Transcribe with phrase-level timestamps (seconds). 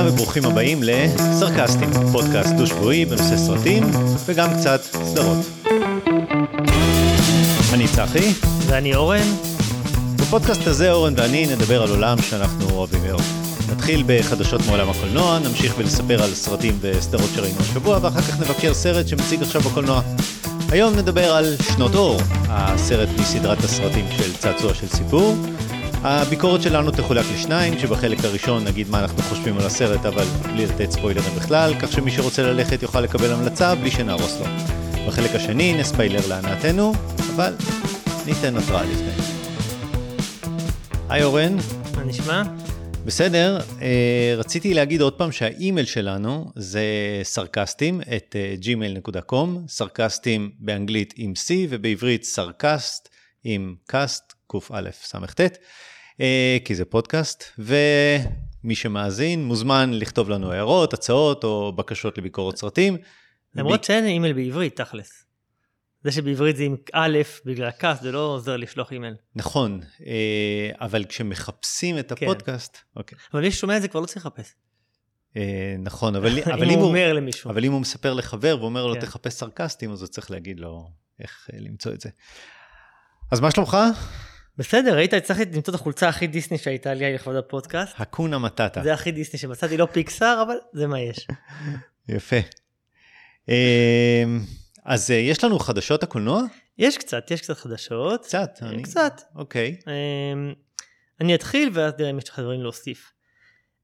[0.00, 3.90] לכולם וברוכים הבאים לסרקסטים, פודקאסט דו-שבועי בנושא סרטים
[4.26, 5.46] וגם קצת סדרות.
[7.72, 8.32] אני צחי.
[8.66, 9.26] ואני אורן.
[10.16, 13.22] בפודקאסט הזה אורן ואני נדבר על עולם שאנחנו אוהבים מאוד.
[13.72, 19.08] נתחיל בחדשות מעולם הקולנוע, נמשיך ולספר על סרטים וסדרות שראינו השבוע, ואחר כך נבקר סרט
[19.08, 20.00] שמציג עכשיו בקולנוע.
[20.70, 25.36] היום נדבר על שנות אור, הסרט מסדרת הסרטים של צעצוע של סיפור.
[26.02, 30.90] הביקורת שלנו תחולק לשניים, כשבחלק הראשון נגיד מה אנחנו חושבים על הסרט, אבל בלי לתת
[30.90, 34.46] ספוילרים בכלל, כך שמי שרוצה ללכת יוכל לקבל המלצה בלי שנהרוס לו.
[35.06, 36.92] בחלק השני נספיילר להנאתנו,
[37.34, 37.54] אבל
[38.26, 39.24] ניתן התראה לפני.
[41.08, 41.56] היי אורן.
[41.96, 42.42] מה נשמע?
[43.04, 46.84] בסדר, אה, רציתי להגיד עוד פעם שהאימייל שלנו זה
[47.22, 53.08] סרקסטים, את gmail.com, סרקסטים באנגלית עם C ובעברית סרקסט
[53.44, 55.89] עם קאסט, קא סט, אה,
[56.64, 62.96] כי זה פודקאסט, ומי שמאזין מוזמן לכתוב לנו הערות, הצעות או בקשות לביקורת סרטים.
[63.54, 65.24] למרות שאין אימייל בעברית, תכלס.
[66.04, 69.14] זה שבעברית זה עם א', בגלל הכעס, זה לא עוזר לשלוח אימייל.
[69.34, 72.26] נכון, אה, אבל כשמחפשים את כן.
[72.26, 73.18] הפודקאסט, אוקיי.
[73.34, 74.54] אבל מי ששומע את זה כבר לא צריך לחפש.
[75.36, 77.50] אה, נכון, אבל אבל אם הוא אומר למישהו.
[77.50, 79.00] אבל אם הוא מספר לחבר ואומר לו כן.
[79.00, 82.10] תחפש סרקסטים, אז הוא צריך להגיד לו איך אה, למצוא את זה.
[83.32, 83.76] אז מה שלומך?
[84.60, 87.94] בסדר, ראית, הצלחתי למצוא את החולצה הכי דיסני שהייתה לי לכבוד הפודקאסט.
[87.98, 88.82] הקונה מטאטה.
[88.82, 91.26] זה הכי דיסני שמצאתי, לא פיקסאר, אבל זה מה יש.
[92.08, 92.36] יפה.
[93.48, 94.24] אה,
[94.84, 96.42] אז אה, יש לנו חדשות הקולנוע?
[96.78, 98.22] יש קצת, יש קצת חדשות.
[98.24, 98.58] קצת.
[98.62, 99.20] אני- קצת.
[99.34, 99.76] אוקיי.
[99.86, 100.52] אמ,
[101.20, 103.12] אני אתחיל ואז נראה אם יש לך דברים להוסיף.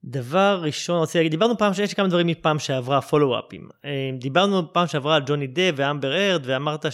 [0.05, 3.69] דבר ראשון, רציתי להגיד, דיברנו פעם, שיש כמה דברים מפעם שעברה, פולו-אפים.
[3.85, 6.87] אמ, דיברנו פעם שעברה על ג'וני דה ואמבר ארד, ואמרת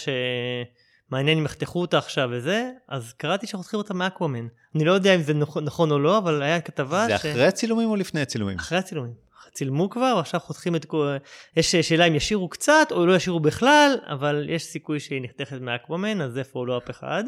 [1.13, 4.47] שמעניין אם יחתכו אותה עכשיו וזה, אז קראתי שחותכים אותה מאקוומן.
[4.75, 7.91] אני לא יודע אם זה נכון, נכון או לא, אבל היה כתבה זה אחרי הצילומים
[7.91, 8.59] או לפני הצילומים?
[8.59, 9.13] אחרי הצילומים.
[9.53, 11.17] צילמו כבר, ועכשיו חותכים את כל...
[11.57, 16.21] יש שאלה אם ישירו קצת או לא ישירו בכלל, אבל יש סיכוי שהיא נחתכת מאקוומן,
[16.21, 17.25] אז זה פולו-אפ אחד.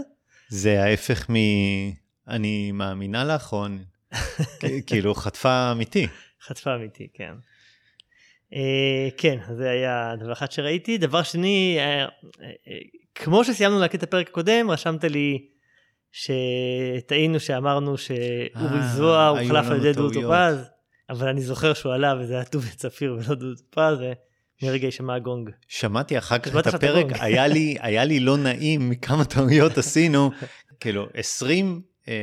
[0.49, 1.35] זה ההפך מ...
[2.29, 3.67] אני מאמינה לך, או...
[4.87, 6.07] כאילו חטפה אמיתי.
[6.43, 7.33] חטפה אמיתי, כן.
[8.55, 10.99] אה, כן, זה היה דבר אחד שראיתי.
[10.99, 12.09] דבר שני, אה, אה,
[13.15, 15.47] כמו שסיימנו להקליט את הפרק הקודם, רשמת לי
[16.13, 20.21] שטעינו שאמרנו שאורי אה, זוהר הוחלף על ידי דודו.
[20.21, 20.71] טופז,
[21.11, 23.99] אבל אני זוכר שהוא עלה וזה היה טובי צפיר ולא דודו טופז,
[24.63, 25.51] ומרגע יישמע הגונג.
[25.69, 27.07] שמעתי אחר כך את הפרק.
[27.21, 30.31] היה לי, היה לי לא נעים מכמה טעויות עשינו,
[30.81, 32.15] כאילו 20, אה,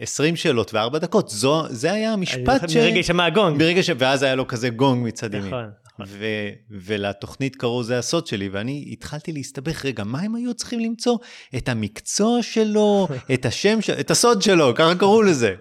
[0.00, 2.76] 20 שאלות וארבע דקות, זו, זה היה המשפט ש...
[2.76, 3.58] מרגע יישמע הגונג.
[3.58, 3.90] ברגע ש...
[3.98, 5.46] ואז היה לו כזה גונג מצד ימין.
[5.46, 5.70] נכון.
[6.06, 6.24] ו...
[6.70, 11.18] ולתוכנית קראו זה הסוד שלי, ואני התחלתי להסתבך, רגע, מה הם היו צריכים למצוא?
[11.56, 15.54] את המקצוע שלו, את השם שלו, את הסוד שלו, ככה קראו לזה.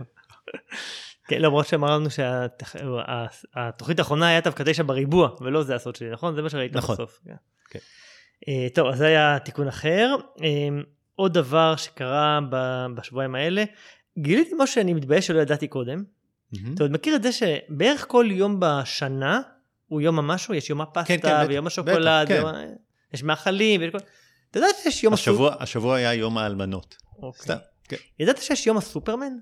[1.27, 6.35] כן, למרות שאמרנו שהתוכנית האחרונה היה דווקא תשע בריבוע, ולא זה הסוד שלי, נכון?
[6.35, 6.95] זה מה שראית נכון.
[6.95, 7.19] בסוף.
[7.25, 7.33] כן.
[7.69, 7.79] כן.
[8.47, 10.15] אה, טוב, אז זה היה תיקון אחר.
[10.43, 10.47] אה,
[11.15, 12.39] עוד דבר שקרה
[12.95, 13.63] בשבועיים האלה,
[14.19, 16.03] גיליתי משהו שאני מתבייש שלא ידעתי קודם.
[16.53, 16.73] מהמם.
[16.73, 19.41] אתה עוד מכיר את זה שבערך כל יום בשנה
[19.91, 22.33] הוא יום המשהו, יש יום הפסטה כן, כן, ויום השוקולד, בטח, כן.
[22.43, 22.63] ויום ה-
[23.13, 23.97] יש מאכלים, ויש כל...
[24.51, 25.13] אתה יודע שיש יום?
[25.13, 26.95] השבוע, השבוע היה יום האלמנות.
[27.41, 27.55] סתם.
[27.87, 27.95] כן.
[28.19, 29.33] ידעת שיש יום הסופרמן?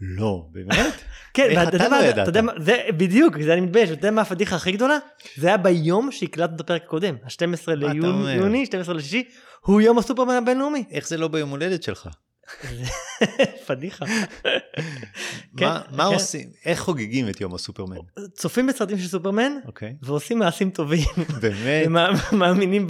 [0.00, 0.94] לא, באמת?
[1.34, 2.22] כן, ואתה אתה יודע לא מה, ידעת?
[2.28, 4.98] אתה יודע מה, זה בדיוק, זה אני מתבייש, אתה יודע מה הפדיחה הכי גדולה?
[5.36, 7.72] זה היה ביום שהקלטנו את הפרק הקודם, ה-12 אתה
[8.08, 8.34] אומר?
[8.36, 9.28] ליוני, 12 לשישי,
[9.60, 10.84] הוא יום הסופרמן הבינלאומי.
[10.90, 12.08] איך זה לא ביום הולדת שלך?
[13.66, 14.04] פדיחה.
[14.44, 14.50] מה,
[15.56, 16.14] כן, מה כן.
[16.14, 16.50] עושים?
[16.64, 17.96] איך חוגגים את יום הסופרמן?
[18.32, 19.94] צופים בסרטים של סופרמן, אוקיי.
[20.02, 21.06] ועושים מעשים טובים,
[21.40, 21.86] באמת?
[22.32, 22.86] ומאמינים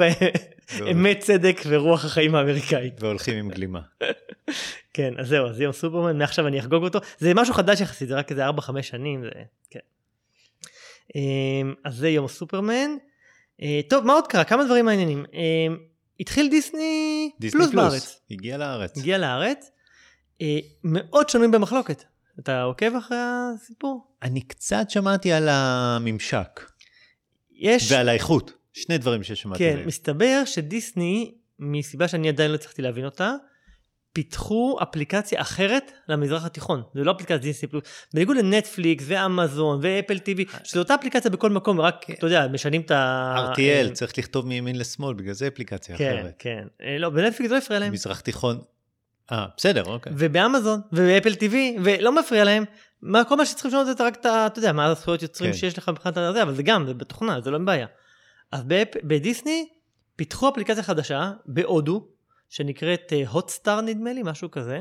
[0.79, 3.03] באמת צדק ורוח החיים האמריקאית.
[3.03, 3.81] והולכים עם גלימה.
[4.95, 6.99] כן, אז זהו, אז יום סופרמן, מעכשיו אני אחגוג אותו.
[7.19, 9.31] זה משהו חדש יחסית, זה רק איזה 4-5 שנים, זה...
[9.71, 9.81] כן.
[11.15, 12.91] אמ, אז זה יום סופרמן.
[13.63, 14.45] אה, טוב, מה עוד קרה?
[14.45, 15.25] כמה דברים מעניינים.
[16.23, 17.93] התחיל דיסני, דיסני פלוס פלוס.
[17.93, 18.21] בארץ.
[18.31, 18.99] הגיע לארץ.
[18.99, 19.71] הגיע לארץ.
[20.41, 22.05] אה, מאוד שנויים במחלוקת.
[22.39, 24.07] אתה עוקב אחרי הסיפור?
[24.23, 26.61] אני קצת שמעתי על הממשק
[27.53, 28.53] יש, ועל האיכות.
[28.73, 29.89] שני דברים ששמעתי כן, עליהם.
[29.89, 33.35] מסתבר שדיסני, מסיבה שאני עדיין לא הצלחתי להבין אותה,
[34.13, 36.83] פיתחו אפליקציה אחרת למזרח התיכון.
[36.95, 37.83] זה לא אפליקציה דיסני פלוס.
[38.15, 42.91] בניגוד לנטפליקס ואמזון ואפל טיווי, שזו אותה אפליקציה בכל מקום, רק, אתה יודע, משנים את
[42.91, 43.53] ה...
[43.53, 46.35] RTL, אה, צריך לכתוב מימין לשמאל, בגלל זה אפליקציה כן, אחרת.
[46.39, 46.65] כן.
[46.83, 47.93] אה, לא, בנטפליקס לא הפריע להם.
[47.93, 48.59] מזרח תיכון.
[49.33, 50.13] אה, בסדר, אוקיי.
[50.17, 52.65] ובאמזון, ובאפל טיווי, ולא מפריע להם.
[53.03, 54.47] מה, כל מה שצריכים לשנות זה רק את ה...
[54.47, 55.57] אתה יודע, מה הזכויות יוצרים כן.
[55.57, 57.87] שיש לך מבחינת הזה, אבל זה גם, זה בתוכנה, זה לא בעיה.
[58.53, 59.69] אז באפ- בדיסני
[60.17, 62.09] פיתחו אפליקציה חדשה, בהודו,
[62.53, 64.81] שנקראת הוטסטאר נדמה לי, משהו כזה,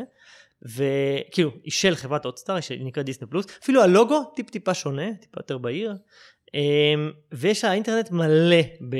[0.61, 5.39] וכאילו, היא של חברת אוטסטאר, היא נקראת דיסני פלוס, אפילו הלוגו טיפ טיפה שונה, טיפה
[5.39, 5.95] יותר בהיר,
[6.53, 8.95] אמ, ויש האינטרנט מלא ב...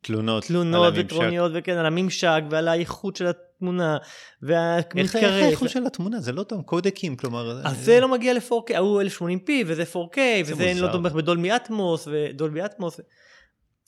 [0.00, 3.96] תלונות, תלונות וטרוניות וכן על הממשק ועל האיכות של התמונה
[4.42, 5.04] והמתקרב.
[5.04, 6.20] איך האיכות של התמונה?
[6.20, 10.72] זה לא טוב קודקים כלומר אז זה לא מגיע ל-4K ההוא 1080p וזה 4K וזה
[10.76, 13.00] לא תומך בדולמי אטמוס ודולבי אטמוס.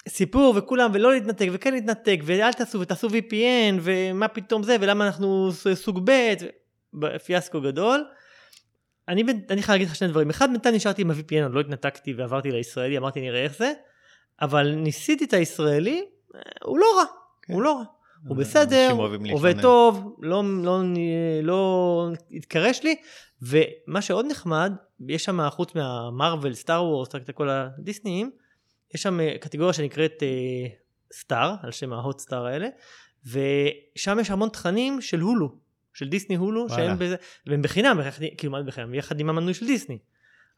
[0.09, 5.51] סיפור וכולם ולא להתנתק וכן להתנתק ואל תעשו ותעשו VPN ומה פתאום זה ולמה אנחנו
[5.75, 6.35] סוג ב'
[7.25, 8.05] פיאסקו גדול.
[9.09, 10.31] אני, אני חייב להגיד לך שני דברים.
[10.31, 13.73] אחד בינתיים נשארתי עם ה-VPN עוד לא התנתקתי ועברתי לישראלי אמרתי נראה איך זה.
[14.43, 16.05] אבל ניסיתי את הישראלי
[16.63, 17.05] הוא לא רע
[17.43, 17.53] כן.
[17.53, 17.85] הוא לא רע.
[18.29, 18.97] הוא בסדר,
[19.33, 20.81] עובד טוב, לא, לא,
[21.43, 22.97] לא התקרש לי,
[23.43, 24.73] ומה שעוד נחמד,
[25.09, 28.31] יש שם חוץ מהמרוויל, סטאר וורס, כל הדיסניים,
[28.95, 30.23] יש שם קטגוריה שנקראת
[31.13, 32.69] סטאר, uh, על שם ההוט סטאר האלה,
[33.27, 35.55] ושם יש המון תכנים של הולו,
[35.95, 37.17] של דיסני הולו, שהם בזה,
[37.47, 38.01] והם בחינם,
[38.39, 39.99] כאילו מה בחינם, יחד עם המנוי של דיסני.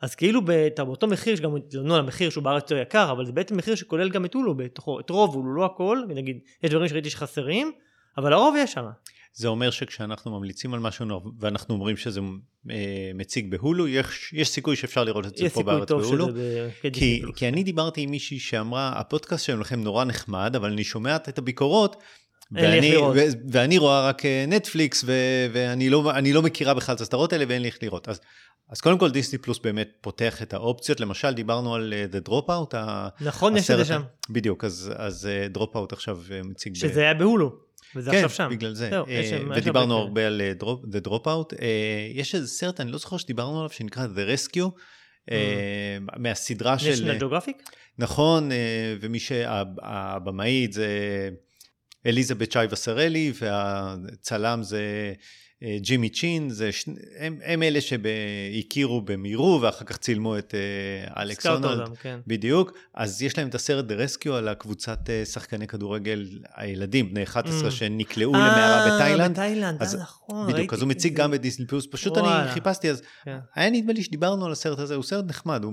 [0.00, 0.40] אז כאילו
[0.76, 4.10] באותו מחיר, שגם התלוננו על המחיר שהוא בארץ יותר יקר, אבל זה בעצם מחיר שכולל
[4.10, 7.72] גם את הולו בתוכו, את רוב הולו, לא הכל, נגיד, יש דברים שראיתי שחסרים,
[8.18, 8.84] אבל הרוב יש שם.
[9.34, 11.06] זה אומר שכשאנחנו ממליצים על משהו
[11.40, 12.20] ואנחנו אומרים שזה
[12.70, 16.28] אה, מציג בהולו, יש, יש סיכוי שאפשר לראות את זה פה בארץ בהולו.
[16.92, 21.38] כי, כי אני דיברתי עם מישהי שאמרה, הפודקאסט שלכם נורא נחמד, אבל אני שומעת את
[21.38, 21.96] הביקורות,
[22.52, 23.12] ואני, ו-
[23.52, 27.68] ואני רואה רק נטפליקס, ו- ואני לא, לא מכירה בכלל את הסדרות האלה ואין לי
[27.68, 28.08] איך לראות.
[28.08, 28.20] אז
[28.68, 32.76] אז קודם כל דיסני פלוס באמת פותח את האופציות, למשל דיברנו על uh, The Dropout.
[33.20, 34.02] נכון, יש את זה שם.
[34.30, 36.74] בדיוק, אז, אז uh, Dropout עכשיו מציג...
[36.74, 36.98] שזה ב...
[36.98, 37.56] היה בהולו,
[37.96, 38.48] וזה כן, עכשיו שם.
[38.48, 38.90] כן, בגלל זה.
[38.90, 41.52] זהו, uh, שם, ודיברנו הרבה על uh, drop, The Dropout.
[41.52, 41.60] Uh,
[42.14, 44.70] יש איזה סרט, אני לא זוכר שדיברנו עליו, שנקרא The Rescue.
[45.30, 45.32] Uh,
[46.16, 46.90] מהסדרה של...
[46.90, 47.70] נשיונל ג'וגרפיק?
[47.98, 48.54] נכון, uh,
[49.00, 50.88] ומי שהבמאית זה
[52.06, 55.12] אליזבת שי וסרלי, והצלם זה אה,
[55.80, 56.84] ג'ימי צ'ין, זה ש...
[57.18, 62.20] הם, הם אלה שהכירו במירו ואחר כך צילמו את uh, אלכס הונלד, כן.
[62.26, 67.22] בדיוק, אז יש להם את הסרט The Rescue על הקבוצת uh, שחקני כדורגל הילדים, בני
[67.22, 67.70] 11 mm.
[67.70, 69.30] שנקלעו למערה בתאילנד.
[69.30, 70.52] בתאילנד, אז, נכון.
[70.52, 72.42] בדיוק, אז הוא מציג גם בדיסני פלוס, פשוט וואלה.
[72.42, 73.38] אני חיפשתי אז, כן.
[73.54, 75.72] היה נדמה לי שדיברנו על הסרט הזה, הוא סרט נחמד, הוא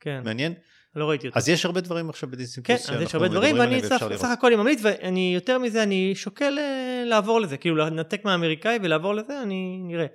[0.00, 0.20] כן.
[0.24, 0.54] מעניין.
[0.96, 1.38] לא ראיתי אותו.
[1.38, 2.86] אז יש הרבה דברים עכשיו בדיסני פלוס.
[2.86, 3.82] כן, אז יש הרבה דברים, ואני
[4.16, 9.14] סך הכל ממליץ, ואני יותר מזה, אני שוקל אה, לעבור לזה, כאילו לנתק מהאמריקאי ולעבור
[9.14, 10.06] לזה, אני נראה.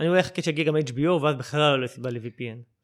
[0.00, 2.77] אני רואה איך שיגיע גם HBO, ואז בכלל לא סיבה ל-VPN.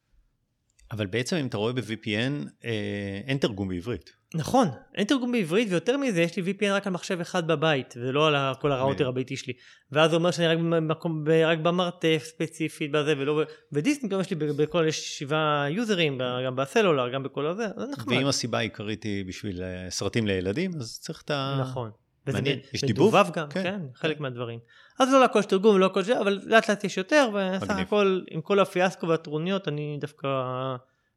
[0.91, 4.11] אבל בעצם אם אתה רואה ב-VPN, אה, אין תרגום בעברית.
[4.35, 8.27] נכון, אין תרגום בעברית, ויותר מזה, יש לי VPN רק על מחשב אחד בבית, ולא
[8.27, 9.53] על כל הראוטר הביתי שלי.
[9.91, 13.41] ואז זה אומר שאני רק, במקום, רק במרתף ספציפית בזה, ולא...
[13.71, 18.17] ודיסני גם יש לי בכל שבעה יוזרים, גם בסלולר, גם בכל הזה, זה נחמד.
[18.17, 21.57] ואם הסיבה העיקרית היא בשביל אה, סרטים לילדים, אז צריך את ה...
[21.61, 21.91] נכון.
[22.33, 23.15] מעניין, יש דיבוב?
[23.33, 24.19] גם, כן, כן חלק.
[24.19, 24.59] מהדברים.
[24.99, 28.21] אז לא לכל יש תרגום, לא הכל זה, אבל לאט לאט יש יותר, וסך הכל,
[28.31, 30.27] עם כל הפיאסקו והטרוניות, אני דווקא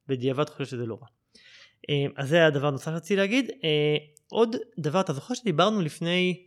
[0.09, 1.07] בדיעבד חושב שזה לא רע.
[1.91, 3.51] אה, אז זה הדבר נוסף שרציתי להגיד.
[3.65, 3.97] אה,
[4.29, 6.43] עוד דבר, אתה זוכר שדיברנו לפני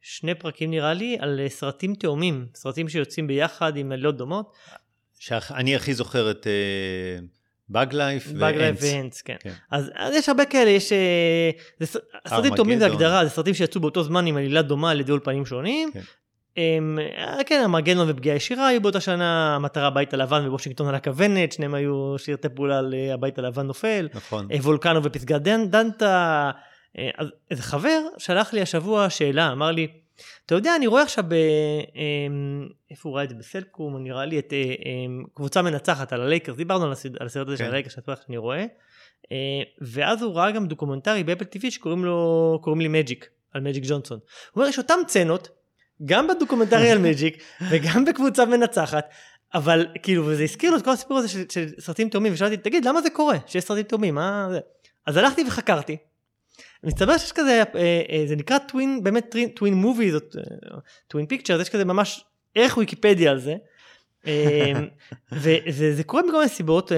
[0.00, 4.52] שני פרקים נראה לי על אה, סרטים תאומים, סרטים שיוצאים ביחד עם עלילות דומות.
[5.18, 6.46] שאני הכי זוכר את
[7.68, 8.40] באג לייף ואנץ.
[8.40, 9.36] באג לייף ואנץ, כן.
[9.40, 9.52] כן.
[9.70, 10.92] אז, אז יש הרבה כאלה, יש...
[11.80, 11.98] זה,
[12.28, 15.46] סרטים תאומים זה הגדרה, זה סרטים שיצאו באותו זמן עם עלילה דומה על ידי אולפנים
[15.46, 15.90] שונים.
[15.92, 16.00] כן.
[16.56, 16.98] הם,
[17.46, 22.14] כן, המרגנון ופגיעה ישירה היו באותה שנה, המטרה הבית הלבן ווושינגטון על הכוונת, שניהם היו
[22.18, 24.08] שירתי פעולה על אה, הבית הלבן נופל.
[24.14, 24.48] נכון.
[24.52, 26.50] אה, וולקנו ופסגת דנטה.
[26.98, 29.86] אה, אז איזה חבר שלח לי השבוע שאלה, אמר לי,
[30.46, 31.34] אתה יודע, אני רואה עכשיו ב...
[32.90, 33.34] איפה הוא ראה את זה?
[33.34, 34.52] בסלקום, נראה לי את
[35.34, 36.92] קבוצה מנצחת על הלייקרס, דיברנו על
[37.26, 37.70] הסרט הזה של כן.
[37.70, 37.96] הלייקרס,
[38.26, 38.64] שאני רואה.
[39.80, 43.84] ואז הוא ראה גם דוקומנטרי ב Apple TV שקוראים לו, קוראים לי מג'יק, על מג'יק
[43.86, 44.18] ג'ונסון.
[44.18, 45.48] הוא אומר, יש אותן סצנות.
[46.04, 49.08] גם בדוקומנטרי על מג'יק וגם בקבוצה מנצחת.
[49.54, 52.84] אבל כאילו, וזה הזכיר לו את כל הסיפור הזה של, של סרטים תאומים, ושאלתי, תגיד,
[52.84, 54.14] למה זה קורה שיש סרטים תאומים?
[54.14, 54.60] מה זה?
[55.06, 55.96] אז הלכתי וחקרתי.
[56.84, 60.36] מסתבר שיש כזה, אה, אה, זה נקרא טווין, באמת טווין מובי, זאת
[61.08, 63.54] טווין פיקצ'ר, יש כזה ממש ערך ויקיפדיה על זה.
[64.26, 64.72] אה,
[65.42, 66.92] וזה קורה מכל מיני סיבות,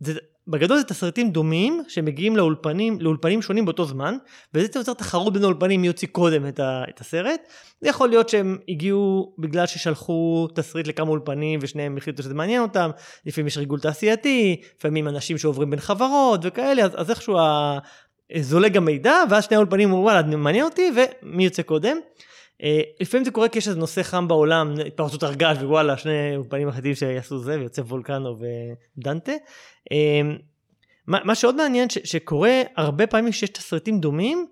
[0.00, 0.12] זה,
[0.48, 4.16] בגדול זה תסריטים דומים שמגיעים לאולפנים, לאולפנים שונים באותו זמן,
[4.54, 7.40] וזה יוצר תחרות בין האולפנים מי יוציא קודם את, ה, את הסרט.
[7.80, 12.90] זה יכול להיות שהם הגיעו בגלל ששלחו תסריט לכמה אולפנים ושניהם החליטו שזה מעניין אותם,
[13.26, 17.36] לפעמים יש ריגול תעשייתי, לפעמים אנשים שעוברים בין חברות וכאלה, אז, אז איכשהו
[18.40, 20.90] זולג המידע, ואז שני האולפנים אומרים וואלה מעניין אותי
[21.22, 21.96] ומי יוצא קודם.
[22.62, 22.66] Uh,
[23.00, 26.94] לפעמים זה קורה כי יש איזה נושא חם בעולם, התפרצות הרגש ווואלה שני אולפנים אחדים
[26.94, 28.36] שיעשו זה ויוצא וולקנו
[28.98, 29.32] ודנטה.
[29.92, 29.94] Uh,
[31.06, 34.46] מה, מה שעוד מעניין ש, שקורה הרבה פעמים שיש תסריטים דומים,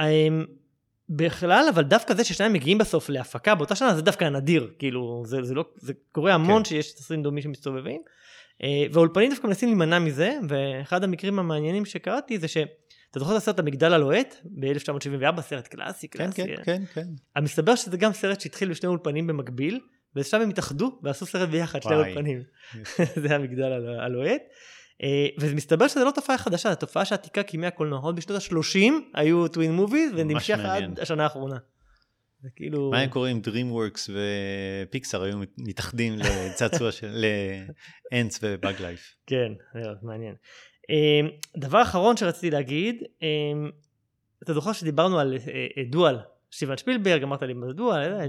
[0.00, 0.02] um,
[1.08, 4.70] בכלל, אבל דווקא זה ששניים מגיעים בסוף להפקה באותה שנה, זה דווקא נדיר.
[4.78, 6.68] כאילו, זה, זה, לא, זה קורה המון כן.
[6.68, 8.02] שיש תסריטים דומים שמסתובבים.
[8.62, 12.56] אה, והאולפנים דווקא מנסים להימנע מזה, ואחד המקרים המעניינים שקראתי זה ש...
[13.12, 16.42] אתה זוכר את הסרט המגדל הלוהט ב-1974, סרט קלאסי, כן, קלאסי.
[16.42, 17.06] כן, כן, כן.
[17.36, 19.80] אבל מסתבר שזה גם סרט שהתחיל בשני אולפנים במקביל,
[20.16, 21.94] ושם הם התאחדו ועשו סרט ביחד, שני.
[21.94, 22.42] אולפנים.
[23.22, 24.42] זה המגדל הלו- הלוהט.
[25.02, 27.98] אה, ומסתבר שזה לא תופעה חדשה, זו תופעה שעתיקה כימי הקולנוע.
[28.00, 30.58] עוד בשנות ה-30 היו טווין מוביז, ונמשך.
[30.64, 31.56] עד השנה האחרונה.
[32.42, 32.90] זה כאילו...
[32.90, 34.10] מה היה קורה אם DreamWorks
[34.88, 37.24] ופיקסאר היו מתאחדים לצעצוע של
[38.12, 39.14] אנס ובאג לייף?
[39.26, 40.34] כן, זה מעניין.
[40.90, 41.20] אה,
[41.56, 43.28] דבר אחרון שרציתי להגיד, אה,
[44.42, 46.18] אתה זוכר שדיברנו על אה, אה, דואל,
[46.52, 48.26] סטיבן שפילברג, אמרת לי מה זה דואל, אה,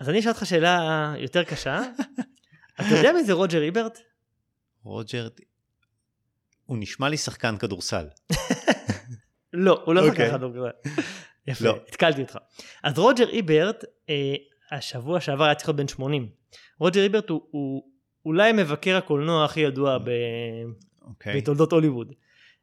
[0.00, 1.80] אז אני אשאל אותך שאלה יותר קשה.
[2.80, 3.98] אתה יודע מי זה רוג'ר איברט?
[4.82, 5.28] רוג'ר,
[6.66, 8.06] הוא נשמע לי שחקן כדורסל.
[9.52, 10.26] לא, הוא לא אוקיי.
[10.26, 10.60] שחקן כדורגל.
[11.46, 11.78] יפה, לא.
[11.88, 12.38] התקלתי אותך.
[12.82, 14.34] אז רוג'ר איברט, אה,
[14.72, 16.28] השבוע שעבר היה צריך להיות בן 80.
[16.80, 17.82] רוג'ר איברט הוא, הוא
[18.24, 19.98] אולי מבקר הקולנוע הכי ידוע
[21.08, 21.10] ב...
[21.10, 21.40] אוקיי.
[21.40, 22.12] בתולדות הוליווד.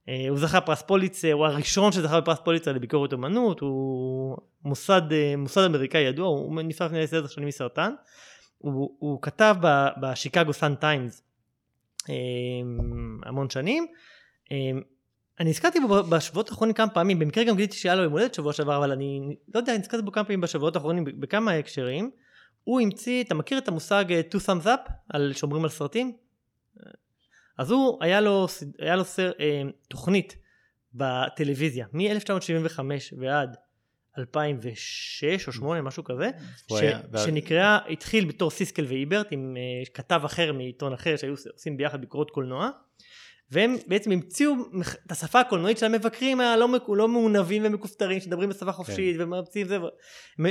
[0.09, 5.33] אה, הוא זכה פרס פוליצר, הוא הראשון שזכה בפרס פוליצר לביקורת אומנות, הוא מוסד, אה,
[5.37, 7.93] מוסד אמריקאי ידוע, הוא נפטר לפני עשר שנים מסרטן.
[8.57, 9.55] הוא, הוא כתב
[10.01, 11.23] בשיקגו סאן טיימס
[12.09, 12.15] אה,
[13.23, 13.87] המון שנים.
[15.39, 18.53] אני נזכרתי בו בשבועות האחרונים כמה פעמים, במקרה גם גיליתי שהיה לו יום הולדת שבוע
[18.53, 22.11] שעבר, אבל אני לא יודע, נזכרתי בו כמה פעמים בשבועות האחרונים בכמה הקשרים.
[22.63, 26.17] הוא המציא, אתה מכיר את המושג two thumbs up, על שומרים על סרטים?
[27.57, 28.47] אז הוא, היה לו,
[28.79, 30.35] היה לו סר, אה, תוכנית
[30.93, 32.79] בטלוויזיה מ-1975
[33.19, 33.55] ועד
[34.17, 36.29] 2006 או 2008 משהו כזה,
[36.67, 41.33] ש, היה- וה- שנקרא, התחיל בתור סיסקל ואיברט עם אה, כתב אחר מעיתון אחר שהיו
[41.53, 42.69] עושים ביחד ביקורות קולנוע.
[43.51, 44.53] והם בעצם המציאו
[45.05, 49.77] את השפה הקולנועית של המבקרים הלא לא מעונבים ומכופתרים שמדברים בשפה חופשית ומרצים זה,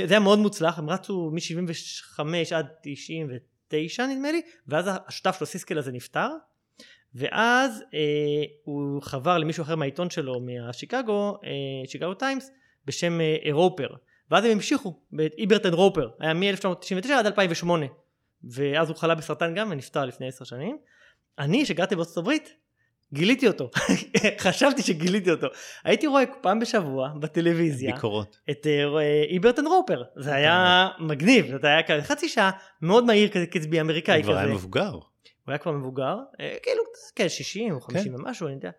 [0.05, 2.19] זה היה מאוד מוצלח הם רצו מ-75
[2.55, 6.27] עד 99 נדמה לי ואז השותף שלו סיסקל הזה נפטר
[7.15, 7.99] ואז אה,
[8.63, 12.51] הוא חבר למישהו אחר מהעיתון שלו מהשיקגו אה, שיקגו טיימס
[12.85, 13.87] בשם אה, רופר.
[14.31, 16.09] ואז הם המשיכו ב Ebert and Roeper.
[16.19, 17.85] היה מ-1999 עד 2008
[18.43, 20.77] ואז הוא חלה בסרטן גם ונפטר לפני עשר שנים.
[21.39, 22.53] אני שגרתי בארצות הברית
[23.13, 23.69] גיליתי אותו.
[24.45, 25.47] חשבתי שגיליתי אותו.
[25.83, 28.39] הייתי רואה פעם בשבוע בטלוויזיה ביקורות.
[28.49, 30.03] את אה, איברט and רופר.
[30.15, 31.45] זה היה מגניב.
[31.61, 34.99] זה היה כזה חצי שעה מאוד מהיר כזה קצבי אמריקאי הוא כבר היה כזה מבוגר.
[35.45, 36.81] הוא היה כבר מבוגר אה, כאילו
[37.15, 38.21] כן 60 או 50 כן.
[38.21, 38.69] ומשהו אני יודע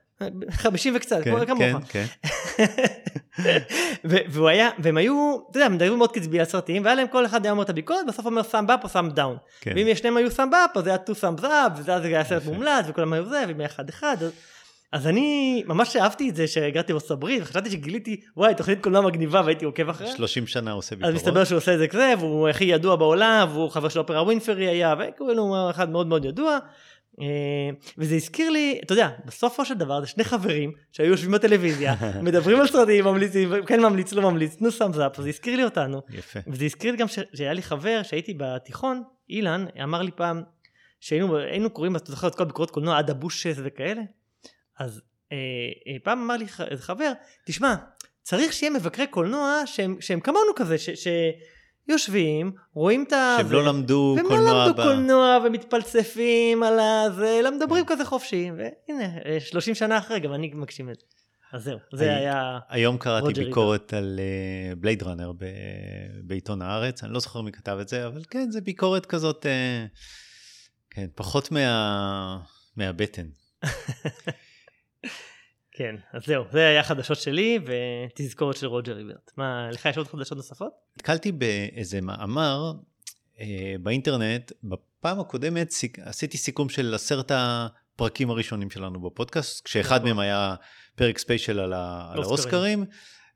[0.50, 2.04] 50 וקצת כן, כמו כן, כמוך כן.
[4.04, 7.26] ו- והוא היה והם היו אתה יודע מדברים מאוד קצבי על סרטים והיה להם כל
[7.26, 9.73] אחד היה אומר את הביקורת בסוף אומר thumbs up או thumbs down כן.
[9.76, 12.44] ואם שניהם היו thumbs up אז זה היה two thumbs up ואז זה היה סרט.
[12.44, 14.32] מומלץ וכולם היו זה ואם היה אחד אחד אז-
[14.92, 19.42] אז אני ממש אהבתי את זה שהגעתי בארצות הברית וחשבתי שגיליתי וואי תוכנית קולנוע מגניבה
[19.44, 21.14] והייתי עוקב אחריה 30 שנה עושה אז ביקורות.
[21.14, 24.66] מסתבר שהוא עושה את זה כזה והוא הכי ידוע בעולם והוא חבר של אופרה ווינפרי
[24.66, 26.58] היה וכאילו אחד מאוד מאוד ידוע
[27.20, 27.26] אה,
[27.98, 32.60] וזה הזכיר לי אתה יודע בסופו של דבר זה שני חברים שהיו יושבים בטלוויזיה מדברים
[32.60, 36.02] על סרטים ממליצים כן ממליץ לא ממליץ תנו סאמס אפ אז זה הזכיר לי אותנו
[36.10, 36.40] יפה.
[36.46, 40.42] וזה הזכיר לי גם שהיה לי חבר שהייתי בתיכון אילן אמר לי פעם
[41.00, 44.02] שהיינו היינו קוראים אתה זוכר את כל ביקורות קולנוע עד הבושס וכאלה
[44.78, 45.00] אז
[45.33, 45.37] אה,
[45.88, 47.12] אה, פעם אמר לי ח- חבר
[47.47, 47.75] תשמע
[48.23, 50.90] צריך שיהיה מבקרי קולנוע שהם, שהם כמונו כזה ש,
[51.88, 53.37] שיושבים רואים את ה...
[53.38, 54.83] שהם לא למדו והם קולנוע לא למדו.
[54.83, 60.50] קולנוע ומתפלספים על הזה אלא מדברים כזה חופשי והנה אה, 30 שנה אחרי גם אני
[60.54, 61.06] מגשים את זה
[61.52, 64.21] אז זהו זה היה היום קראתי ביקורת על
[64.78, 65.33] בלייד ראנר
[66.25, 69.87] בעיתון הארץ, אני לא זוכר מי כתב את זה, אבל כן, זה ביקורת כזאת, אה,
[70.90, 72.38] כן, פחות מה-
[72.76, 73.26] מהבטן.
[75.76, 79.30] כן, אז זהו, זה היה חדשות שלי ותזכורת של רוג'ר איברט.
[79.37, 80.73] מה, לך יש עוד חדשות נוספות?
[80.97, 82.73] נתקלתי באיזה מאמר
[83.40, 83.47] אה,
[83.83, 90.09] באינטרנט, בפעם הקודמת סיק- עשיתי סיכום של עשרת הפרקים הראשונים שלנו בפודקאסט, כשאחד נכון.
[90.09, 90.54] מהם היה
[90.95, 92.28] פרק special על, ה- על אוסקרים.
[92.28, 92.85] האוסקרים,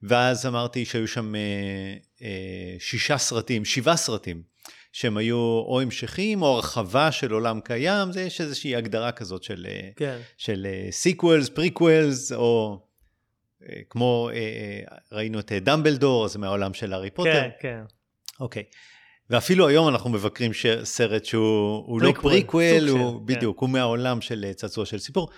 [0.02, 1.40] ואז אמרתי שהיו שם אה,
[2.22, 2.28] אה,
[2.78, 4.42] שישה סרטים, שבעה סרטים,
[4.92, 9.66] שהם היו או המשכים או הרחבה של עולם קיים, זה יש איזושהי הגדרה כזאת של...
[9.70, 10.18] אה, כן.
[10.36, 12.80] של sequels, prequels, או
[13.68, 17.32] אה, כמו אה, אה, ראינו את אה, דמבלדור, זה מהעולם של הארי פוטר.
[17.32, 17.80] כן, כן.
[18.40, 18.62] אוקיי.
[19.30, 20.66] ואפילו היום אנחנו מבקרים ש...
[20.84, 23.26] סרט שהוא הוא לא פריקוול, הוא של, כן.
[23.26, 25.28] בדיוק, הוא מהעולם של אה, צעצוע של סיפור.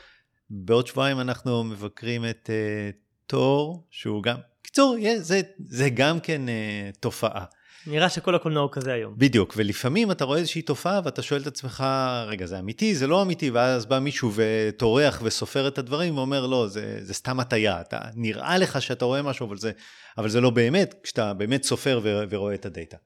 [0.50, 6.42] בעוד שבועיים אנחנו מבקרים את uh, תור, שהוא גם, קיצור, יש- זה, זה גם כן
[6.46, 7.44] uh, תופעה.
[7.86, 9.14] נראה שכל הקולנוע הוא כזה היום.
[9.16, 11.84] בדיוק, ולפעמים אתה רואה איזושהי תופעה ואתה שואל את עצמך,
[12.26, 16.66] רגע, זה אמיתי, זה לא אמיתי, ואז בא מישהו וטורח וסופר את הדברים ואומר, לא,
[16.68, 19.72] זה, זה סתם הטעיה, אתה, נראה לך שאתה רואה משהו, אבל זה,
[20.18, 22.96] אבל זה לא באמת, כשאתה באמת סופר ו, ורואה את הדאטה.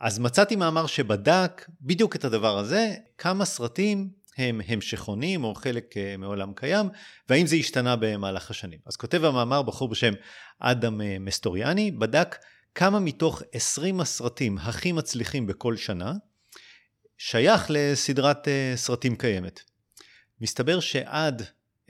[0.00, 4.08] אז מצאתי מאמר שבדק בדיוק את הדבר הזה, כמה סרטים
[4.38, 6.88] הם המשכונים או חלק אה, מעולם קיים,
[7.28, 8.78] והאם זה השתנה במהלך השנים.
[8.86, 10.12] אז כותב המאמר בחור בשם
[10.60, 12.36] אדם אה, מסטוריאני, בדק
[12.78, 16.12] כמה מתוך 20 הסרטים הכי מצליחים בכל שנה,
[17.18, 19.60] שייך לסדרת אה, סרטים קיימת.
[20.40, 21.42] מסתבר שעד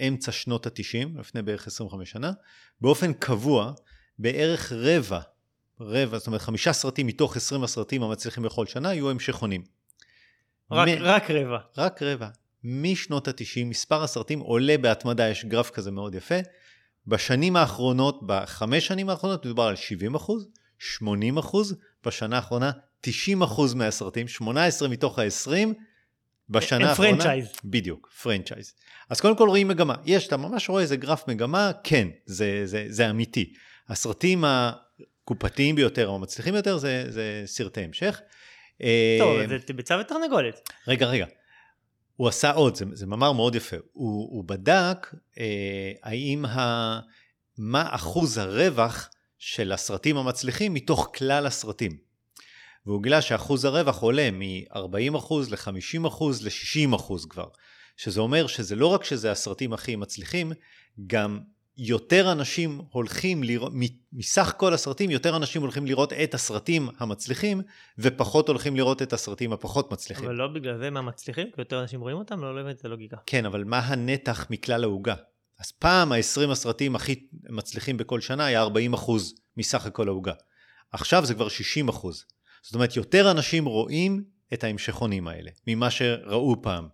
[0.08, 2.32] אמצע שנות ה-90, לפני בערך 25 שנה,
[2.80, 3.72] באופן קבוע,
[4.18, 5.20] בערך רבע,
[5.80, 9.64] רבע, זאת אומרת חמישה סרטים מתוך 20 הסרטים המצליחים בכל שנה, יהיו המשכונים.
[10.70, 11.58] רק, מ- רק רבע.
[11.78, 12.28] רק רבע.
[12.64, 16.38] משנות ה-90 מספר הסרטים עולה בהתמדה, יש גרף כזה מאוד יפה.
[17.06, 22.70] בשנים האחרונות, בחמש שנים האחרונות מדובר על 70 אחוז, 80 אחוז, בשנה האחרונה
[23.00, 25.50] 90 אחוז מהסרטים, 18 מתוך ה-20,
[26.50, 27.10] בשנה הם האחרונה...
[27.10, 27.48] franchise.
[27.64, 28.72] בדיוק, franchise.
[29.10, 29.94] אז קודם כל רואים מגמה.
[30.04, 33.52] יש, אתה ממש רואה איזה גרף מגמה, כן, זה, זה, זה אמיתי.
[33.88, 38.20] הסרטים הקופתיים ביותר, או המצליחים ביותר, זה, זה סרטי המשך.
[39.18, 40.70] טוב, אה, זה ביצה ותרנגולת.
[40.88, 41.26] רגע, רגע.
[42.16, 43.76] הוא עשה עוד, זה, זה מאמר מאוד יפה.
[43.92, 47.00] הוא, הוא בדק אה, האם ה...
[47.58, 51.98] מה אחוז הרווח של הסרטים המצליחים מתוך כלל הסרטים.
[52.86, 57.48] והוא גילה שאחוז הרווח עולה מ-40% ל-50% ל-60% כבר.
[57.96, 60.52] שזה אומר שזה לא רק שזה הסרטים הכי מצליחים,
[61.06, 61.40] גם
[61.78, 63.72] יותר אנשים הולכים לראות,
[64.12, 67.62] מסך כל הסרטים, יותר אנשים הולכים לראות את הסרטים המצליחים,
[67.98, 70.24] ופחות הולכים לראות את הסרטים הפחות מצליחים.
[70.24, 73.16] אבל לא בגלל זה מה מצליחים, כי יותר אנשים רואים אותם, לא הבנתי את הלוגיקה.
[73.26, 75.14] כן, אבל מה הנתח מכלל העוגה?
[75.58, 80.32] אז פעם ה-20 הסרטים הכי מצליחים בכל שנה היה 40 אחוז מסך הכל העוגה.
[80.92, 82.24] עכשיו זה כבר 60 אחוז.
[82.62, 86.88] זאת אומרת, יותר אנשים רואים את ההמשכונים האלה, ממה שראו פעם.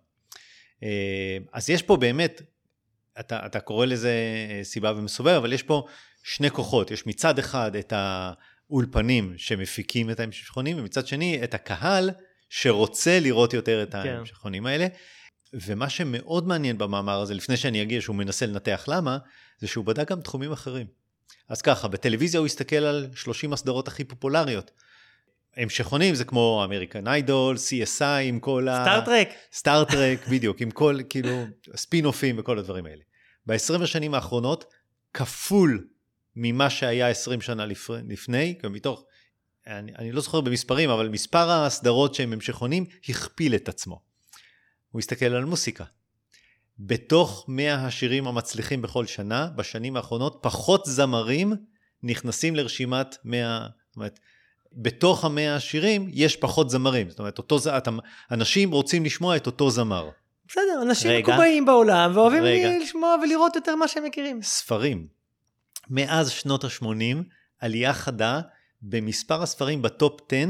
[0.83, 2.41] אה, אז יש פה באמת,
[3.19, 4.11] אתה, אתה קורא לזה
[4.49, 5.85] אה, סיבה ומסובב, אבל יש פה
[6.23, 6.91] שני כוחות.
[6.91, 12.11] יש מצד אחד את האולפנים שמפיקים את ההמשכונים, ומצד שני את הקהל
[12.49, 13.97] שרוצה לראות יותר את כן.
[13.97, 14.87] ההמשכונים האלה.
[15.61, 19.17] ומה שמאוד מעניין במאמר הזה, לפני שאני אגיע שהוא מנסה לנתח למה,
[19.59, 20.87] זה שהוא בדק גם תחומים אחרים.
[21.49, 24.71] אז ככה, בטלוויזיה הוא הסתכל על 30 הסדרות הכי פופולריות.
[25.57, 28.81] המשכונים זה כמו אמריקן איידול, CSI עם כל ה...
[28.81, 29.29] סטאר טרק.
[29.53, 33.01] סטאר טרק, בדיוק, עם כל, כאילו, ספין-אופים וכל הדברים האלה.
[33.45, 34.73] ב-20 השנים האחרונות,
[35.13, 35.87] כפול
[36.35, 37.89] ממה שהיה 20 שנה לפ...
[37.89, 39.03] לפני, גם מתוך,
[39.67, 44.14] אני, אני לא זוכר במספרים, אבל מספר הסדרות שהם המשכונים הכפיל את עצמו.
[44.95, 45.83] הוא הסתכל על מוסיקה.
[46.79, 51.53] בתוך 100 השירים המצליחים בכל שנה, בשנים האחרונות, פחות זמרים
[52.03, 54.19] נכנסים לרשימת 100, זאת אומרת,
[54.73, 57.09] בתוך המאה השירים יש פחות זמרים.
[57.09, 57.91] זאת אומרת, אותו, אתה,
[58.31, 60.09] אנשים רוצים לשמוע את אותו זמר.
[60.47, 61.19] בסדר, אנשים רגע.
[61.19, 62.77] מקובעים בעולם, ואוהבים רגע.
[62.81, 64.41] לשמוע ולראות יותר מה שהם מכירים.
[64.41, 65.07] ספרים.
[65.89, 67.17] מאז שנות ה-80,
[67.59, 68.41] עלייה חדה
[68.81, 70.45] במספר הספרים ב top 10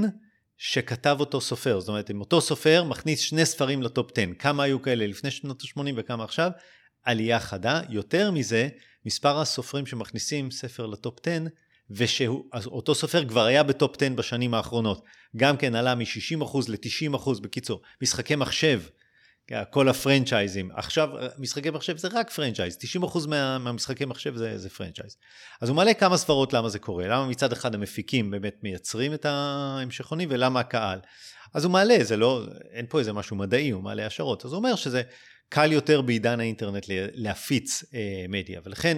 [0.58, 1.80] שכתב אותו סופר.
[1.80, 5.32] זאת אומרת, אם אותו סופר מכניס שני ספרים ל top 10, כמה היו כאלה לפני
[5.32, 6.52] שנות ה-80 וכמה עכשיו?
[7.04, 7.82] עלייה חדה.
[7.90, 8.70] יותר מזה,
[9.06, 11.44] מספר הסופרים שמכניסים ספר ל top 10,
[11.92, 15.04] ושאותו סופר כבר היה ב top 10 בשנים האחרונות.
[15.38, 18.82] גם כן עלה מ-60% ל-90%, בקיצור, משחקי מחשב.
[19.70, 20.72] כל ה franchise ים.
[20.74, 25.18] עכשיו, משחקי מחשב זה רק franchise, 90% מה, מהמשחקי מחשב זה, זה franchise.
[25.62, 29.26] אז הוא מעלה כמה סברות למה זה קורה, למה מצד אחד המפיקים באמת מייצרים את
[29.26, 31.00] ההמשכונים ולמה הקהל.
[31.54, 34.46] אז הוא מעלה, זה לא, אין פה איזה משהו מדעי, הוא מעלה השערות.
[34.46, 35.02] אז הוא אומר שזה
[35.50, 38.98] קל יותר בעידן האינטרנט להפיץ אה, מדיה, ולכן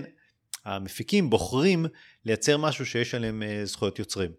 [0.65, 1.85] המפיקים בוחרים
[2.25, 4.31] לייצר משהו שיש עליהם אה, זכויות יוצרים.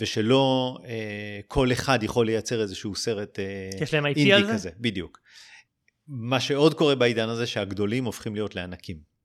[0.00, 3.44] ושלא אה, כל אחד יכול לייצר איזשהו סרט אה,
[3.80, 4.52] יש להם IP אינדי על זה?
[4.52, 5.18] כזה, בדיוק.
[6.08, 9.16] מה שעוד קורה בעידן הזה, שהגדולים הופכים להיות לענקים.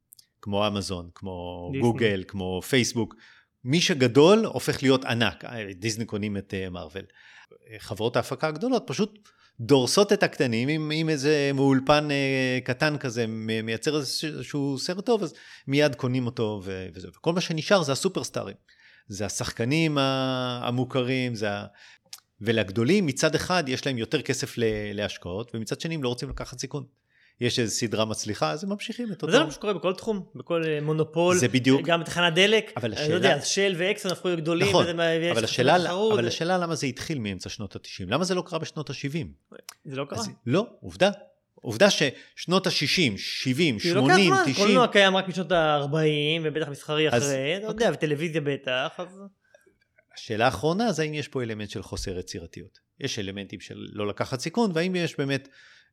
[0.41, 1.81] כמו אמזון, כמו דיסני.
[1.81, 3.15] גוגל, כמו פייסבוק.
[3.63, 5.45] מי שגדול הופך להיות ענק.
[5.45, 7.03] אה, דיסני קונים את אה, מארוול.
[7.79, 9.19] חברות ההפקה הגדולות פשוט
[9.59, 13.25] דורסות את הקטנים עם, עם איזה מאולפן אה, קטן כזה,
[13.63, 15.33] מייצר איזשהו סרט טוב, אז
[15.67, 17.07] מיד קונים אותו ו- וזה.
[17.17, 18.55] וכל מה שנשאר זה הסופרסטארים.
[19.07, 21.47] זה השחקנים המוכרים, זה.
[22.41, 24.53] ולגדולים מצד אחד יש להם יותר כסף
[24.93, 26.83] להשקעות, ומצד שני הם לא רוצים לקחת סיכון.
[27.41, 29.31] יש איזו סדרה מצליחה, אז הם ממשיכים את אותו...
[29.31, 31.35] זה לא מה שקורה בכל תחום, בכל אה, מונופול.
[31.37, 31.81] זה בדיוק.
[31.81, 32.71] גם בתחנת דלק.
[32.77, 34.67] אבל אני השאלה- לא יודע, של ואקסון הפכו להיות גדולים.
[34.67, 38.35] נכון, וזה- אבל השאלה, תחרות, אבל השאלה למה זה התחיל מאמצע שנות ה-90, למה זה
[38.35, 39.27] לא קרה בשנות ה-70?
[39.85, 40.19] זה לא קרה.
[40.19, 41.09] אז לא, עובדה.
[41.55, 45.95] עובדה ששנות ה-60, 70, כי לוקח 80, זמן, 90, קולנוע קיים רק משנות ה-40,
[46.43, 49.07] ובטח מסחרי אחרי, אתה יודע, וטלוויזיה בטח, אז...
[50.15, 52.79] השאלה האחרונה זה האם יש פה אלמנט של חוסר יצירתיות.
[52.99, 55.47] יש אלמנטים של לא לקחת סיכון, והאם יש באמת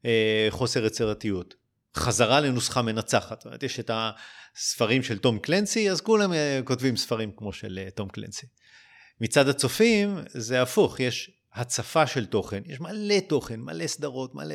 [0.05, 1.55] אה, חוסר יצירתיות.
[1.97, 3.41] חזרה לנוסחה מנצחת.
[3.41, 7.79] זאת אומרת, יש את הספרים של תום קלנסי, אז כולם אה, כותבים ספרים כמו של
[7.83, 8.47] אה, תום קלנסי.
[9.21, 14.55] מצד הצופים זה הפוך, יש הצפה של תוכן, יש מלא תוכן, מלא סדרות, מלא...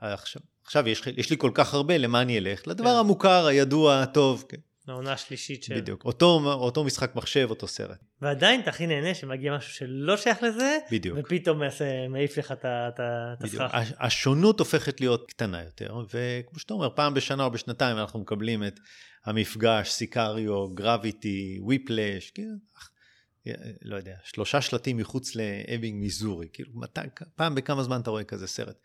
[0.00, 2.66] עכשיו, עכשיו יש, יש לי כל כך הרבה, למה אני אלך?
[2.66, 2.96] לדבר כן.
[2.96, 4.44] המוכר, הידוע, הטוב.
[4.48, 4.56] כן.
[4.90, 5.80] העונה השלישית של...
[5.80, 7.98] בדיוק, אותו, אותו משחק מחשב, אותו סרט.
[8.22, 11.18] ועדיין אתה הכי נהנה שמגיע משהו שלא שייך לזה, בדיוק.
[11.20, 11.60] ופתאום
[12.08, 13.00] מעיף לך את
[13.44, 13.70] הסכך.
[13.98, 18.80] השונות הופכת להיות קטנה יותר, וכמו שאתה אומר, פעם בשנה או בשנתיים אנחנו מקבלים את
[19.24, 22.52] המפגש, סיקריו, גרביטי, וויפלש, כאילו,
[23.82, 26.98] לא יודע, שלושה שלטים מחוץ לאבינג מיזורי, כאילו, מת...
[27.36, 28.76] פעם בכמה זמן אתה רואה כזה סרט.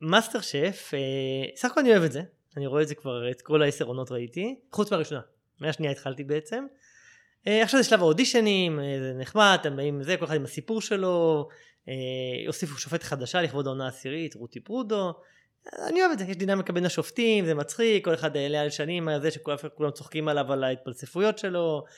[0.00, 2.22] מאסטר שף, אה, סך הכל אני אוהב את זה,
[2.56, 5.20] אני רואה את זה כבר, את כל העשר עונות ראיתי, חוץ מהראשונה,
[5.60, 6.66] מהשנייה התחלתי בעצם.
[7.46, 10.80] אה, עכשיו זה שלב האודישנים, אה, זה נחמד, הם באים זה, כל אחד עם הסיפור
[10.80, 11.48] שלו,
[11.88, 11.94] אה,
[12.46, 15.12] הוסיפו שופט חדשה לכבוד העונה העשירית, רותי פרודו,
[15.88, 19.08] אני אוהב את זה, יש דינמיקה בין השופטים, זה מצחיק, כל אחד העלה על שנים,
[19.22, 21.90] זה שכולם צוחקים עליו על ההתפלספויות שלו, אה,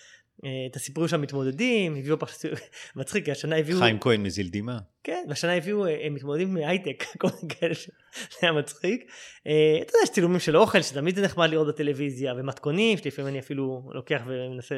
[0.70, 2.40] את הסיפורים של המתמודדים, הביאו פשוט,
[2.96, 3.78] מצחיק, כי השנה הביאו...
[3.78, 4.78] חיים כהן מזיל דמעה.
[5.04, 7.92] כן, והשנה הביאו אה, מתמודדים מהייטק, כל מיני כאלה שזה
[8.42, 9.10] היה מצחיק.
[9.46, 13.38] אה, אתה יודע, יש צילומים של אוכל, שתמיד זה נחמד לראות בטלוויזיה, ומתכונים, שלפעמים אני
[13.38, 14.74] אפילו לוקח ומנסה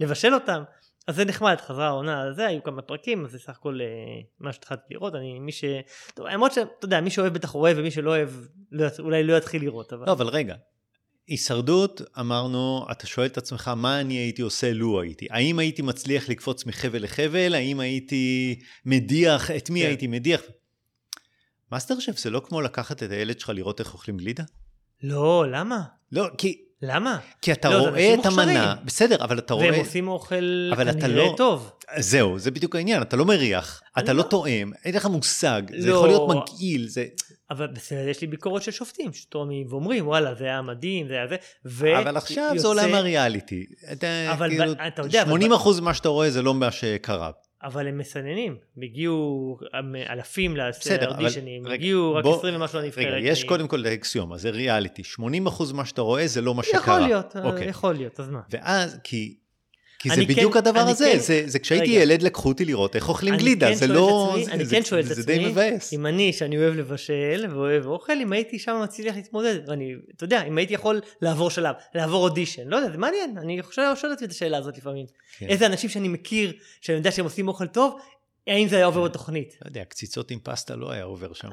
[0.00, 0.62] לבשל אותם.
[1.06, 3.78] אז זה נחמד, חזרה העונה זה, היו כמה פרקים, אז זה סך הכל
[4.40, 5.64] מה שהתחלתי לראות, אני, מי ש...
[6.14, 8.30] טוב, למרות שאתה יודע, מי שאוהב בטח רואה, ומי שלא אוהב,
[8.72, 10.06] לא, אולי לא יתחיל לראות, אבל...
[10.06, 10.54] לא, אבל רגע,
[11.32, 15.26] הישרדות, אמרנו, אתה שואל את עצמך, מה אני הייתי עושה לו הייתי?
[15.30, 17.54] האם הייתי מצליח לקפוץ מחבל לחבל?
[17.54, 19.50] האם הייתי מדיח?
[19.50, 19.86] את מי כן.
[19.86, 20.40] הייתי מדיח?
[21.72, 24.44] מאסטר שף זה לא כמו לקחת את הילד שלך לראות איך אוכלים גלידה?
[25.02, 25.82] לא, למה?
[26.12, 26.62] לא, כי...
[26.82, 27.18] למה?
[27.42, 29.66] כי אתה לא, רואה את המנה, בסדר, אבל אתה רואה...
[29.66, 31.34] והם עושים אוכל כנראה לא...
[31.36, 31.70] טוב.
[31.98, 35.80] זהו, זה בדיוק העניין, אתה לא מריח, אתה לא, לא תואם, אין לך מושג, לא...
[35.82, 37.06] זה יכול להיות מגעיל, זה...
[37.52, 41.26] אבל בסדר, יש לי ביקורת של שופטים, שתורמים ואומרים, וואלה, זה היה מדהים, זה היה
[41.26, 41.98] זה, ו...
[41.98, 42.60] אבל עכשיו יוצא...
[42.60, 43.66] זה עולם הריאליטי.
[44.32, 45.24] אבל כאילו, אתה יודע...
[45.24, 47.30] 80 אחוז ממה שאתה רואה זה לא מה שקרה.
[47.62, 49.58] אבל הם מסננים, הגיעו
[50.10, 53.06] אלפים לאודישנים, הגיעו רק בוא, 20 ומשהו לנבחרת.
[53.06, 56.62] רגע, יש קודם כל אקסיומה, זה ריאליטי, 80 אחוז מה שאתה רואה זה לא מה
[56.62, 56.80] שקרה.
[56.80, 57.68] יכול להיות, אוקיי.
[57.68, 58.40] יכול להיות, אז מה?
[58.50, 59.36] ואז, כי
[60.02, 62.96] כי זה בדיוק כן, הדבר הזה, כן, זה, זה כשהייתי רגע, ילד לקחו אותי לראות
[62.96, 65.26] איך אוכלים גלידה, כן זה לא, עצמי, זה, אני זה, כן שואל את עצמי, זה
[65.26, 65.92] די מבאס.
[65.92, 70.44] אם אני, שאני אוהב לבשל ואוהב אוכל, אם הייתי שם מצליח להתמודד, ואני, אתה יודע,
[70.44, 74.30] אם הייתי יכול לעבור שלב, לעבור אודישן, לא יודע, זה מעניין, אני חושב, שואל את
[74.30, 75.06] השאלה הזאת לפעמים.
[75.38, 75.46] כן.
[75.46, 78.00] איזה אנשים שאני מכיר, שאני יודע שהם עושים אוכל טוב,
[78.46, 79.56] האם זה היה עובר בתוכנית?
[79.62, 81.48] לא יודע, קציצות עם פסטה לא היה עובר שם.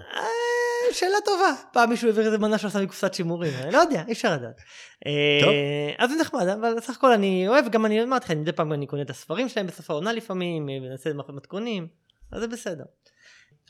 [0.93, 1.53] שאלה טובה.
[1.73, 4.61] פעם מישהו העביר איזה מנה שעשה מקופסת שימורים, אני לא יודע, אי אפשר לדעת.
[5.05, 8.73] אה, אז זה נחמד, אבל בסך הכל אני אוהב, גם אני אמרתי לך, מדי פעם
[8.73, 11.87] אני קונה את הספרים שלהם בסוף העונה לפעמים, מנסה אה, מתכונים,
[12.31, 12.83] אז זה בסדר.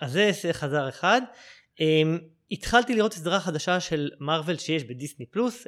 [0.02, 1.22] אז זה חזר אחד.
[1.82, 2.02] אה,
[2.52, 5.68] התחלתי לראות סדרה חדשה של מארוול שיש בדיסני פלוס,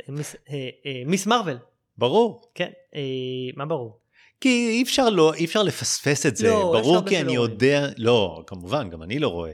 [1.06, 1.58] מיס מרוול.
[1.98, 2.52] ברור.
[2.56, 2.70] כן,
[3.56, 4.02] מה ברור?
[4.42, 8.44] כי אי אפשר, לא, אי אפשר לפספס את זה, לא, ברור כי אני יודע, לא,
[8.48, 9.52] כמובן, גם אני לא רואה.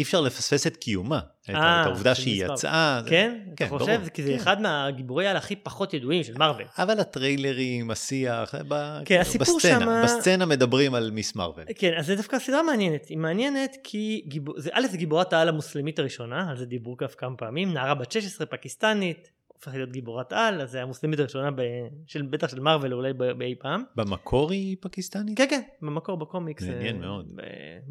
[0.00, 1.20] אי אפשר לפספס את קיומה.
[1.44, 2.54] את אה, את העובדה של שהיא מספר.
[2.54, 3.00] יצאה.
[3.04, 3.38] זה- כן?
[3.56, 3.86] כן, אתה חושב?
[3.96, 4.34] ברור, כי זה כן.
[4.36, 6.64] אחד מהגיבורי העל הכי פחות ידועים של מארוול.
[6.78, 11.66] אבל הטריילרים, השיח, ב- כן, הסיפור בסצנה, שמה- בסצנה מדברים על מיס מרוויל.
[11.76, 13.06] כן, אז זה דווקא סדרה מעניינת.
[13.08, 17.14] היא מעניינת כי, גיבור, זה, א', זה גיבורת העל המוסלמית הראשונה, על זה דיברו כף
[17.18, 21.60] כמה פעמים, נערה בת 16, פקיסטנית, הופכת להיות גיבורת על, אז זה המוסלמית הראשונה, ב,
[22.06, 23.82] של, בטח של מארוול אולי באי פעם.
[23.96, 25.38] במקור היא פקיסטנית?
[25.38, 26.62] כן, כן, במקור בקומיקס.
[26.62, 27.32] מעניין אה, מאוד.
[27.36, 27.42] ב-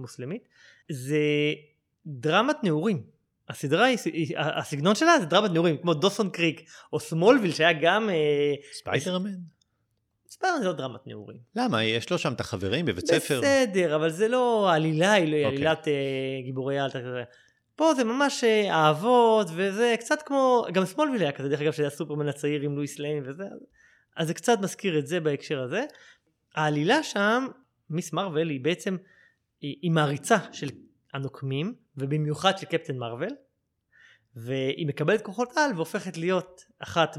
[0.02, 0.48] מוסלמית.
[0.91, 1.19] זה
[2.10, 3.04] דרמת נעורים.
[3.50, 8.10] הסדרה, היא, הסגנון שלה זה דרמת נעורים, כמו דוסון'ס קריק, או סמולוויל שהיה גם...
[8.10, 9.30] אה, ספיידרמן?
[10.30, 11.38] ספיידרמן זה לא דרמת נעורים.
[11.56, 11.84] למה?
[11.84, 13.41] יש לו שם את החברים בבית ספר?
[13.41, 15.45] בסדר, אבל זה לא העלילה, היא לא אוקיי.
[15.45, 15.93] עלילת אה,
[16.43, 16.89] גיבורי על.
[17.76, 21.89] פה זה ממש אה, אהבות, וזה קצת כמו, גם סמולוויל היה כזה, דרך אגב, שהיה
[21.89, 23.65] סופרמן הצעיר עם לואיס ליין וזה, אז-
[24.17, 25.86] אז זה קצת מזכיר את זה בהקשר הזה.
[26.56, 27.48] העלילה שם,
[27.89, 28.98] מיס מרוויל היא בעצם,
[29.62, 30.69] היא, היא מעריצה של
[31.13, 33.36] הנוקמים, ובמיוחד של קפטן מרוויל,
[34.36, 37.18] והיא מקבלת כוחות על והופכת להיות אחת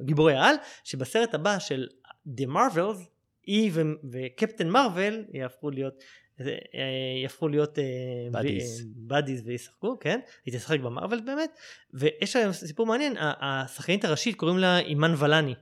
[0.00, 0.54] מגיבורי העל,
[0.84, 1.88] שבסרט הבא של
[2.26, 3.08] The Marvels,
[3.46, 5.94] היא ו- וקפטן מרוויל יהפכו להיות,
[6.40, 6.46] אה,
[7.22, 7.78] יהפכו להיות.
[8.96, 10.20] בדיז וישחקו, כן?
[10.44, 11.58] היא תשחק במרוויל באמת,
[11.94, 15.54] ויש לה סיפור מעניין, השחקנית הראשית קוראים לה אימן ולני.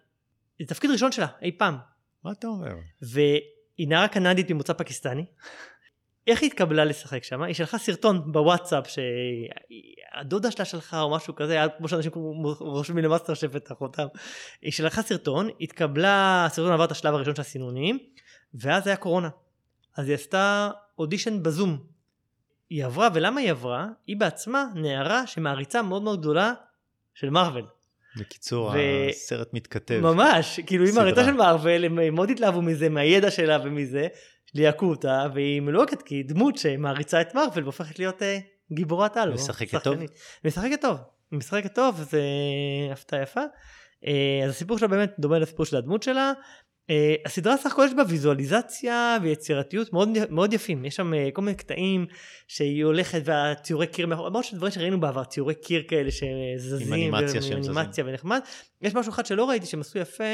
[0.60, 1.76] זה תפקיד ראשון שלה אי פעם,
[2.24, 2.68] מה אתה אומר?
[3.02, 5.24] והיא נערה קנדית ממוצא פקיסטני.
[6.28, 7.42] איך היא התקבלה לשחק שם?
[7.42, 12.12] היא שלחה סרטון בוואטסאפ שהדודה שלה שלחה או משהו כזה, היה כמו שאנשים
[12.60, 14.06] רושמים למאסטר שף את אחותם.
[14.62, 17.98] היא שלחה סרטון, התקבלה, הסרטון עבר את השלב הראשון של הסינונים,
[18.54, 19.28] ואז היה קורונה.
[19.96, 21.78] אז היא עשתה אודישן בזום.
[22.70, 23.86] היא עברה, ולמה היא עברה?
[24.06, 26.52] היא בעצמה נערה שמעריצה מאוד מאוד גדולה
[27.14, 27.66] של מארוול.
[28.16, 30.00] בקיצור, ו- הסרט מתכתב.
[30.02, 30.94] ממש, כאילו היא.
[30.94, 34.08] מעריצה של מארוול, הם מאוד התלהבו מזה, מהידע שלה ומזה,
[34.54, 38.38] ליהקו אותה, והיא מלוהקת כי היא דמות שמעריצה את מארוול והופכת להיות אה,
[38.72, 39.28] גיבורת על.
[39.28, 40.10] או משחקת שחקנית.
[40.44, 40.98] משחקת טוב,
[41.32, 42.22] משחקת טוב, זה
[42.92, 43.40] הפתעה יפה.
[44.06, 46.32] אה, אז הסיפור שלה באמת דומה לסיפור של הדמות שלה.
[46.90, 51.42] אה, הסדרה סך הכל יש בה ויזואליזציה ויצירתיות מאוד, מאוד יפים, יש שם אה, כל
[51.42, 52.06] מיני קטעים
[52.48, 57.40] שהיא הולכת והציורי קיר, מאחור- ממש דברים שראינו בעבר, ציורי קיר כאלה שזזים, עם אנימציה
[57.42, 57.54] ו-.
[57.54, 58.40] אנימציה ונחמד.
[58.82, 60.24] יש משהו אחד שלא ראיתי שהם עשו יפה,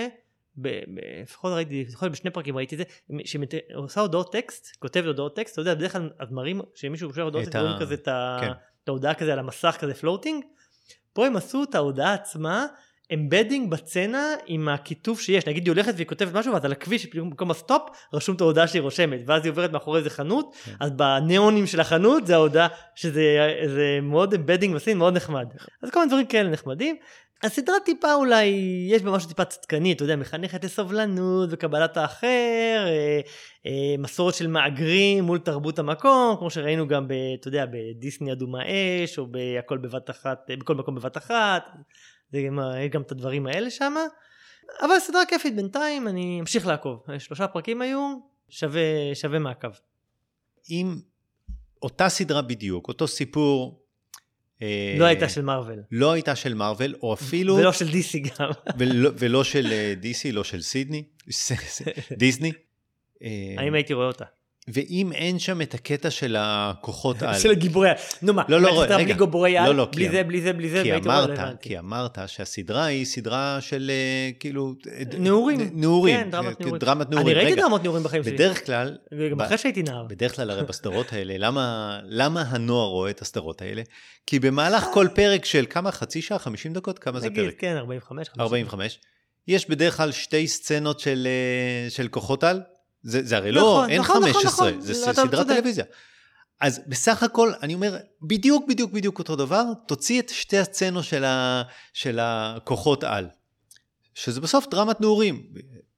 [1.22, 2.84] לפחות ראיתי, לפחות בשני פרקים ראיתי את זה,
[3.24, 7.14] שהיא מת- עושה הודעות טקסט, כותבת הודעות טקסט, אתה יודע, בדרך כלל אז מראים, כשמישהו
[7.14, 8.08] שולח הודעות טקסט, רואים כזה את
[8.40, 8.52] כן.
[8.84, 10.44] את ההודעה כזה על המסך כזה floating,
[11.12, 12.66] פה הם עשו את ההודעה עצמה,
[13.14, 17.50] embedding בסצנה עם הכיתוב שיש, נגיד היא הולכת והיא כותבת משהו ואז על הכביש במקום
[17.50, 20.72] ה stop רשום את ההודעה שהיא רושמת ואז היא עוברת מאחורי איזה חנות כן.
[20.80, 23.22] אז בניאונים של החנות זה ההודעה שזה
[23.66, 25.46] זה מאוד אמבדינג בסין מאוד נחמד
[25.82, 26.96] אז כל מיני דברים כאלה נחמדים.
[27.42, 28.44] הסדרה טיפה אולי
[28.88, 33.20] יש בה משהו טיפה צדקני אתה יודע מחנכת לסובלנות וקבלת האחר אה,
[33.66, 38.58] אה, מסורת של מהגרים מול תרבות המקום כמו שראינו גם ב, אתה יודע בדיסני אדומה
[39.04, 41.70] אש או בהכל בבת אחת אה, בכל מקום בבת אחת
[42.32, 43.94] יש גם את הדברים האלה שם.
[44.80, 47.02] אבל סדרה כיפית בינתיים, אני אמשיך לעקוב.
[47.18, 48.18] שלושה פרקים היו,
[48.48, 48.80] שווה,
[49.14, 49.68] שווה מעקב.
[50.70, 50.94] אם
[51.82, 53.83] אותה סדרה בדיוק, אותו סיפור, אה,
[54.98, 55.82] לא הייתה של מארוול.
[55.90, 58.50] לא הייתה של מארוול, או אפילו, ולא של דיסי גם.
[58.78, 61.04] ולא, ולא של אה, DC, לא של סידני,
[62.12, 62.52] דיסני.
[63.22, 64.24] אה, האם הייתי רואה אותה?
[64.68, 67.94] ואם אין שם את הקטע של הכוחות על, של הגיבורי על.
[68.22, 68.96] נו מה, לא, לא, רגע.
[68.96, 69.68] בלי גיבורי על?
[69.68, 71.38] לא, לא, בלי זה, אמ- בלי זה, בלי זה, כי לא אמרת.
[71.60, 74.74] כי אמרת שהסדרה היא סדרה של אה, כאילו...
[74.92, 75.60] אה, נעורים.
[75.60, 76.16] נ- נעורים.
[76.16, 76.78] כן, דרמת אה, נעורים.
[76.78, 77.36] דרמת נעורים.
[77.36, 78.32] אני ראיתי דרמות נעורים בחיים שלי.
[78.32, 78.96] בדרך כלל,
[79.30, 80.04] גם אחרי שהייתי נער.
[80.08, 81.34] בדרך כלל הרי בסדרות האלה,
[82.08, 83.82] למה, הנוער רואה את הסדרות האלה?
[84.26, 86.98] כי במהלך כל פרק של כמה, חצי שעה, 50 דקות?
[86.98, 87.54] כמה זה נגיד, פרק?
[87.60, 88.28] כן, 45.
[88.28, 88.42] 50.
[88.42, 88.98] 45.
[89.48, 92.60] יש בדרך כלל שתי סצנות אה, של כוחות על.
[93.04, 94.80] זה, זה הרי לא, נכון, אין נכון, נכון, 15, נכון.
[94.80, 95.54] זה לא, ס- אתה סדרת צודק.
[95.54, 95.84] טלוויזיה.
[96.60, 101.24] אז בסך הכל, אני אומר, בדיוק בדיוק בדיוק אותו דבר, תוציא את שתי הסצנות של,
[101.24, 101.62] ה,
[101.92, 103.28] של הכוחות על.
[104.14, 105.46] שזה בסוף דרמת נעורים.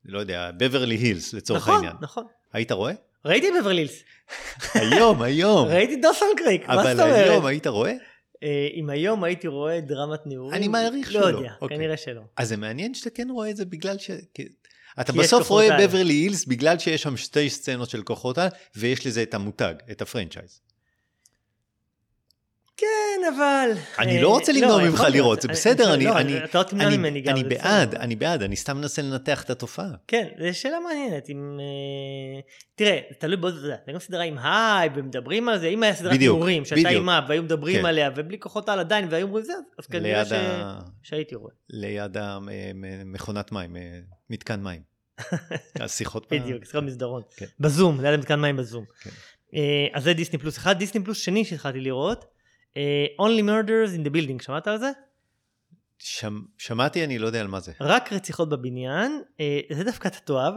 [0.05, 1.97] לא יודע, בברלי הילס לצורך נכון, העניין.
[2.01, 2.25] נכון.
[2.53, 2.93] היית רואה?
[3.25, 3.93] ראיתי בברלילס.
[4.75, 5.69] היום, היום.
[5.75, 7.29] ראיתי דוסון קריק, מה אבל זאת אומרת?
[7.31, 7.93] היום היית רואה?
[8.43, 11.27] אה, אם היום הייתי רואה דרמת נעורים, אני מעריך לא שלא.
[11.39, 11.77] יודע, אוקיי.
[11.77, 12.21] כנראה שלא.
[12.37, 14.11] אז זה מעניין שאתה כן רואה את זה בגלל ש...
[15.01, 15.79] אתה בסוף רואה.
[15.81, 20.03] בברלי הילס בגלל שיש שם שתי סצנות של כוחות על, ויש לזה את המותג, את
[20.03, 20.61] הפרנצ'ייז.
[22.77, 23.71] כן, אבל...
[23.99, 25.03] אני אה, לא רוצה למנוע ממך.
[25.13, 27.95] לראות, זה בסדר, אני, לא, לא בעד.
[27.95, 29.91] אני בעד, אני סתם מנסה לנתח את התופעה.
[30.07, 31.31] כן, זו שאלה מעניינת.
[31.31, 31.59] אם...
[31.61, 32.41] אה,
[32.75, 35.95] תראה, זה תלוי בעוד, יודע, זה גם סדרה עם הייב, ומדברים על זה, אם היה
[35.95, 36.89] סדרת בדיוק, נעורים, שהייתה.
[36.89, 37.87] עם הייב, והיו מדברים כן.
[37.87, 40.23] עליה, ובלי כוחות על עדיין, והיו אומרים זה, אז כנראה.
[41.03, 41.53] שהייתי רואה.
[41.71, 43.83] ליד המכונת מים, אה,
[44.31, 44.83] מתקן מים.
[45.81, 47.23] השיחות בדיוק, שיחות מסדרון.
[47.37, 47.47] כן.
[47.61, 48.85] בזום, ליד מתקן מים בזום.
[49.01, 49.11] כן.
[49.55, 52.25] אה, אז זה דיסני פלוס אחד, דיסני פלוס שני שהתחלתי לראות,
[52.77, 54.91] אה, Only Murders in the Building, שמעת על זה?
[55.99, 57.73] שמ, שמעתי, אני לא יודע על מה זה.
[57.81, 60.55] רק רציחות בבניין, אה, זה דווקא אתה תאהב.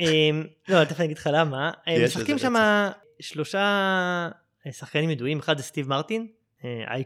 [0.00, 0.06] אה,
[0.68, 1.70] לא, תכף אני אגיד לך למה.
[2.04, 2.54] משחקים שם
[3.20, 4.28] שלושה
[4.70, 6.26] שחקנים ידועים, אחד זה סטיב מרטין,
[6.64, 6.96] אה,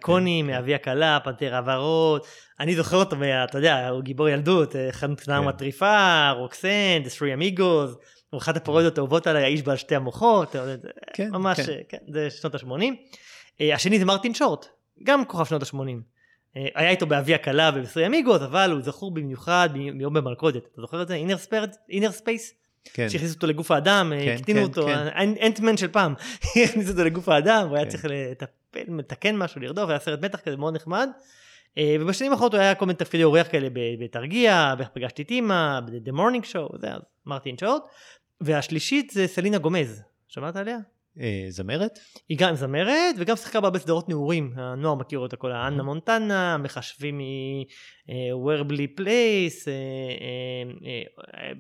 [0.41, 0.47] כן, כן.
[0.47, 2.23] מאבי הקלה, פנתר הוורוד,
[2.61, 5.49] אני זוכר אותו, אתה יודע, הוא גיבור ילדות, אה, חנות קטנה כן.
[5.49, 7.95] מטריפה, רוקסן, The Three Amigos,
[8.31, 10.77] הוא אחת הפרודיות האהובות עליי, האיש בעל שתי המוחות, זה
[11.15, 11.73] כן, ממש, כן.
[11.73, 12.85] אה, כן, זה שנות ה-80.
[13.75, 14.67] השני זה מרטין שורט,
[15.03, 16.19] גם כוכב שנות ה-80.
[16.75, 20.63] היה איתו באבי הכלה וב Three Amigos, אבל הוא זכור במיוחד מיום במלכודת.
[20.73, 21.15] אתה זוכר את זה?
[21.89, 22.55] Innerspace?
[22.85, 25.09] כן, שהכניסו אותו לגוף האדם, כן, הקטינו כן, אותו, כן.
[25.47, 26.15] Ant-Man של פעם,
[26.65, 27.91] הכניסו אותו לגוף האדם, הוא היה כן.
[27.91, 31.09] צריך לטפל, לתקן משהו, לרדוף, היה סרט מתח כזה מאוד נחמד.
[31.79, 35.81] אה, ובשנים האחרונות הוא היה כל מיני תפקידי אורח כאלה בתרגיע, באיך פגשתי את אימא,
[35.81, 37.83] ב-The Morning Show, זה, אז מרטין שורט.
[38.41, 40.79] והשלישית זה סלינה גומז, שמעת עליה?
[41.21, 41.99] אה, זמרת?
[42.29, 45.53] היא גם זמרת וגם שיחקה בהרבה סדרות נעורים, הנוער מכיר אותה כל.
[45.53, 47.21] האנה מונטנה, מכשפים
[48.33, 49.75] מווייברלי פלייס, אה,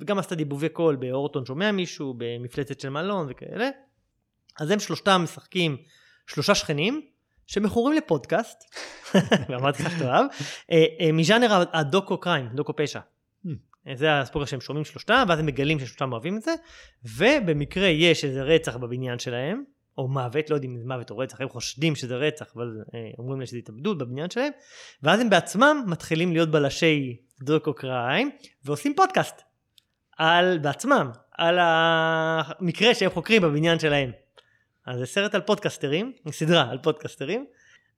[0.00, 3.68] וגם עשתה דיבובי קול בהורטון שומע מישהו, במפלצת של מלון וכאלה.
[4.60, 5.76] אז הם שלושתם משחקים
[6.26, 7.02] שלושה שכנים
[7.46, 8.64] שמכורים לפודקאסט,
[9.48, 10.26] ואמרתי לך שאתה אוהב,
[10.72, 13.00] אה, אה, מז'אנר הדוקו קריים, דוקו פשע.
[13.94, 16.54] זה הספורט שהם שומעים שלושתם, ואז הם מגלים ששלושתם אוהבים את זה,
[17.04, 19.64] ובמקרה יש איזה רצח בבניין שלהם,
[19.98, 23.00] או מוות, לא יודעים אם זה מוות או רצח, הם חושדים שזה רצח, אבל אה,
[23.18, 24.52] אומרים להם שזה התאבדות בבניין שלהם,
[25.02, 28.30] ואז הם בעצמם מתחילים להיות בלשי דוקו קריים,
[28.64, 29.42] ועושים פודקאסט
[30.18, 34.10] על בעצמם, על המקרה שהם חוקרים בבניין שלהם.
[34.86, 37.46] אז זה סרט על פודקסטרים, סדרה על פודקסטרים.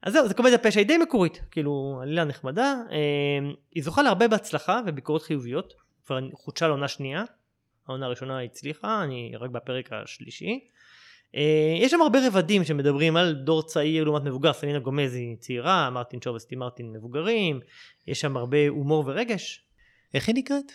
[0.02, 2.74] אז זהו, זה קומדיה פשע, היא די מקורית, כאילו, עלילה נחמדה.
[2.90, 5.74] אה, היא זוכה להרבה בהצלחה וביקורות חיוביות,
[6.06, 7.24] כבר חודשה לעונה שנייה.
[7.88, 10.60] העונה הראשונה הצליחה, אני רק בפרק השלישי.
[11.36, 15.90] אה, יש שם הרבה רבדים שמדברים על דור צעיר לעומת מבוגר, סלינה גומז היא צעירה,
[15.90, 17.60] מרטין שורט וסטיב מרטין מבוגרים,
[18.06, 19.64] יש שם הרבה הומור ורגש.
[20.14, 20.72] איך היא נקראת?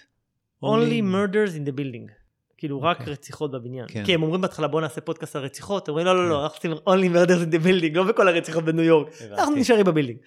[0.63, 2.24] Only murders in the building.
[2.65, 3.13] כאילו רק אוקיי.
[3.13, 3.85] רציחות בבניין.
[3.87, 4.05] כן.
[4.05, 6.57] כי הם אומרים בהתחלה בוא נעשה פודקאסט על רציחות, הם אומרים לא לא לא, אנחנו
[6.57, 9.07] עושים only murders in the building, לא בכל הרציחות בניו יורק.
[9.31, 10.19] אנחנו נשארים ב building.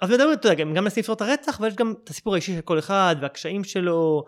[0.00, 2.54] אז מדברים, אתה יודע, גם מנסים לפתור את הרצח, אבל יש גם את הסיפור האישי
[2.54, 4.24] של כל אחד, והקשיים שלו.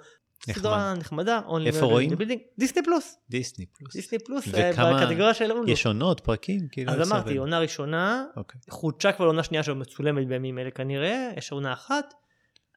[0.53, 2.11] סדרה נחמדה, only איפה murders רואים?
[2.11, 2.39] in the building.
[2.59, 3.93] דיסני פלוס, דיסני פלוס.
[3.97, 5.69] דיסני פלוס, אה, בקטגוריה של הולו.
[5.69, 6.61] יש עונות, פרקים?
[6.73, 7.37] כאילו, אז זה אמרתי?
[7.37, 8.61] עונה ראשונה, אוקיי.
[8.71, 12.15] חודשה כבר לעונה שנייה שמצולמת בימים אלה כנראה, יש עונה אחת,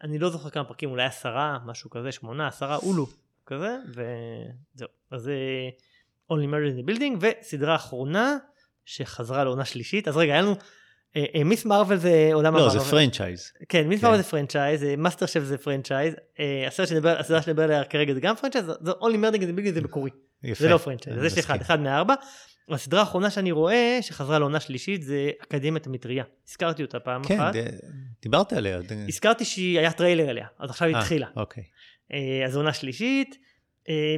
[0.04, 3.08] אני לא זוכר כמה פרקים, אולי עשרה, משהו כזה, שמונה, עשרה, אולו,
[3.54, 4.88] כזה, וזהו.
[5.12, 5.34] אז זה
[6.32, 8.38] Only Murder in the Building, וסדרה אחרונה
[8.86, 10.56] שחזרה לעונה שלישית, אז רגע, היה לנו,
[11.16, 12.92] אה, אה, מיס מרוויל זה עולם לא, זה המרוויל.
[12.92, 13.52] franchise.
[13.70, 14.06] כן, מיס כן.
[14.08, 16.68] מרוויל זה franchise, אה, מאסטר שף זה franchise, אה,
[17.20, 20.10] הסדרה שנדבר עליה כרגע זה גם franchise, זה Murder in the Building זה מקורי.
[20.54, 21.62] זה לא franchise, יש אחד.
[21.62, 22.14] אחד מהארבע.
[22.70, 26.24] הסדרה האחרונה שאני רואה שחזרה לעונה שלישית זה אקדמיית המטריה.
[26.48, 27.56] הזכרתי אותה פעם כן, אחת.
[27.56, 27.80] ד-
[28.22, 28.80] דיברת עליה.
[29.08, 31.28] הזכרתי שהיה טריילר עליה, אז עכשיו היא אה, התחילה.
[31.36, 31.64] אוקיי.
[32.14, 33.38] אה, אז עונה שלישית.
[33.90, 34.16] אה,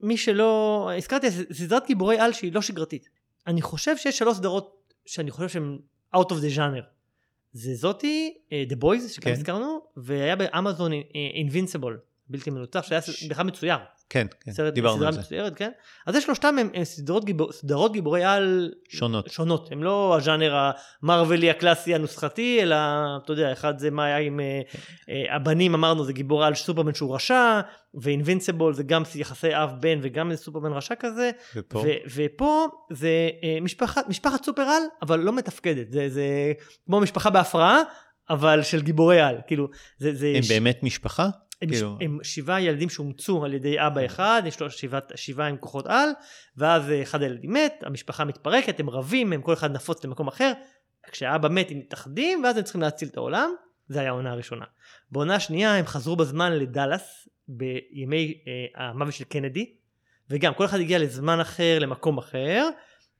[0.00, 3.08] מי שלא, הזכרתי, סדרת גיבורי על שהיא לא שגרתית.
[3.46, 5.78] אני חושב שיש שלוש סדרות שאני חושב שהן
[6.16, 6.84] out of the genre.
[7.52, 9.32] זה זאתי, אה, The Boys, שגם כן.
[9.32, 10.92] הזכרנו, והיה באמזון
[11.46, 11.96] Invincible,
[12.28, 13.76] בלתי מנוצח, שהיה בכלל מצויר.
[14.10, 15.20] כן, כן, סרט, דיברנו על זה.
[15.20, 15.70] מצוירת, כן?
[16.06, 19.30] אז זה שלושתם הם, הם סדרות, גיבור, סדרות גיבורי על שונות.
[19.30, 20.70] שונות, הם לא הז'אנר
[21.02, 22.76] המרווילי הקלאסי הנוסחתי, אלא
[23.24, 24.60] אתה יודע, אחד זה מה היה עם אה,
[25.08, 27.60] אה, הבנים אמרנו זה גיבור על סופרמן שהוא רשע,
[27.94, 31.78] ואינבינסיבול זה גם יחסי אב בן וגם איזה סופרמן רשע כזה, ופה?
[31.78, 36.52] ו- ופה זה אה, משפחת, משפחת סופר על, אבל לא מתפקדת, זה, זה
[36.86, 37.80] כמו משפחה בהפרעה,
[38.30, 41.28] אבל של גיבורי על, כאילו, זה, זה הם ש- באמת משפחה?
[41.62, 41.98] הם, כאילו-.
[42.00, 46.08] הם שבעה ילדים שאומצו על ידי אבא אחד, יש לו שבעה, שבעה עם כוחות על,
[46.56, 50.52] ואז אה, אחד הילדים מת, המשפחה מתפרקת, הם רבים, הם כל אחד נפוץ למקום אחר,
[51.12, 53.50] כשהאבא מת הם מתאחדים, ואז הם צריכים להציל את העולם,
[53.88, 54.64] זה היה העונה הראשונה.
[55.10, 59.74] בעונה השנייה הם חזרו בזמן לדאלאס, בימי אה, המוות של קנדי,
[60.30, 62.68] וגם כל אחד הגיע לזמן אחר, למקום אחר,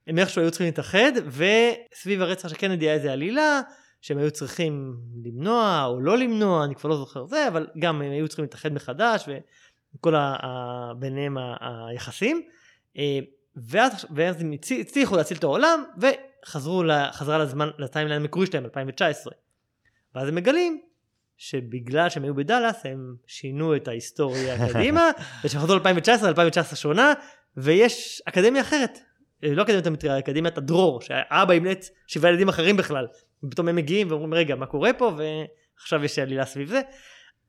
[0.07, 3.61] הם איכשהו היו צריכים להתאחד, וסביב הרצח של קנדי היה איזה עלילה,
[4.07, 8.11] שהם היו צריכים למנוע או לא למנוע, אני כבר לא זוכר זה, אבל גם הם
[8.11, 9.29] היו צריכים להתאחד מחדש
[9.95, 11.55] וכל ה, ה, ביניהם ה,
[11.89, 12.41] היחסים.
[12.97, 13.19] אה,
[13.55, 19.33] ואז, ואז הם הצ- הצליחו להציל את העולם וחזרו חזרה לזמן, לטיימליין המקורי שלהם, 2019.
[20.15, 20.81] ואז הם מגלים
[21.37, 25.11] שבגלל שהם היו בדאלאס הם שינו את ההיסטוריה קדימה,
[25.43, 27.13] ושהם חזרו ל-2019, 2019 שונה,
[27.57, 28.99] ויש אקדמיה אחרת.
[29.43, 33.07] אה, לא אקדמיית המטריה, אקדמיית הדרור, שהאבא אימץ שבעה ילדים אחרים בכלל.
[33.43, 36.81] ופתאום הם מגיעים ואומרים רגע מה קורה פה ועכשיו יש עלילה סביב זה.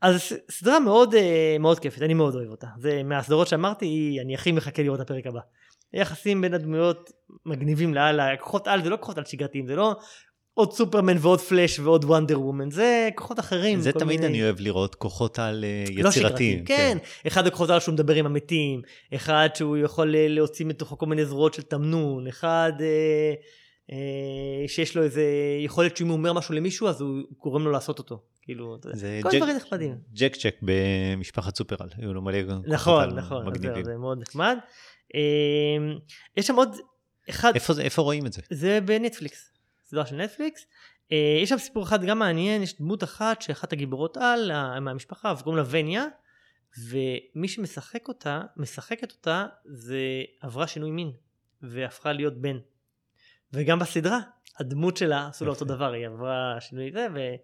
[0.01, 2.67] אז סדרה מאוד אה, מאוד כיפית, אני מאוד אוהב אותה.
[2.79, 5.41] זה מהסדרות שאמרתי, אני הכי מחכה לראות את הפרק הבא.
[5.93, 7.11] היחסים בין הדמויות
[7.47, 9.95] מגניבים לאללה, כוחות על זה לא כוחות על שגרתיים, זה לא
[10.55, 13.81] עוד סופרמן ועוד פלאש ועוד וונדר וומן, זה כוחות אחרים.
[13.81, 16.13] זה תמיד מיני- אני אוהב לראות כוחות על אה, לא יצירתיים.
[16.29, 16.99] שגרתיים, כן.
[17.27, 18.83] אחד הכוחות על שהוא מדבר עם המתים,
[19.15, 23.33] אחד שהוא יכול אה, להוציא מתוכו כל מיני זרועות של תמנון, אחד אה,
[24.67, 25.23] שיש לו איזה
[25.65, 28.23] יכולת שאם הוא אומר משהו למישהו אז הוא גורם לו לעשות אותו.
[28.43, 29.99] כאילו, אתה יודע, זה כל ג'ק- דברים נחמדים.
[30.13, 33.45] ג'ק צ'ק במשפחת סופרל, היו לו מלא נכון, נכון,
[33.85, 34.57] זה מאוד נחמד.
[35.15, 35.21] אה,
[36.37, 36.77] יש שם עוד
[37.31, 38.43] אחד, איפה זה- איפה רואים את זה?
[38.51, 39.53] זה בנטפליקס,
[39.85, 40.67] סדרה של נטפליקס.
[41.13, 45.59] אה, יש שם סיפור אחד גם מעניין, יש דמות אחת שאחת הגיבורות על מהמשפחה, וקוראים
[45.59, 46.05] לה וניה,
[46.89, 49.99] ומי שמשחק אותה, משחקת אותה, זה
[50.41, 51.11] עברה שינוי מין,
[51.63, 52.57] והפכה להיות בן.
[53.53, 54.19] וגם בסדרה,
[54.59, 55.65] הדמות שלה עשו לה אותו.
[55.65, 57.39] דבר, היא עברה שינוי זה, והיא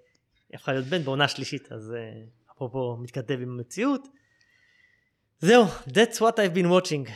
[0.55, 4.09] הפכה להיות בן בעונה שלישית, אז אה, אפרופו מתכתב עם המציאות.
[5.41, 7.11] זהו, that's what I've been watching.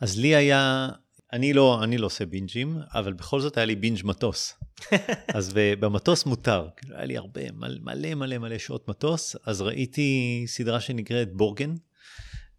[0.00, 0.88] אז לי היה,
[1.32, 4.54] אני לא, אני לא עושה בינג'ים, אבל בכל זאת היה לי בינג' מטוס.
[5.36, 10.42] אז ב- במטוס מותר, כאילו היה לי הרבה, מלא מלא, מלא שעות מטוס, אז ראיתי
[10.46, 11.74] סדרה שנקראת בורגן.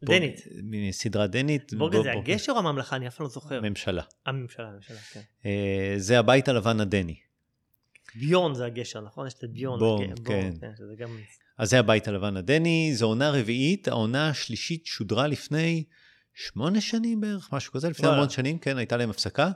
[0.03, 0.41] דנית.
[0.61, 1.73] בורגן, סדרה דנית.
[1.73, 2.11] בורגן בו- זה.
[2.11, 2.95] הגשר או הממלכה?
[2.95, 3.61] אני אף פעם לא זוכר.
[3.61, 4.03] ממשלה.
[4.25, 5.21] הממשלה, הממשלה, כן.
[5.45, 7.15] אה, זה הבית הלבן הדני.
[8.15, 9.27] ביון זה הגשר, נכון?
[9.27, 9.79] יש את ביון.
[9.79, 10.53] בורן, כן.
[10.97, 11.17] גם...
[11.57, 15.83] אז זה הבית הלבן הדני, זו עונה רביעית, העונה השלישית שודרה לפני
[16.33, 18.07] שמונה שנים בערך, משהו כזה, לפני.
[18.07, 19.51] המון שנים, כן, הייתה להם הפסקה.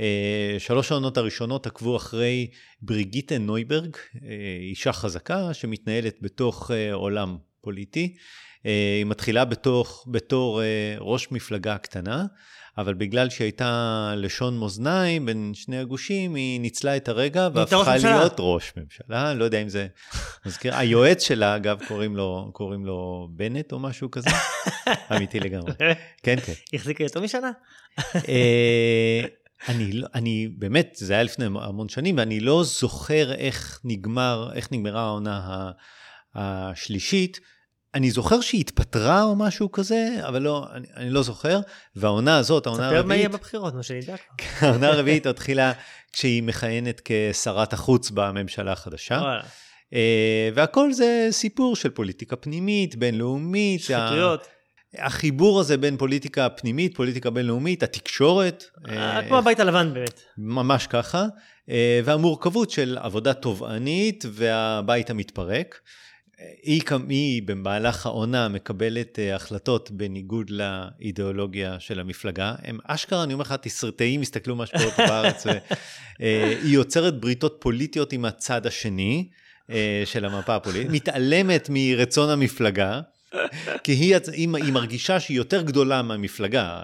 [0.00, 2.50] אה, שלוש העונות הראשונות עקבו אחרי
[2.82, 4.28] בריגיטה נויברג, אה,
[4.60, 8.16] אישה חזקה שמתנהלת בתוך עולם פוליטי.
[8.66, 10.66] אה, היא מתחילה בתוך, בתור אה,
[10.98, 12.24] ראש מפלגה קטנה,
[12.78, 17.96] אבל בגלל שהיא הייתה לשון מאזניים בין שני הגושים, היא ניצלה את הרגע והפכה.
[18.14, 19.86] להיות ראש ממשלה, לא יודע אם זה
[20.46, 24.30] מזכיר, היועץ שלה, אגב, קוראים לו, קוראים לו בנט או משהו כזה,
[25.16, 25.72] אמיתי לגמרי.
[26.22, 26.52] כן, כן.
[26.74, 27.50] החזיקה יותר משנה?
[28.28, 29.22] אה,
[29.68, 34.68] אני, לא- אני באמת, זה היה לפני המון שנים, ואני לא זוכר איך נגמר, איך
[34.72, 35.70] נגמרה העונה
[36.34, 37.40] השלישית.
[37.94, 41.60] אני זוכר שהיא התפטרה או משהו כזה, אבל לא, אני, אני לא זוכר.
[41.96, 44.68] והעונה הזאת, העונה ספר מה יהיה הרביעית, בבחירות, נו שנדע כבר.
[44.68, 45.72] העונה הרביעית התחילה
[46.12, 49.20] כשהיא מכהנת כשרת החוץ בממשלה החדשה.
[49.94, 53.80] אה, והכל זה סיפור של פוליטיקה פנימית, בינלאומית.
[53.80, 54.46] שחיתויות.
[54.98, 58.64] החיבור הזה בין פוליטיקה פנימית, פוליטיקה בינלאומית, התקשורת.
[58.88, 60.20] אה, אה, כמו הבית הלבן באמת.
[60.38, 61.26] ממש ככה,
[62.04, 65.80] והמורכבות של עבודה תובענית והבית המתפרק.
[66.62, 72.54] היא, היא במהלך העונה מקבלת אה, החלטות בניגוד לאידיאולוגיה של המפלגה.
[72.62, 75.46] הם אשכרה, אני אומר לך, תסרטאים יסתכלו מה שקורה פה בארץ.
[76.22, 79.28] אה, היא יוצרת בריתות פוליטיות עם הצד השני
[79.70, 83.00] אה, של המפה הפוליטית, מתעלמת מרצון המפלגה.
[83.84, 86.82] כי היא, היא, היא מרגישה שהיא יותר גדולה מהמפלגה.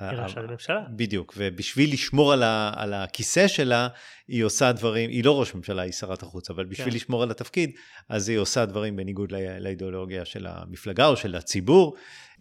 [0.00, 0.80] הממשלה.
[0.96, 3.88] בדיוק, ובשביל לשמור על, ה, על הכיסא שלה,
[4.28, 6.96] היא עושה דברים, היא לא ראש ממשלה, היא שרת החוץ, אבל בשביל כן.
[6.96, 7.70] לשמור על התפקיד,
[8.08, 11.96] אז היא עושה דברים בניגוד לא, לאידיאולוגיה של המפלגה או של הציבור,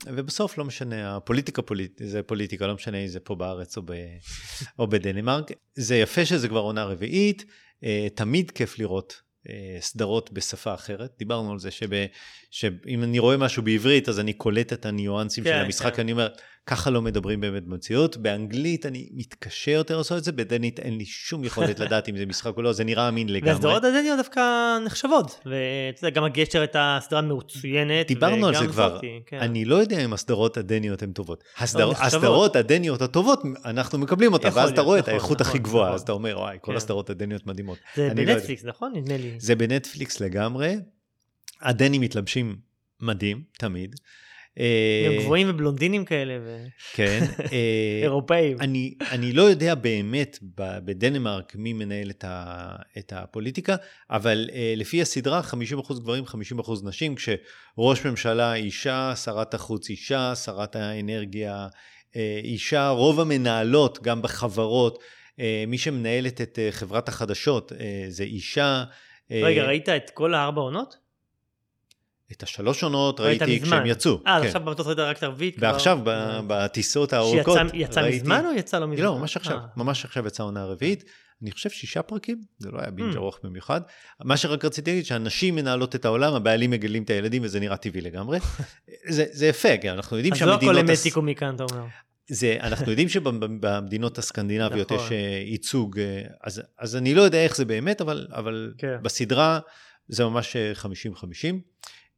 [0.05, 3.91] ובסוף לא משנה, הפוליטיקה פוליט, זה פוליטיקה, לא משנה אם זה פה בארץ או, ב,
[4.79, 5.51] או בדנמרק.
[5.75, 7.45] זה יפה שזה כבר עונה רביעית,
[7.83, 9.25] אה, תמיד כיף לראות.
[9.49, 11.89] אה, סדרות בשפה אחרת, דיברנו על זה שב,
[12.51, 16.01] שאם אני רואה משהו בעברית אז אני קולט את הניואנסים כן, של המשחק, כן.
[16.01, 16.27] אני אומר,
[16.67, 18.17] ככה לא מדברים באמת במציאות.
[18.17, 22.25] באנגלית אני מתקשה יותר לעשות את זה, בדנית אין לי שום יכולת לדעת אם זה
[22.25, 23.53] משחק או לא, זה נראה אמין לגמרי.
[23.53, 24.41] והסדרות הדניות דווקא
[24.85, 25.39] נחשבות.
[25.45, 28.07] ואתה יודע, גם הגשר הייתה סדרה מצוינת.
[28.07, 29.39] דיברנו על זה כבר, כן.
[29.39, 31.43] אני לא יודע אם הסדרות הדניות הן טובות.
[31.57, 32.07] הסדר, נחשבות.
[32.07, 35.85] הסדרות הדניות הטובות, אנחנו מקבלים אותן, ואז אתה רואה את נכון, האיכות הכי נכון, גבוהה,
[35.85, 35.95] נכון.
[35.95, 36.77] אז אתה אומר, וואי, כל כן.
[36.77, 37.77] הסדרות הדניות מדהימות.
[37.95, 38.13] זה לא.
[38.13, 38.93] בנטפליקס, נכון?
[38.95, 39.35] נדמה לי.
[39.37, 40.75] זה בנטפליקס לגמרי,
[41.61, 42.55] הדנים מתלבשים
[43.01, 43.95] מדהים, תמיד.
[44.59, 46.33] אה, הם גבוהים ובלונדינים כאלה,
[46.93, 47.19] כן.
[47.53, 48.57] אה, ואירופאים.
[48.59, 50.39] אני, אני לא יודע באמת
[50.85, 53.75] בדנמרק מי מנהל את, ה, את הפוליטיקה,
[54.09, 60.75] אבל uh, לפי הסדרה 50% גברים, 50% נשים, כשראש ממשלה אישה, שרת החוץ אישה, שרת
[60.75, 61.67] האנרגיה
[62.43, 64.99] אישה, רוב המנהלות, גם בחברות,
[65.67, 67.71] מי שמנהלת את חברת החדשות
[68.09, 68.83] זה אישה.
[69.31, 71.04] אה, רגע, ראית את כל הארבע עונות?
[72.31, 73.65] את השלוש עונות ראית ראיתי.
[73.65, 74.19] כשהם יצאו.
[74.27, 74.47] אה, כן.
[74.47, 75.57] עכשיו במטוס ראית רק את הרביעית?
[75.57, 75.67] כבר?
[75.67, 78.17] ועכשיו ב- בטיסות הארוכות שיצא ראיתי...
[78.17, 79.05] מזמן או יצא לא מזמן?
[79.05, 79.65] לא, ממש עכשיו, אה.
[79.77, 81.03] ממש עכשיו יצאה העונה הרביעית.
[81.41, 83.17] אני חושב שישה פרקים, זה לא היה בינג' Mm.
[83.17, 83.81] ארוך במיוחד.
[84.23, 88.01] מה שרק רציתי להגיד, שהנשים מנהלות את העולם, הבעלים מגדלים את הילדים, וזה נראה טבעי
[88.01, 88.39] לגמרי.
[89.09, 90.89] זה, זה יפה, כי אנחנו יודעים אז לא הכל שהמדינות...
[90.89, 91.85] אמת תיקו מכאן, אתה אומר.
[92.27, 95.05] זה, אנחנו יודעים שבמדינות הסקנדינביות נכון.
[95.05, 98.97] יש אה, ייצוג, אה, אז, אז אני לא יודע איך זה באמת, אבל, אבל כן.
[99.01, 99.59] בסדרה
[100.07, 100.85] זה ממש 50-50.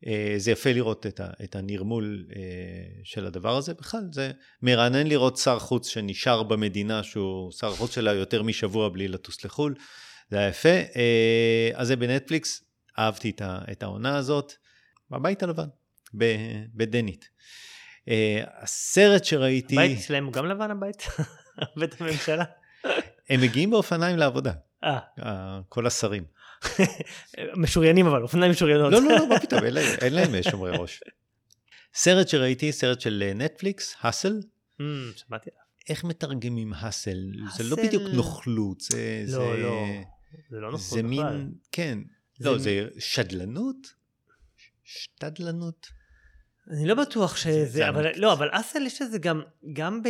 [0.05, 2.41] אה, זה יפה לראות את, ה, את הנרמול אה,
[3.03, 3.73] של הדבר הזה.
[3.73, 4.31] בכלל, זה
[4.61, 9.75] מרענן לראות שר חוץ שנשאר במדינה, שהוא שר חוץ שלה יותר משבוע בלי לטוס לחו"ל.
[10.29, 10.69] זה היה יפה.
[10.69, 12.63] אה, אז זה בנטפליקס,
[12.99, 13.31] אהבתי
[13.71, 14.53] את העונה הזאת.
[15.11, 15.67] בבית הלבן,
[16.73, 17.29] בדנית.
[18.61, 19.75] הסרט שראיתי...
[19.75, 21.03] הבית שלהם הוא גם לבן הבית?
[21.79, 22.43] בית הממשלה?
[23.29, 24.51] הם מגיעים באופניים לעבודה.
[24.83, 24.99] אה.
[25.69, 26.23] כל השרים.
[27.63, 28.91] משוריינים אבל, אופניים משוריינות.
[28.93, 29.61] לא, לא, לא, מה פתאום,
[30.01, 30.99] אין להם שומרי ראש.
[31.93, 34.39] סרט שראיתי, סרט של נטפליקס, האסל.
[34.79, 34.83] Hmm,
[35.15, 35.63] שמעתי עליו.
[35.89, 37.31] איך מתרגמים האסל?
[37.55, 39.23] זה לא בדיוק נוכלות, זה...
[39.27, 39.85] לא, לא,
[40.49, 40.97] זה לא נוכלות בכלל.
[40.97, 41.99] זה מין, כן.
[42.39, 43.93] לא, זה שדלנות?
[44.83, 45.87] שתדלנות?
[46.71, 49.41] אני לא בטוח שזה, אבל לא, אבל אסל יש לזה גם,
[49.73, 50.01] גם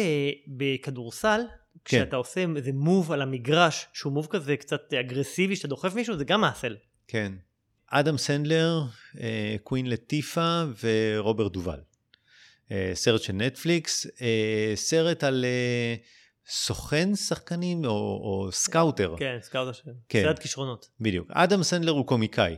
[0.47, 1.41] בכדורסל.
[1.85, 6.23] כשאתה עושה איזה move על המגרש, שהוא move כזה קצת אגרסיבי, שאתה דוחף מישהו, זה
[6.25, 6.75] גם hustle.
[7.07, 7.33] כן.
[7.87, 8.83] אדם סנדלר,
[9.19, 11.79] אה, קווין לטיפה ורוברט דובל.
[12.71, 15.45] אה, סרט של נטפליקס, אה, סרט על
[16.49, 19.15] סוכן שחקנים או, או scouter.
[19.19, 19.71] כן, scouter,
[20.09, 20.23] כן.
[20.23, 20.89] סרט כישרונות.
[20.99, 21.27] בדיוק.
[21.31, 22.55] אדם סנדלר הוא קומיקאי.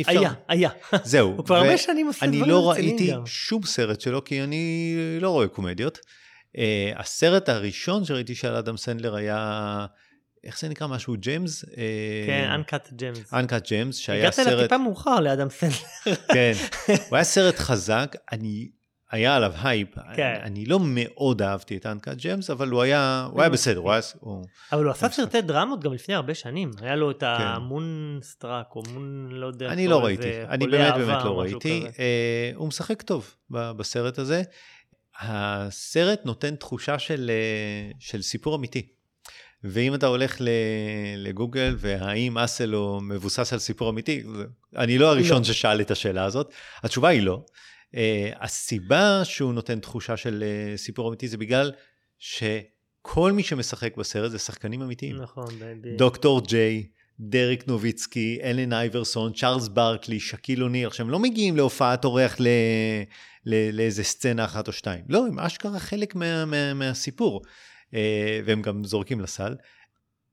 [0.00, 0.10] אפשר...
[0.10, 0.70] היה, היה.
[1.04, 1.28] זהו.
[1.36, 2.50] הוא כבר הרבה שנים עושה דברים רציניים גם.
[2.50, 5.98] אני לא ראיתי שום סרט שלו, כי אני לא רואה קומדיות.
[6.56, 6.60] Uh,
[6.96, 9.86] הסרט הראשון שראיתי של אדם סנדלר היה,
[10.44, 10.86] איך זה נקרא?
[10.86, 11.64] משהו Gems?
[11.64, 11.66] Uh,
[12.26, 13.32] כן, Uncut Gems.
[13.32, 14.46] Uncut Gems, שהיה סרט...
[14.46, 16.16] הגעת לטיפה מאוחר לאדם סנדלר.
[16.32, 16.52] כן,
[16.86, 18.70] הוא היה סרט חזק, אני...
[19.10, 20.22] היה עליו הייפ, כן.
[20.22, 23.92] אני, אני לא מאוד אהבתי את Uncut Gems, אבל הוא היה, הוא היה בסדר, הוא
[23.92, 24.00] היה...
[24.20, 27.26] הוא, אבל הוא עשה סרטי דרמות גם לפני הרבה שנים, היה לו את כן.
[27.26, 32.56] ה Moonstruck, או Moon, לא יודע, אני לא ראיתי, אני באמת באמת לא ראיתי, uh,
[32.56, 34.42] הוא משחק טוב בסרט הזה,
[35.20, 38.86] הסרט נותן תחושה של, אה, של סיפור אמיתי.
[39.64, 40.36] ואם אתה הולך
[41.16, 44.22] לגוגל והאם אסל הוא מבוסס על סיפור אמיתי,
[44.76, 45.44] אני לא הראשון לא.
[45.44, 46.52] ששאל את השאלה הזאת,
[46.82, 47.44] התשובה היא לא.
[47.94, 47.96] Uh,
[48.40, 51.72] הסיבה שהוא נותן תחושה של uh, סיפור אמיתי זה בגלל
[52.18, 55.16] שכל מי שמשחק בסרט זה שחקנים אמיתיים.
[55.16, 55.48] נכון.
[55.96, 56.86] דוקטור ג'יי,
[57.22, 62.46] דריק נוביצקי, אלן אייברסון, צ'ארלס ברקלי, שקיל אוניר, עכשיו הם לא מגיעים להופעת אורח ל...
[63.46, 65.04] לאיזה סצנה אחת או שתיים.
[65.08, 67.42] לא, הם אשכרה חלק מה, מה, מהסיפור,
[67.94, 69.56] אה, והם גם זורקים לסל.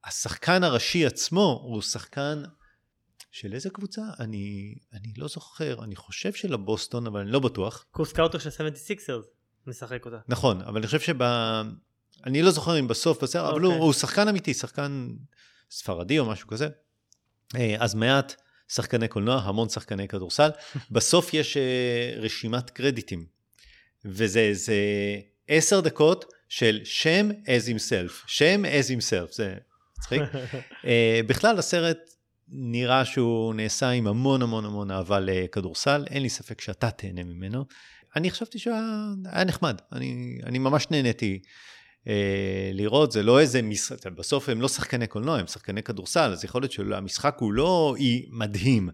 [0.05, 2.43] השחקן הראשי עצמו הוא שחקן
[3.31, 4.01] של איזה קבוצה?
[4.19, 7.85] אני, אני לא זוכר, אני חושב של הבוסטון, אבל אני לא בטוח.
[7.91, 9.27] קוסקאוטו של 76ers
[9.67, 10.17] משחק אותה.
[10.27, 11.21] נכון, אבל אני חושב שב...
[12.25, 13.51] אני לא זוכר אם בסוף, בסדר, okay.
[13.51, 13.85] אבל הוא, אוקיי.
[13.85, 15.07] הוא שחקן אמיתי, שחקן
[15.72, 16.68] ספרדי או משהו כזה.
[17.55, 18.36] אה, אז מעט
[18.70, 20.49] שחקני קולנוע, המון שחקני כדורסל.
[20.91, 23.26] בסוף יש uh, רשימת קרדיטים,
[24.05, 24.51] וזה
[25.47, 29.55] עשר דקות של שם as himself, שם as himself, זה
[29.99, 30.22] מצחיק.
[30.22, 30.86] uh,
[31.28, 31.97] בכלל הסרט
[32.49, 37.65] נראה שהוא נעשה עם המון המון המון אהבה לכדורסל, אין לי ספק שאתה תהנה ממנו.
[38.15, 41.49] אני חשבתי שהיה נחמד, אני, אני ממש נהניתי אה,
[42.74, 46.62] לראות, זה לא איזה משחק, בסוף הם לא שחקני קולנוע, הם שחקני כדורסל, אז יכול
[46.62, 48.89] להיות שהמשחק הוא לא אי מדהים,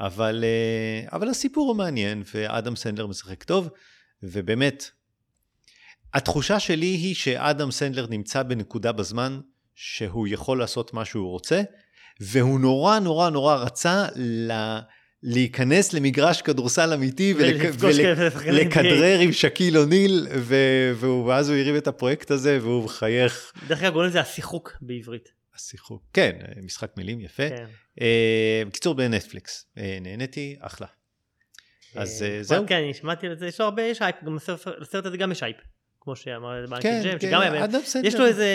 [0.00, 3.68] אבל, אה, אבל הסיפור הוא מעניין, ואדם סנדלר משחק טוב,
[4.22, 4.90] ובאמת,
[6.14, 9.40] התחושה שלי היא שאדם סנדלר נמצא בנקודה בזמן
[9.74, 11.62] שהוא יכול לעשות מה שהוא רוצה,
[12.20, 14.52] והוא נורא נורא נורא רצה ל...
[15.26, 20.26] להיכנס למגרש כדורסל אמיתי ולכדרר עם שקיל אוניל,
[21.26, 23.52] ואז הוא הרים את הפרויקט הזה והוא מחייך.
[23.68, 25.32] דרך אגב, קוראים לזה השיחוק בעברית.
[25.54, 27.48] השיחוק, כן, משחק מילים יפה.
[27.48, 27.64] כן.
[28.00, 30.86] אה, בקיצור, בנטפליקס, אה, נהניתי, אחלה.
[31.94, 32.64] אז אה, זהו.
[32.66, 34.36] כן, אני שמעתי על זה, יש הרבה, יש אייפ, גם
[34.80, 35.56] לסרט הזה גם יש אייפ.
[36.04, 37.66] כמו שאמר מייקל כן, ג'יימס, כן, שגם היה,
[38.02, 38.46] יש לו איזה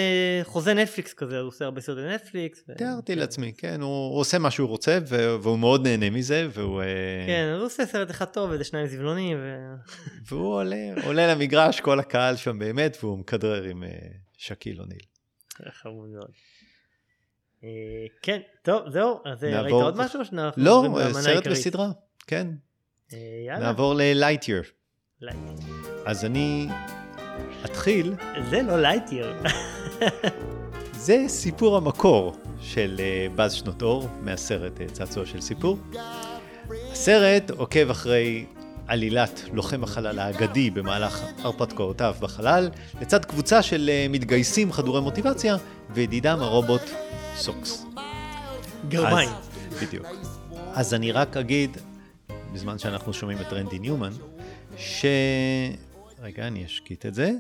[0.44, 2.64] חוזה נטפליקס כזה, הוא עושה הרבה סרטי נטפליקס.
[2.78, 6.82] תיארתי לעצמי, כן, הוא עושה מה שהוא רוצה, והוא מאוד נהנה מזה, והוא...
[6.82, 6.88] אה,
[7.28, 9.38] כן, הוא עושה סרט אחד טוב, ואיזה שניים זבלונים,
[10.28, 10.56] והוא
[11.04, 13.90] עולה, למגרש, כל הקהל שם באמת, והוא מכדרר עם אה,
[14.38, 15.02] שקיל אוניל.
[15.70, 16.32] חמוד מאוד.
[17.64, 17.70] אה,
[18.22, 20.20] כן, טוב, זהו, אז ראית עוד משהו?
[20.58, 21.90] לא, סרט בסדרה,
[22.28, 22.48] כן.
[23.60, 24.64] נעבור ללייטיר.
[26.06, 26.68] אז אני
[27.66, 28.14] אתחיל.
[28.50, 29.34] זה לא Lightyear.
[30.94, 35.78] זה סיפור המקור של אה, באז שנות אור, מהסרט אה, צעצוע של סיפור.
[36.92, 38.46] הסרט עוקב אחרי
[38.88, 42.70] עלילת לוחם החלל האגדי במהלך הרפתקאותיו בחלל,
[43.02, 45.56] לצד קבוצה של אה, מתגייסים חדורי מוטיבציה,
[45.90, 46.82] וידידם הרובוט
[47.36, 47.86] סוקס.
[48.90, 49.30] גרביים.
[49.82, 50.08] בדיוק.
[50.74, 51.78] אז אני רק אגיד,
[52.54, 54.12] בזמן שאנחנו שומעים את רנדי ניומן,
[54.78, 55.06] ש...
[56.22, 57.32] רגע, אני אשקיט את זה.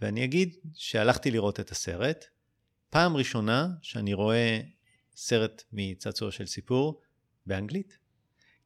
[0.00, 2.24] ואני אגיד שהלכתי לראות את הסרט.
[2.90, 4.60] פעם ראשונה שאני רואה
[5.16, 7.00] סרט מצעצוע של סיפור,
[7.46, 7.98] באנגלית.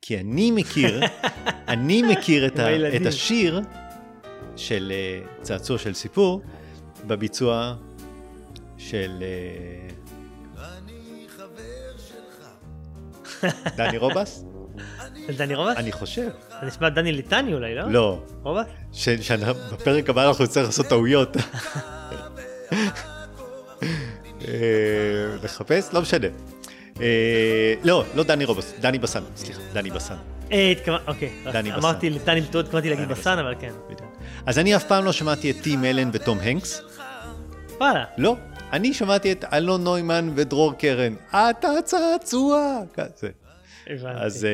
[0.03, 1.01] כי אני מכיר,
[1.75, 2.97] אני מכיר את, ה.
[2.97, 3.61] את השיר
[4.57, 6.43] של אה, צעצוע של סיפור
[7.07, 7.77] בביצוע
[8.79, 9.89] של אה,
[13.77, 14.45] דני רובס,
[15.37, 15.77] דני רובס?
[15.77, 16.31] אני חושב.
[16.61, 17.83] זה נשמע דני ליטני אולי, לא?
[17.91, 18.67] לא, רובס?
[18.93, 21.37] ש- שבפרק הבא אנחנו נצטרך לעשות טעויות.
[24.49, 24.53] אה,
[25.45, 25.95] לחפש?
[25.95, 26.27] לא משנה.
[27.01, 30.15] אה, לא, לא דני רובס, דני בסן, סליחה, דני בסן.
[30.53, 30.73] אה,
[31.07, 31.31] אוקיי.
[31.77, 33.73] אמרתי ליטני בטעות, התכוונתי להגיד בסן, אבל כן.
[34.47, 36.83] אז אני אף פעם לא שמעתי את טים אלן וטום הנקס,
[37.79, 38.05] וואלה.
[38.19, 38.37] לא.
[38.73, 42.79] אני שמעתי את אלון נוימן ודרור קרן, אתה צעצוע.
[42.95, 43.29] כזה.
[43.87, 44.21] הבנתי.
[44.25, 44.51] אז, אה,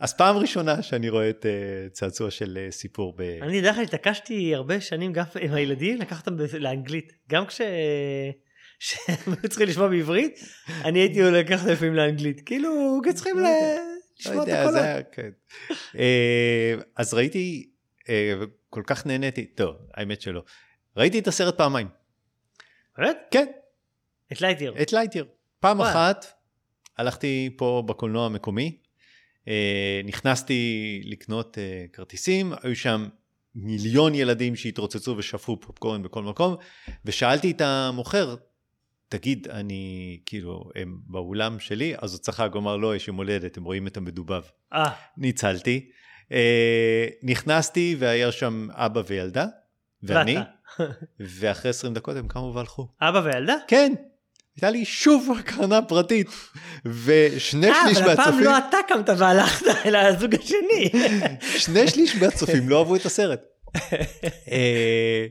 [0.00, 3.20] אז פעם ראשונה שאני רואה את אה, צעצוע של אה, סיפור ב...
[3.20, 7.12] אני דרך אגב התעקשתי הרבה שנים גם עם הילדים לקחת אותם לאנגלית.
[7.28, 7.60] גם כש...
[8.78, 10.40] שהם היו צריכים לשמוע בעברית,
[10.84, 12.40] אני הייתי לקח אותם לפעמים לאנגלית.
[12.46, 13.48] כאילו, צריכים ל- לא
[14.20, 14.72] לשמוע את.
[14.72, 15.30] זה היה, כן.
[15.98, 17.70] אה, אז ראיתי,
[18.70, 20.42] כל כך נהניתי, טוב, האמת שלא.
[20.96, 21.88] ראיתי את הסרט פעמיים.
[22.98, 23.16] באמת?
[23.30, 23.46] כן,
[24.32, 24.74] את Lightyear.
[24.82, 25.26] את Lightyear.
[25.60, 25.80] פעם.
[25.80, 26.26] אחת
[26.98, 28.78] הלכתי פה בקולנוע המקומי,
[30.04, 33.08] נכנסתי לקנות אה, כרטיסים, היו שם
[33.54, 36.56] מיליון ילדים שהתרוצצו ושפכו פופקורן בכל מקום,
[37.04, 38.36] ושאלתי את המוכר,
[39.08, 41.94] תגיד, אני, כאילו, הם באולם שלי?
[41.98, 44.42] אז הוא צחק, הוא אמר, לא, יש יום הולדת, הם רואים את המדובב.
[44.72, 45.90] אה, ניצלתי.
[46.32, 49.46] אה, נכנסתי והיה שם אבא וילדה,
[50.02, 50.36] ואני.
[51.20, 52.88] ואחרי 20 דקות הם קמו והלכו.
[53.00, 53.54] אבא וילדה?
[53.68, 53.92] כן,
[54.56, 56.28] הייתה לי שוב הקרנה פרטית,
[56.84, 60.90] ושני אה, שליש אבל הפעם מהצופים, לא אתה קמת והלכת, אלא הזוג השני.
[61.64, 63.40] שני שליש מהצופים לא אהבו את הסרט.
[64.50, 65.26] אה,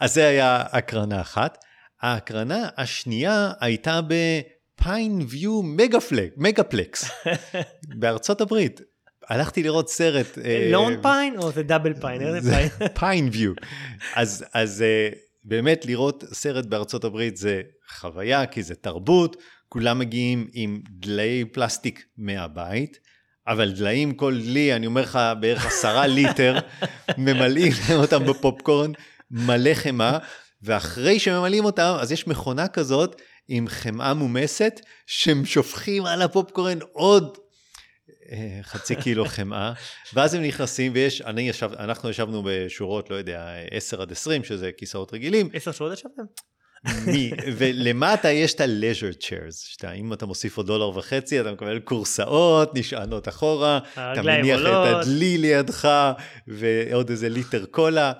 [0.00, 1.58] אז זה היה הקרנה אחת.
[2.02, 5.62] ההקרנה השנייה הייתה בפיין ויו
[6.36, 7.10] מגפלקס
[8.00, 8.80] בארצות הברית.
[9.28, 10.38] הלכתי לראות סרט.
[10.44, 12.22] אה, לון פיין או זה דאבל פיין?
[12.94, 13.28] פיין?
[13.32, 13.52] ויו.
[14.14, 14.44] אז,
[14.82, 15.08] אה,
[15.48, 19.36] באמת לראות סרט בארצות הברית זה חוויה, כי זה תרבות,
[19.68, 22.98] כולם מגיעים עם דלאי פלסטיק מהבית,
[23.46, 26.58] אבל דליים כל לי, אני אומר לך, בערך עשרה ליטר,
[27.18, 28.92] ממלאים אותם בפופקורן,
[29.30, 30.18] מלא חמאה,
[30.62, 37.38] ואחרי שממלאים אותם, אז יש מכונה כזאת עם חמאה מומסת, שהם שופכים על הפופקורן עוד
[38.62, 39.72] חצי קילו חמאה,
[40.14, 44.70] ואז הם נכנסים ויש, אני ישב, אנחנו ישבנו בשורות, לא יודע, 10 עד 20, שזה
[44.72, 46.22] כיסאות רגילים, עשר שעות ישבתם?
[47.06, 51.80] מי, ולמטה יש את ה-leisure chairs, שאתה, אם אתה מוסיף עוד דולר וחצי, אתה מקבל
[51.80, 54.60] כורסאות, נשענות אחורה, אתה מניח.
[54.60, 55.88] את הדלי לידך,
[56.48, 58.12] ועוד איזה ליטר קולה,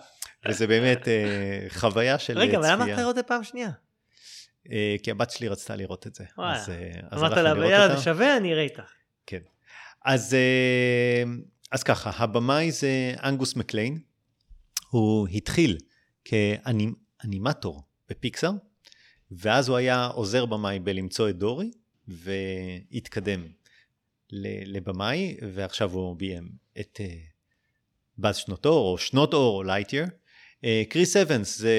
[0.48, 2.94] וזה באמת אה, חוויה של רגע, אבל למה צפייה.
[2.94, 3.70] אתה לראות את זה פעם שנייה?
[4.72, 6.24] אה, כי הבת שלי רצתה לראות את זה.
[6.38, 6.56] וואלה.
[6.56, 7.96] אז, אה, אז אמרת לה, יאללה.
[7.96, 8.82] זה שווה, אני אראה איתך.
[9.26, 9.38] כן.
[10.04, 11.22] אז, אה,
[11.72, 13.98] אז ככה, הבמאי זה אנגוס מקליין.
[14.90, 15.78] הוא התחיל
[16.24, 18.50] כאנימטור בפיקסאר,
[19.30, 21.70] ואז הוא היה עוזר במאי בלמצוא את דורי,
[22.08, 23.46] והתקדם
[24.66, 26.48] לבמאי, ועכשיו הוא ביים
[26.80, 27.14] את אה,
[28.18, 30.04] באז שנות אור, או שנות אור, או לייטיר.
[30.88, 31.76] קריס אבנס זה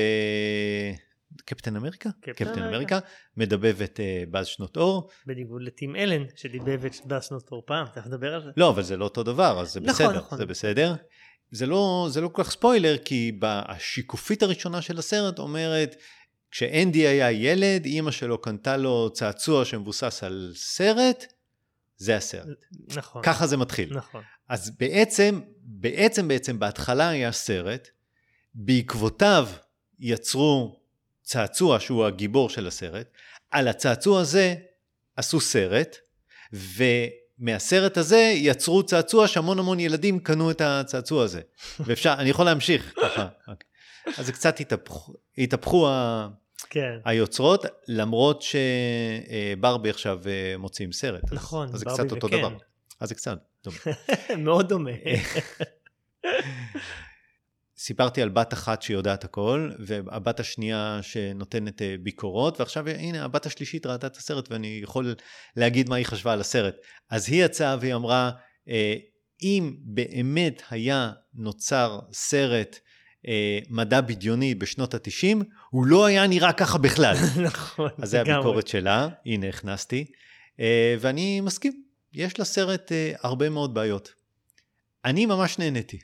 [1.45, 2.09] קפטן אמריקה?
[2.21, 2.99] קפטן אמריקה.
[3.37, 5.09] מדבב את אה, באז שנות אור.
[5.25, 8.49] בניגוד לטים אלן, שדיבב את באסנות אור פעם, צריך לדבר על זה.
[8.57, 10.37] לא, אבל זה לא אותו דבר, אז זה נכון, בסדר, נכון.
[10.37, 10.95] זה בסדר.
[11.51, 15.95] זה לא, זה לא כל כך ספוילר, כי השיקופית הראשונה של הסרט אומרת,
[16.51, 21.25] כשאנדי היה ילד, אימא שלו קנתה לו צעצוע שמבוסס על סרט,
[21.97, 22.65] זה הסרט.
[22.95, 23.21] נכון.
[23.25, 23.97] ככה זה מתחיל.
[23.97, 24.21] נכון.
[24.49, 27.87] אז בעצם, בעצם, בעצם, בהתחלה היה סרט,
[28.53, 29.47] בעקבותיו
[29.99, 30.78] יצרו
[31.33, 33.07] צעצוע שהוא הגיבור של הסרט,
[33.51, 34.55] על הצעצוע הזה
[35.15, 35.97] עשו סרט,
[36.53, 41.41] ומהסרט הזה יצרו צעצוע שהמון המון ילדים קנו את הצעצוע הזה.
[41.85, 43.27] ואפשר, אני יכול להמשיך ככה.
[44.17, 46.27] אז זה קצת התהפכו, התהפכו ה-
[46.69, 46.97] כן.
[47.05, 48.43] היוצרות, למרות
[49.57, 51.23] שברבי עכשיו אה, מוציאים סרט.
[51.23, 52.37] אז- נכון, אז זה ברבי קצת אותו וכן.
[52.37, 52.57] דבר.
[52.99, 53.77] אז זה קצת דומה.
[54.45, 54.91] מאוד דומה.
[57.81, 63.85] סיפרתי על בת אחת שיודעת הכל, והבת השנייה שנותנת אה, ביקורות, ועכשיו הנה הבת השלישית
[63.85, 65.15] ראתה את הסרט ואני יכול
[65.55, 66.75] להגיד מה היא חשבה על הסרט.
[67.09, 68.31] אז היא יצאה והיא אמרה,
[68.69, 68.95] אה,
[69.41, 72.79] אם באמת היה נוצר סרט
[73.27, 77.15] אה, מדע בדיוני בשנות התשעים, הוא לא היה נראה ככה בכלל.
[77.47, 77.89] נכון.
[78.01, 78.33] אז זה לגמרי.
[78.33, 80.05] הביקורת שלה, הנה הכנסתי,
[80.59, 84.09] אה, ואני מסכים, יש לסרט אה, הרבה מאוד בעיות.
[85.05, 85.99] אני ממש נהניתי.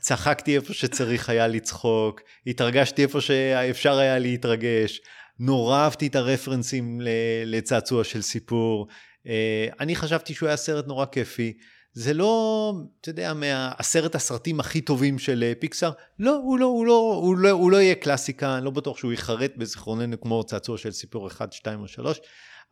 [0.00, 5.00] צחקתי איפה שצריך היה לצחוק, התרגשתי איפה שאפשר היה להתרגש,
[5.38, 7.00] נורא אהבתי את הרפרנסים
[7.44, 8.88] לצעצוע של סיפור,
[9.26, 11.52] אה, אני חשבתי שהוא היה סרט נורא כיפי.
[11.92, 15.90] זה לא, אתה יודע, מעשרת הסרטים הכי טובים של אה, פיקסאר.
[16.18, 19.10] לא, הוא לא, הוא לא, הוא לא, הוא לא יהיה קלאסיקה, אני לא בטוח שהוא
[19.12, 22.20] ייחרט בזיכרוננו כמו צעצוע של סיפור 1, 2 או 3,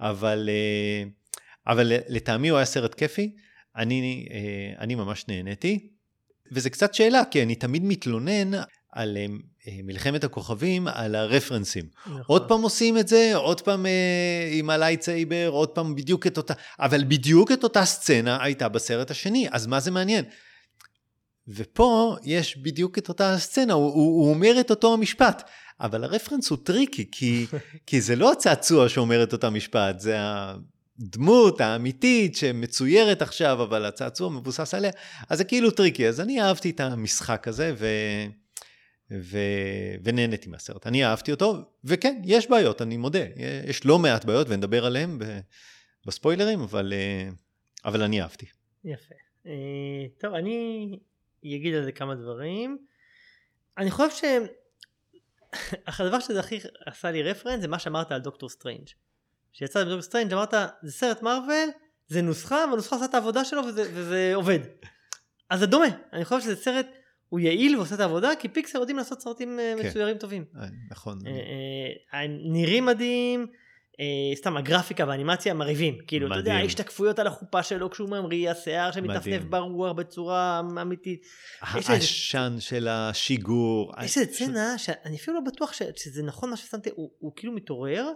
[0.01, 1.05] אבל, אה,
[1.73, 3.35] אבל לטעמי הוא היה סרט כיפי.
[3.77, 4.29] אני,
[4.79, 5.94] אני ממש נהניתי.
[6.55, 8.61] וזה קצת שאלה, כי אני תמיד מתלונן
[8.93, 9.27] על אה,
[9.85, 11.85] מלחמת הכוכבים, על הרפרנסים.
[12.07, 12.23] נכון.
[12.27, 16.37] עוד פעם עושים את זה, עוד פעם אה, עם ה lightsaber, עוד פעם בדיוק את
[16.37, 20.25] אותה, אבל בדיוק את אותה סצנה הייתה בסרט השני, אז מה זה מעניין?
[21.49, 25.51] ופה יש בדיוק את אותה סצנה, הוא, הוא, הוא אומר את אותו המשפט,
[25.81, 27.47] אבל הרפרנס הוא tricky, כי,
[27.87, 30.17] כי זה לא הצעצוע שאומר את אותו משפט, זה
[31.01, 34.91] הדמות האמיתית שמצוירת עכשיו, אבל הצעצוע מבוסס עליה,
[35.29, 37.87] אז זה כאילו tricky, אז אני אהבתי את המשחק הזה, ו...
[39.11, 39.39] ו...
[40.05, 40.87] ונהניתי מהסרט.
[40.87, 43.25] אני אהבתי אותו, וכן, יש בעיות, אני מודה.
[43.67, 45.25] יש לא מעט בעיות, ונדבר עליהן ב...
[46.07, 47.29] בספוילרים, אבל, אה,
[47.85, 48.47] אבל אני אהבתי.
[48.85, 49.15] יפה.
[49.47, 49.53] אה,
[50.19, 50.99] טוב, אני
[51.45, 52.79] אגיד על זה כמה דברים.
[53.79, 54.25] אני חושב ש...
[56.01, 58.89] הדבר שזה הכי עשה לי רפרנס זה מה שאמרת על דוקטור סטרנג'.
[59.55, 61.71] כשיצא לדוקטור סטרנג' אמרת זה סרט מרוויל,
[62.07, 64.59] זה נוסחה והנוסחה עושה את העבודה שלו וזה, וזה עובד.
[65.51, 66.87] אז זה דומה, אני חושב שזה סרט
[67.29, 69.89] הוא יעיל ועושה את העבודה, כי פיקסר יודעים לעשות סרטים אה, כן.
[69.89, 70.45] מצוירים טובים.
[70.57, 71.19] אה, נכון.
[71.27, 73.47] אה, נראים מדהים,
[74.35, 75.99] סתם הגרפיקה והאנימציה מרהיבים.
[76.07, 81.27] כאילו, אתה יודע, יש השתקפויות על החופה שלו כשהוא ממריא, השיער שמתנפנף ברוח בצורה אמיתית.
[81.61, 83.93] העשן של השיגור.
[84.05, 88.11] יש איזה סצנה שאני אפילו לא בטוח שזה נכון מה ששמתי, הוא כאילו מתעורר,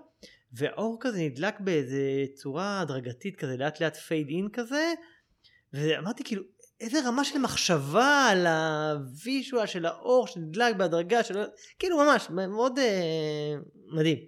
[0.52, 4.92] והאור כזה נדלק באיזה צורה הדרגתית כזה, לאט לאט fade in כזה,
[5.72, 6.42] ואמרתי כאילו,
[6.80, 11.44] איזה רמה של מחשבה על ה visual של האור שנדלק בהדרגה של...
[11.78, 13.54] כאילו ממש מאוד אה,
[13.86, 14.18] מדהים.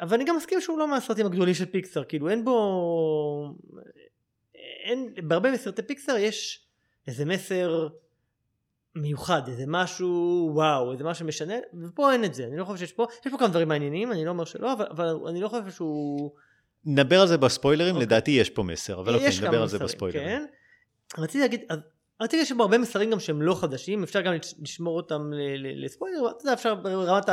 [0.00, 3.56] אבל אני גם מסכים שהוא לא מהסרטים הגדולים של פיקסר כאילו אין בו
[4.84, 6.66] אין בהרבה מסרטי פיקסר יש
[7.06, 7.88] איזה מסר
[8.96, 11.54] מיוחד איזה משהו וואו איזה משהו משנה
[11.86, 14.24] ופה אין את זה אני לא חושב שיש פה יש פה כמה דברים מעניינים אני
[14.24, 16.30] לא אומר שלא אבל, אבל אני לא חושב שהוא
[16.84, 18.06] נדבר על זה בספוילרים אוקיי.
[18.06, 20.28] לדעתי יש פה מסר אבל אוקיי נדבר על זה בספוילרים.
[20.28, 20.44] כן.
[21.18, 21.60] רציתי להגיד,
[22.20, 24.32] רציתי להגיד הרבה מסרים גם שהם לא חדשים, אפשר גם
[24.62, 25.30] לשמור אותם
[25.84, 27.28] לספוילר, אתה יודע, אפשר ברמת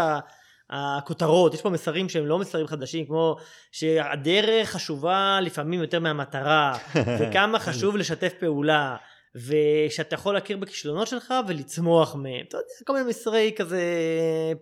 [0.69, 3.35] הכותרות, יש פה מסרים שהם לא מסרים חדשים, כמו
[3.71, 6.77] שהדרך חשובה לפעמים יותר מהמטרה,
[7.19, 8.95] וכמה חשוב לשתף פעולה,
[9.35, 13.83] ושאתה יכול להכיר בכישלונות שלך ולצמוח מהם, אתה יודע, כל מיני מסרי כזה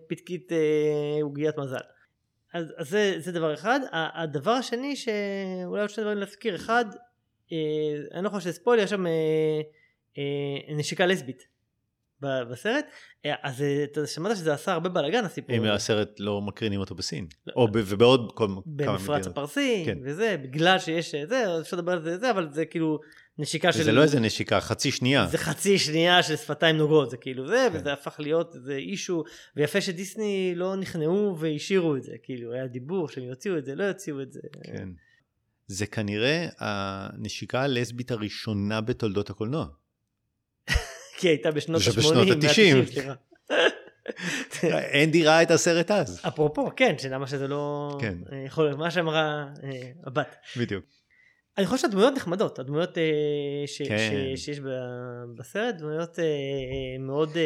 [0.08, 1.76] פתקית אה, עוגיית מזל.
[2.54, 3.80] אז, אז זה, זה דבר אחד.
[3.92, 6.84] הדבר השני שאולי עוד שני דברים להזכיר, אחד,
[7.52, 7.58] אה,
[8.14, 9.12] אני לא חושב שזה ספוילר, יש שם אה,
[10.18, 11.50] אה, נשיקה לסבית
[12.22, 12.84] בסרט,
[13.42, 15.56] אז אתה שמעת שזה עשה הרבה בלאגן הסיפור.
[15.56, 19.00] אם הסרט לא מקרינים אותו בסין, לא, או ובעוד כל כמה מדינות.
[19.00, 19.98] במפרץ הפרסי, כן.
[20.04, 23.00] וזה, בגלל שיש זה, אפשר לדבר על זה, זה, אבל זה כאילו
[23.40, 23.82] נשיקה של...
[23.82, 25.26] זה לא איזה נשיקה, חצי שנייה.
[25.26, 27.78] זה חצי שנייה של שפתיים נוגות, זה כאילו זה, כן.
[27.78, 29.24] וזה הפך להיות איזה אישו,
[29.56, 33.84] ויפה שדיסני לא נכנעו והשאירו את זה, כאילו היה דיבור שהם יוציאו את זה, לא
[33.84, 34.40] יוציאו את זה.
[34.64, 34.88] כן.
[35.66, 39.66] זה כנראה הנשיקה הלסבית הראשונה בתולדות הקולנוע.
[41.18, 41.98] כי הייתה בשנות ה-80.
[41.98, 43.12] בשנות ה-90.
[45.04, 46.20] אנדי ראה את הסרט אז.
[46.28, 47.96] אפרופו, כן, שלמה שזה לא...
[48.00, 48.18] כן.
[48.32, 50.36] אה, יכול להיות, מה שאמרה אה, הבת.
[50.56, 50.84] בדיוק.
[51.58, 53.02] אני חושב שהדמויות נחמדות, הדמויות אה,
[53.66, 54.36] ש, כן.
[54.36, 54.60] ש, שיש
[55.36, 56.18] בסרט, דמויות
[57.00, 57.36] מאוד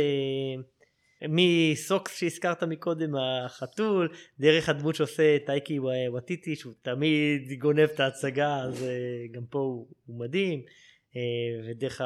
[1.29, 4.09] מסוקס שהזכרת מקודם החתול
[4.41, 5.79] דרך הדמות שעושה טייקי
[6.17, 8.89] וטיטי שהוא תמיד גונב את ההצגה אז אה,
[9.33, 10.63] גם פה הוא, הוא מדהים
[11.17, 12.05] אה, ודרך ה...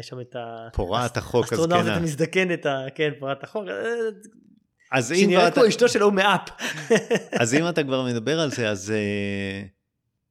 [0.00, 0.68] יש שם את ה...
[0.72, 1.58] פורעת החוק הזקנה.
[1.58, 3.64] אסטרונאוטית המזדקנת, כן פורעת החוק.
[3.68, 3.84] אה,
[4.92, 5.54] אז אם כבר אתה...
[5.54, 6.48] כמו אשתו שלו מאפ.
[7.40, 8.92] אז אם אתה כבר מדבר על זה אז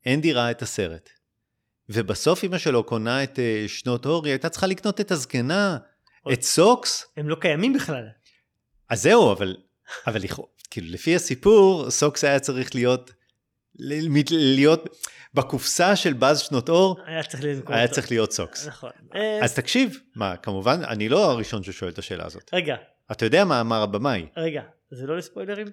[0.08, 1.10] אנדי ראה את הסרט.
[1.89, 5.78] ובסוף אמא שלו קונה את שנות אור, היא הייתה צריכה לקנות את הזקנה,
[6.34, 7.08] את סוקס.
[7.18, 8.08] הם לא קיימים בכלל.
[8.89, 9.58] אז זהו, אבל,
[10.08, 10.22] אבל
[10.70, 13.12] כאילו לפי הסיפור, סוקס היה צריך להיות,
[14.32, 18.68] להיות בקופסה של באז שנות אור, היה צריך היה צריך להיות סוקס.
[18.68, 18.91] נכון.
[19.41, 22.50] אז תקשיב, מה, כמובן, אני לא הראשון ששואל את השאלה הזאת.
[22.54, 22.76] רגע.
[23.12, 24.28] אתה יודע מה אמר הבמאי.
[24.38, 25.68] רגע, זה לא לספוילרים?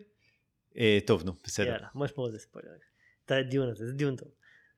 [0.78, 1.66] אה, טוב, נו, בסדר.
[1.66, 2.85] יאללה, נשמור על זה ספוילרים.
[3.26, 4.28] את הדיון הזה, זה דיון טוב.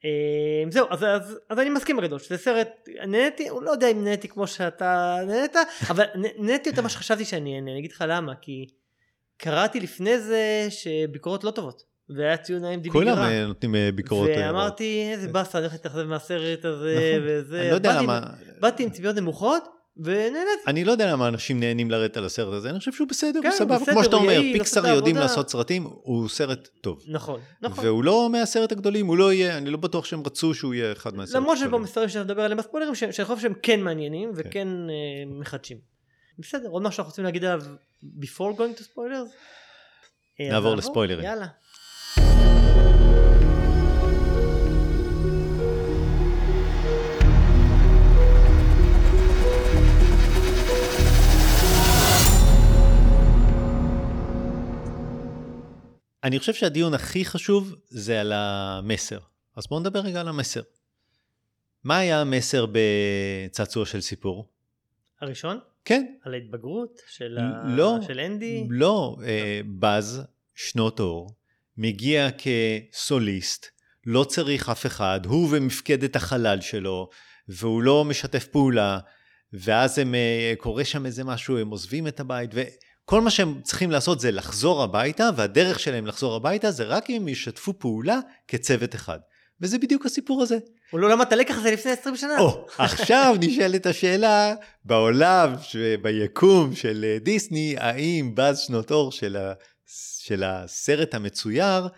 [0.05, 2.69] אה, זהו אז, אז, אז אני מסכים בגדול שזה סרט
[3.07, 5.57] נהניתי הוא לא יודע אם נהניתי כמו שאתה נהנית
[5.91, 8.67] אבל נהניתי יותר מה שחשבתי שאני אהנה אני אגיד לך למה כי
[9.37, 11.83] קראתי לפני זה שביקורות לא טובות
[12.17, 16.03] והיה ציון נעים דיבי כולם אה, נותנים אה, ביקורות ואמרתי איזה באסה אני הולך להתאכזב
[16.03, 17.29] מהסרט הזה נכון.
[17.29, 18.21] וזה אני לא יודע למה
[18.61, 20.63] באתי עם ציפיות נמוכות ונהניתי.
[20.67, 23.49] אני לא יודע למה אנשים נהנים לרדת על הסרט הזה, אני חושב שהוא בסדר, כן,
[23.49, 23.79] הוא סבבה.
[23.79, 25.33] בסדר, כמו שאתה אומר, יעיל, פיקסאר עושה את יודעים העבודה.
[25.33, 27.03] לעשות סרטים, הוא סרט טוב.
[27.09, 27.85] נכון, נכון.
[27.85, 31.15] והוא לא מהסרט הגדולים, הוא לא יהיה, אני לא בטוח שהם רצו שהוא יהיה אחד
[31.17, 31.83] מהסרט למרות הגדולים.
[31.83, 34.41] מספרים שאתה מדבר עליהם בספוילרים, ש- שאני חושב שהם כן מעניינים כן.
[34.49, 34.95] וכן אה,
[35.41, 35.79] מחדשים.
[36.39, 37.63] בסדר, עוד משהו שאנחנו רוצים להגיד עליו
[38.21, 39.31] before going to spoilers?
[40.41, 41.25] אה, נעבור לספוילרים.
[41.25, 41.47] יאללה.
[56.25, 59.19] אני חושב שהדיון הכי חשוב זה על המסר.
[59.57, 60.62] אז בואו נדבר רגע על המסר.
[61.85, 64.49] מה היה המסר בצעצוע של סיפור?
[65.21, 65.59] הראשון?
[65.85, 67.97] כן, על ההתבגרות של, לא.
[67.97, 68.03] ה...
[68.03, 68.66] של אנדי?
[68.71, 70.23] לא, אה, בז,
[70.55, 71.35] שנות אור,
[71.77, 73.66] מגיע כסוליסט,
[74.07, 77.09] לא צריך אף אחד, הוא ומפקדת החלל שלו,
[77.49, 78.99] והוא לא משתף פעולה,
[79.53, 82.51] ואז הם, אה, קורה שם איזה משהו, הם עוזבים את הבית,
[83.09, 87.17] וכל מה שהם צריכים לעשות זה לחזור הביתה, והדרך שלהם לחזור הביתה זה רק אם
[87.17, 89.19] הם ישתפו פעולה כצוות אחד.
[89.61, 90.59] וזה בדיוק הסיפור הזה.
[90.91, 92.39] הוא לא למד את הלקח הזה לפני 20 שנה.
[92.39, 94.55] או, עכשיו נשאלת השאלה,
[94.85, 95.53] בעולם,
[96.03, 99.53] ביקום של אה, דיסני, האם בז שנות אור של, ה,
[100.19, 101.89] של הסרט המצויר,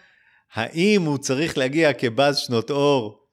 [0.54, 3.26] האם הוא צריך להגיע כבז שנות אור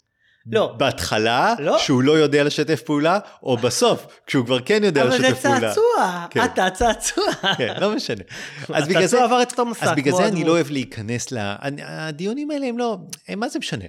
[0.51, 0.73] לא.
[0.77, 1.77] בהתחלה, לא.
[1.77, 5.59] שהוא לא יודע לשתף פעולה, או בסוף, כשהוא כבר כן יודע אבל זה לשתף פעולה.
[5.59, 6.45] צעצוע, כן.
[6.45, 7.25] אתה צעצוע.
[7.57, 8.23] כן, לא משנה.
[8.73, 9.85] אז בגלל זה, עבר את אותו מסע.
[9.85, 10.43] אז בגלל זה אני.
[10.43, 11.37] לא אוהב להיכנס ל...
[11.83, 12.97] הדיונים האלה הם לא...
[13.27, 13.85] הם מה זה משנה?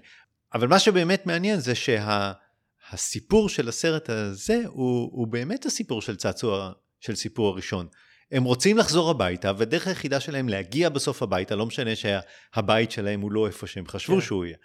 [0.55, 6.73] אבל מה שבאמת מעניין זה שהסיפור של הסרט הזה הוא, הוא באמת הסיפור של צעצוע
[7.01, 7.87] של סיפור הראשון.
[8.33, 13.33] הם רוצים לחזור הביתה, והדרך היחידה שלהם להגיע בסוף הביתה, לא משנה שהבית שלהם הוא
[13.33, 14.21] לא איפה שהם חשבו כן.
[14.21, 14.57] שהוא יהיה.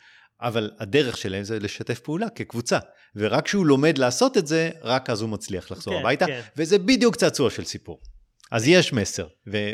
[0.43, 2.79] אבל הדרך שלהם זה לשתף פעולה כקבוצה.
[3.15, 6.25] ורק כשהוא לומד לעשות את זה, רק אז הוא מצליח לחזור כן, הביתה.
[6.25, 6.41] כן.
[6.57, 8.01] וזה בדיוק צעצוע של סיפור.
[8.51, 9.27] אז יש מסר.
[9.51, 9.71] ו-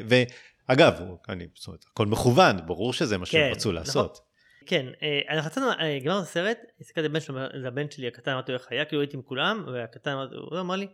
[0.69, 3.75] ואגב, אני, זאת אומרת, הכל מכוון, ברור שזה מה שהם כן, רצו נכון.
[3.75, 4.19] לעשות.
[4.65, 8.51] כן, אה, אנחנו רצינו, אה, גמרנו את הסרט, הסתכלתי לבן שלו, לבן שלי הקטן, אמרתי
[8.51, 10.15] לו איך היה, כאילו הייתי עם כולם, והקטן
[10.51, 10.87] הוא אמר לי,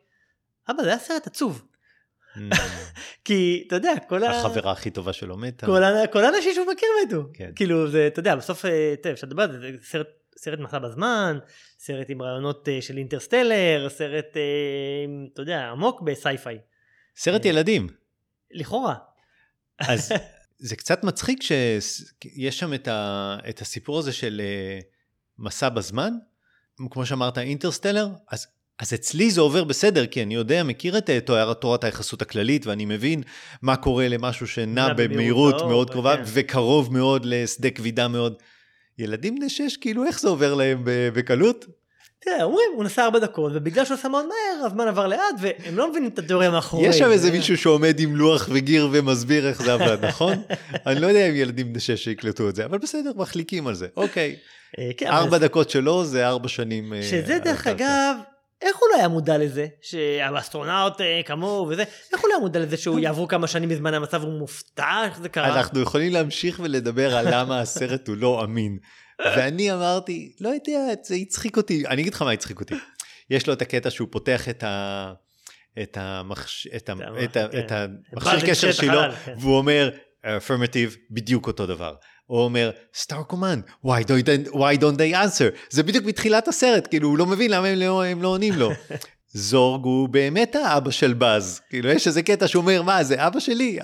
[0.72, 1.68] אבא זה היה סרט עצוב.
[3.26, 4.40] כי אתה יודע, כל ה...
[4.40, 5.66] החברה הכי טובה שלו מתה.
[6.12, 7.24] כל האנשים שהוא מכיר מתו.
[7.34, 7.52] כן.
[7.56, 10.08] כאילו זה, אתה יודע, בסוף, אה, תראה, אפשר לדבר על זה, סרט,
[10.38, 11.38] סרט מסע בזמן,
[11.80, 14.42] סרט עם רעיונות אה, של אינטרסטלר, סרט, אה,
[15.34, 16.60] אתה יודע, עמוק בסייפיי.
[17.18, 17.88] סרט ילדים.
[18.52, 18.96] לכאורה.
[19.80, 20.12] אז
[20.68, 24.42] זה קצת מצחיק שיש שם את, ה, את הסיפור הזה של
[25.40, 26.14] מסע בזמן,
[26.92, 28.48] כמו שאמרת אינטרסטלר, אז,
[28.80, 32.68] אז אצלי זה עובר בסדר, כי אני יודע, מכיר את אה, תואר- תורת היחסות הכללית,
[32.68, 33.22] ואני מבין
[33.62, 36.24] מה קורה למשהו שנע נע במהירות האור, מאוד קרובה, כן.
[36.26, 38.34] וקרוב מאוד לשדה כבידה מאוד.
[39.00, 40.82] ילדים בני שש, כאילו איך זה עובר להם
[41.14, 41.66] בקלות?
[42.20, 45.78] תראה, אומרים, הוא נסע ארבע דקות, ובגלל שהוא נסע מאוד מהר, הזמן עבר לאט, והם
[45.78, 46.88] לא מבינים את התיאוריה מאחורי.
[46.88, 50.34] יש שם איזה זה- מישהו שעומד עם לוח וגיר ומסביר איך זה עבד, נכון?
[50.88, 53.88] אני לא יודע אם ילדים בני שש שיקלטו את זה, אבל בסדר, מחליקים על זה.
[53.98, 54.36] אוקיי,
[54.80, 56.94] אה, כן, ארבע דקות שלו זה ארבע שנים.
[56.94, 57.68] אה, שזה דרך.
[57.68, 58.16] אגב,
[58.62, 61.84] איך הוא לא היה מודע לזה, שהאסטרונאוט אה, כמוהו וזה,
[62.14, 65.20] איך הוא לא היה מודע לזה שהוא יעברו כמה שנים בזמן המצב, הוא מופתע איך
[65.20, 65.60] זה קרה.
[65.60, 68.78] אנחנו יכולים להמשיך ולדבר על למה הסרט הוא לא אמין.
[69.26, 71.88] ואני אמרתי, לא יודע, זה הצחיק אותי.
[71.88, 72.76] אני אגיד לך מה הצחיק אותי.
[73.30, 75.14] יש לו את הקטע שהוא פותח את ה...
[75.84, 75.98] את
[77.72, 79.36] המכשיר קשר שלו, כן.
[79.40, 79.90] והוא אומר,
[80.26, 81.96] affirmative, בדיוק אותו דבר.
[82.26, 85.58] הוא אומר, star command, why don't, they, why don't they answer?
[85.70, 88.72] זה בדיוק מתחילת הסרט, כאילו, הוא לא מבין למה הם לא, הם לא עונים לו.
[89.34, 91.62] זורג הוא באמת האבא של בז.
[91.70, 93.80] כאילו, יש איזה קטע שהוא אומר, מה, זה אבא שלי?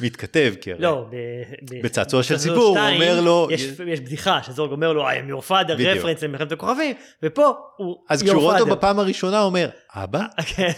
[0.00, 0.82] מתכתב, כי הרי...
[0.82, 5.12] לא, ב- בצעצוע של סיפור, הוא אומר לו- יש, יש בדיחה שזורג אומר לו I
[5.12, 5.72] am your father.
[5.78, 8.76] רפרנס למלחמת הכוכבים, ופה הוא אז כשהוא רואה אותו.
[8.76, 10.22] בפעם הראשונה, הוא אומר, אבא?
[10.56, 10.70] כן.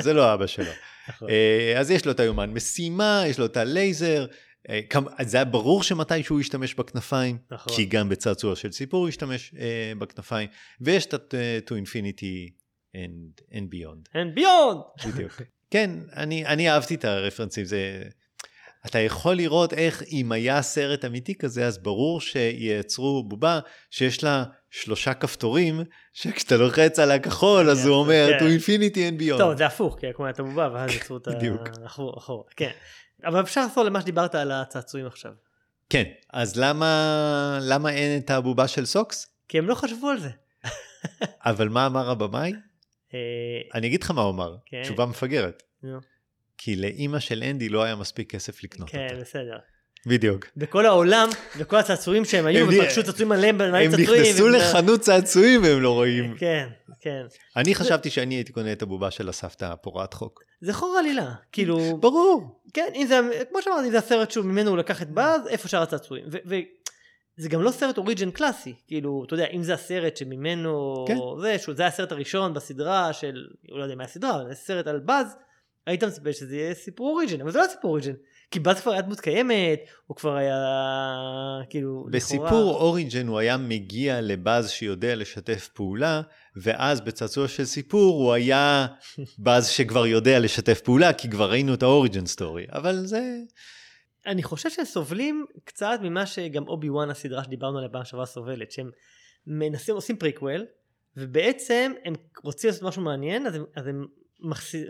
[0.00, 0.70] זה לא אבא שלו.
[1.08, 1.28] נכון.
[1.30, 4.26] אה, אז יש לו את היומן משימה, יש לו את הלייזר.
[4.70, 4.80] אה,
[5.24, 7.72] זה היה ברור שמתישהו הוא ישתמש בכנפיים, נכון.
[7.76, 10.48] כי גם בצעצוע של סיפור הוא ישתמש אה, בכנפיים,
[10.80, 12.50] ויש את אה, To Infinity
[12.96, 14.08] and, and Beyond.
[14.12, 15.08] And beyond.
[15.08, 15.42] בדיוק.
[15.70, 18.02] כן, אני, אני אהבתי את הרפרנסים, זה...
[18.86, 23.60] אתה יכול לראות איך אם היה סרט אמיתי כזה, אז ברור שייצרו בובה
[23.90, 25.80] שיש לה שלושה כפתורים,
[26.12, 28.46] שכשאתה לוחץ על הכחול, אז כן, הוא אומר כן.
[28.46, 29.38] To Infinity and Beyond.
[29.38, 31.30] טוב, זה הפוך, כי כמו הייתה בובה, ואז יצרו את ה...
[31.86, 32.70] אחורה, כן.
[33.24, 35.32] אבל אפשר לחזור למה שדיברת על הצעצועים עכשיו.
[35.90, 39.26] כן, אז למה, למה אין את הבובה של סוקס?
[39.48, 40.30] כי הם לא חשבו על זה.
[41.50, 42.52] אבל מה אמר הבמאי?
[43.14, 43.18] אה,
[43.74, 44.82] אני אגיד לך מה הוא אמר, כן.
[44.82, 45.62] תשובה מפגרת.
[46.58, 49.20] כי לאימא של אנדי לא היה מספיק כסף לקנות כן, אותה.
[49.20, 49.58] בסדר.
[50.06, 50.46] בדיוק.
[50.56, 55.80] בכל העולם, וכל הצעצועים שהם היו, הם ופגשו צעצועים עליהם, הם נכנסו לחנות צעצועים והם
[55.80, 56.34] לא רואים.
[56.38, 56.68] כן,
[57.00, 57.22] כן.
[57.56, 60.45] אני חשבתי שאני הייתי קונה את הבובה של הסבתא הפורעת חוק.
[60.60, 62.60] זה חור עלילה, כאילו, ברור.
[62.74, 65.82] כן, אם זה, כמו שאמרתי, זה הסרט שהוא ממנו הוא לקח את באז, איפה שאר
[65.82, 66.24] הצעצועים.
[66.26, 71.16] וזה גם לא סרט אוריג'ן קלאסי, כאילו, אתה יודע, אם זה הסרט שממנו, כן.
[71.40, 74.98] זה, שהוא, זה הסרט הראשון בסדרה של, לא יודע מה הסדרה, אבל זה סרט על
[74.98, 75.36] באז,
[75.86, 78.14] היית מצפה שזה יהיה סיפור origin, אבל זה לא סיפור origin.
[78.50, 80.56] כי באז כבר היה דמות קיימת, הוא כבר היה,
[81.70, 86.22] כאילו, בסיפור origin הוא היה מגיע לבאז שיודע לשתף פעולה,
[86.56, 88.86] ואז בצעצוע של סיפור הוא היה
[89.38, 93.20] באז שכבר יודע לשתף פעולה, כי כבר ראינו את ה origin story, אבל זה...
[94.26, 98.72] אני חושב שהם סובלים קצת ממה שגם אובי וואן הסדרה שדיברנו עליה פעם שעברה סובלת,
[98.72, 98.90] שהם
[99.46, 100.64] מנסים, עושים פריקוול,
[101.16, 104.06] ובעצם הם רוצים לעשות משהו מעניין, אז הם, אז הם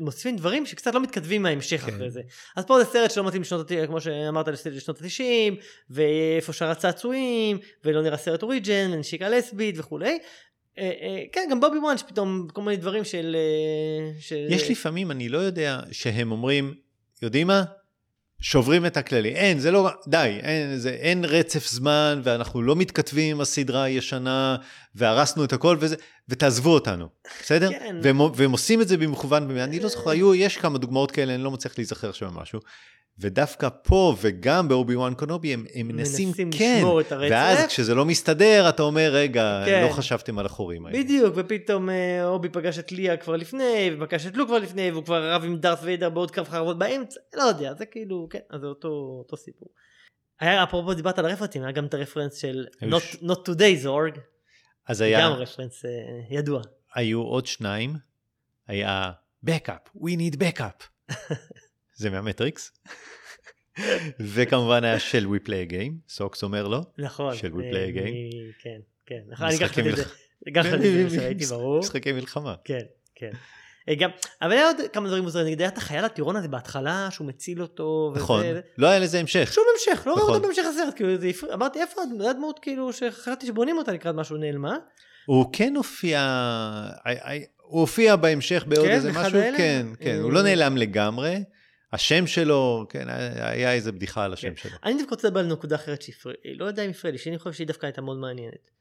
[0.00, 1.94] מוסיפים דברים שקצת לא מתכתבים מההמשך כן.
[1.94, 2.20] אחרי זה.
[2.56, 5.54] אז פה זה סרט שלא מתאים לשנות, כמו שאמרת, לשנות ה-90,
[5.90, 10.18] ואיפה שאר הצעצועים, ולא נראה סרט אוריג'ן, ונשיקה לסבית וכולי.
[10.78, 13.36] אה, אה, כן, גם בובי וואן, שפתאום כל מיני דברים של...
[13.38, 14.46] אה, של...
[14.48, 16.74] יש לפעמים, אני לא יודע, שהם אומרים,
[17.22, 17.64] יודעים מה?
[18.40, 19.28] שוברים את הכללי.
[19.28, 24.56] אין, זה לא, די, אין, זה, אין רצף זמן, ואנחנו לא מתכתבים עם הסדרה הישנה,
[24.94, 25.96] והרסנו את הכל, וזה,
[26.28, 27.08] ותעזבו אותנו,
[27.42, 27.70] בסדר?
[27.70, 27.96] כן.
[28.02, 31.42] והם, והם עושים את זה במכוון, אני לא זוכר, היו, יש כמה דוגמאות כאלה, אני
[31.42, 32.60] לא מצליח להיזכר שם משהו.
[33.18, 37.32] ודווקא פה וגם באובי וואן קונובי הם, הם מנסים, מנסים כן, לשמור את הרצף.
[37.34, 39.86] ואז כשזה לא מסתדר אתה אומר רגע כן.
[39.88, 40.98] לא חשבתם על החורים האלה.
[40.98, 45.04] בדיוק ופתאום אה, אובי פגש את ליה כבר לפני ופגש את לו כבר לפני והוא
[45.04, 48.60] כבר רב עם דארס ויידר בעוד קו חרבות באמצע לא יודע זה כאילו כן אז
[48.60, 49.68] זה אותו, אותו סיפור.
[50.40, 54.20] היה אפרופו דיברת על הרפרנסים היה גם את הרפרנס של not, not today zorg.
[54.86, 55.88] אז היה גם רפרנס uh,
[56.30, 56.62] ידוע.
[56.94, 57.96] היו עוד שניים
[58.66, 59.12] היה
[59.46, 61.12] backup we need backup.
[61.98, 62.72] זה מהמטריקס.
[64.20, 66.80] וכמובן היה של We Play a Game, סוקס אומר לו.
[66.98, 67.34] נכון.
[67.34, 68.62] של We Play a Game.
[68.62, 69.20] כן, כן.
[69.28, 69.58] נכון, אני
[70.50, 71.74] גם את זה.
[71.78, 72.54] משחקי מלחמה.
[72.64, 72.84] כן,
[73.14, 73.30] כן.
[73.88, 74.10] אה, גם,
[74.42, 77.62] אבל היה עוד כמה דברים מוזרים, נגיד היה את החייל הטירון הזה בהתחלה, שהוא מציל
[77.62, 78.12] אותו.
[78.16, 78.44] נכון,
[78.78, 79.52] לא היה לזה המשך.
[79.52, 80.34] שום המשך, לא ראו נכון.
[80.34, 84.76] אותו בהמשך הסרט, כאילו, זה אמרתי איפה, הדמות כאילו שחשבתי שבונים אותה לקראת משהו נעלמה.
[85.26, 86.20] הוא כן הופיע,
[87.62, 91.44] הוא הופיע בהמשך בעוד איזה משהו, כן, כן, הוא לא נעלם לגמרי.
[91.92, 94.56] השם שלו, כן, היה איזה בדיחה על השם כן.
[94.56, 94.78] שלו.
[94.84, 97.52] אני דווקא רוצה לדבר על נקודה אחרת שהפריע, לא יודע אם הפריע לי, שאני חושב
[97.52, 98.75] שהיא דווקא הייתה מאוד מעניינת.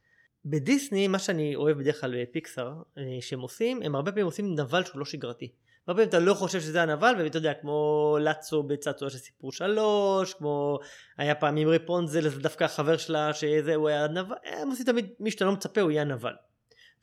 [0.45, 4.83] בדיסני, מה שאני אוהב בדרך כלל בפיקסאר, אה, שהם עושים, הם הרבה פעמים עושים נבל
[4.83, 5.51] שהוא לא שגרתי.
[5.87, 10.33] הרבה פעמים אתה לא חושב שזה הנבל, ואתה יודע, כמו לאצו בצעצוע של סיפור שלוש,
[10.33, 10.79] כמו
[11.17, 15.09] היה פעם עם רפונזל, זה דווקא החבר שלה, שזה הוא היה נבל, הם עושים תמיד,
[15.19, 16.33] מי שאתה לא מצפה הוא יהיה נבל.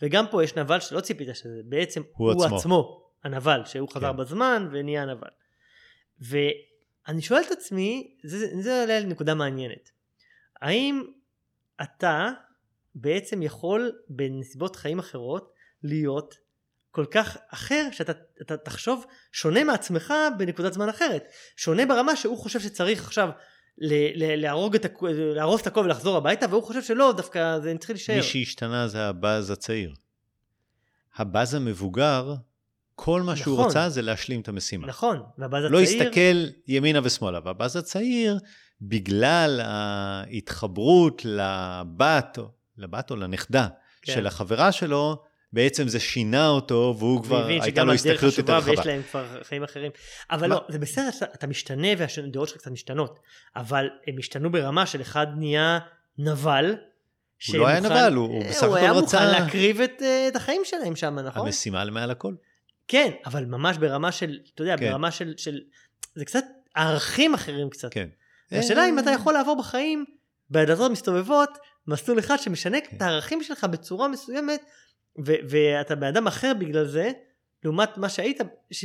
[0.02, 2.56] וגם פה יש נבל שלא ציפית שזה, בעצם הוא, הוא עצמו.
[2.56, 4.16] עצמו הנבל, שהוא חזר כן.
[4.16, 5.28] בזמן ונהיה נבל.
[6.20, 9.90] ואני שואל את עצמי, זה, זה עולה לנקודה מעניינת.
[10.60, 11.02] האם
[11.82, 12.30] אתה
[12.94, 16.34] בעצם יכול בנסיבות חיים אחרות להיות
[16.90, 21.24] כל כך אחר שאתה תחשוב שונה מעצמך בנקודת זמן אחרת.
[21.56, 23.30] שונה ברמה שהוא חושב שצריך עכשיו
[23.78, 24.86] להרוג את,
[25.34, 28.16] להרוס את הכל ולחזור הביתה והוא חושב שלא דווקא זה צריך להישאר.
[28.16, 29.94] מי שהשתנה זה הבאז הצעיר.
[31.16, 32.34] הבאז המבוגר
[32.94, 33.70] כל מה שהוא נכון.
[33.70, 34.86] רצה זה להשלים את המשימה.
[34.86, 36.02] נכון, והבאז לא הצעיר...
[36.02, 38.38] לא הסתכל ימינה ושמאלה, והבאז הצעיר,
[38.82, 42.38] בגלל ההתחברות לבת,
[42.82, 43.68] לבת או לנכדה
[44.02, 44.12] כן.
[44.12, 45.22] של החברה שלו,
[45.52, 48.70] בעצם זה שינה אותו, והוא כבר, הייתה לו הסתכלות יותר רחבה.
[48.70, 49.90] ויש להם כבר חיים אחרים.
[50.30, 50.54] אבל מה?
[50.54, 53.18] לא, זה בסדר, אתה משתנה והדעות שלך קצת משתנות,
[53.56, 55.78] אבל הם השתנו ברמה של אחד נהיה
[56.18, 56.76] נבל,
[57.48, 58.66] הוא לא היה נבל, הוא בסך הכל רצה...
[58.66, 61.46] הוא היה מוכן להקריב את, אה, את החיים שלהם שם, נכון?
[61.46, 62.34] המשימה מעל הכל.
[62.88, 64.90] כן, אבל ממש ברמה של, אתה יודע, כן.
[64.90, 65.60] ברמה של, של,
[66.14, 67.92] זה קצת ערכים אחרים קצת.
[67.92, 68.08] כן.
[68.52, 70.04] השאלה אם אתה יכול לעבור בחיים
[70.50, 72.96] בדלתות מסתובבות, מסלול אחד שמשנה כן.
[72.96, 74.60] את הערכים שלך בצורה מסוימת,
[75.26, 77.10] ו- ואתה בן אדם אחר בגלל זה,
[77.64, 78.84] לעומת מה שהיית, ש...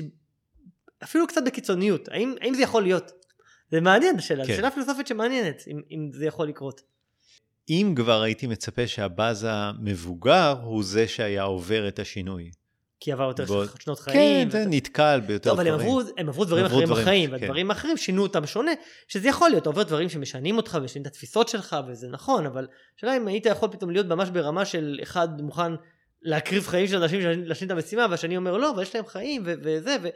[1.03, 2.07] אפילו קצת בקיצוניות.
[2.07, 3.11] האם, האם זה יכול להיות?
[3.71, 4.51] זה מעניין השאלה, כן.
[4.51, 6.81] זו שאלה פילוסופית שמעניינת, אם, אם זה יכול לקרות.
[7.69, 12.51] אם כבר הייתי מצפה שהבאז המבוגר הוא זה שהיה עובר את השינוי.
[12.99, 13.69] כי עבר יותר בעוד...
[13.79, 14.49] שנות חיים.
[14.49, 15.71] כן, זה נתקל ביותר דברים.
[15.71, 17.35] טוב, אבל הם עברו, הם עברו דברים אחרים דברים, בחיים, כן.
[17.35, 18.71] והדברים האחרים שינו אותם שונה,
[19.07, 22.67] שזה יכול להיות, אתה עובר דברים שמשנים אותך ומשנים את התפיסות שלך, וזה נכון, אבל
[22.97, 25.71] השאלה אם היית יכול פתאום להיות ממש ברמה של אחד מוכן
[26.21, 29.53] להקריב חיים של אנשים להשלים את המשימה, והשני אומר לא, אבל יש להם חיים, ו-
[29.63, 30.09] וזה, ו-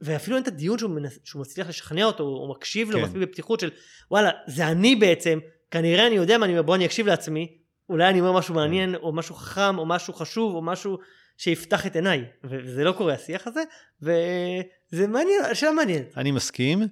[0.00, 2.98] ואפילו אין את הדיון שהוא, מנס, שהוא מצליח לשכנע אותו, הוא מקשיב כן.
[2.98, 3.70] לו מספיק בפתיחות של
[4.10, 5.38] וואלה, זה אני בעצם,
[5.70, 7.58] כנראה אני יודע מה אני אומר, בוא אני אקשיב לעצמי,
[7.88, 10.98] אולי אני אומר משהו מעניין, או משהו חכם, או משהו חשוב, או משהו
[11.36, 13.62] שיפתח את עיניי, וזה לא קורה השיח הזה,
[14.02, 16.18] וזה מעניין, שאלה מעניינת.
[16.18, 16.82] אני מסכים.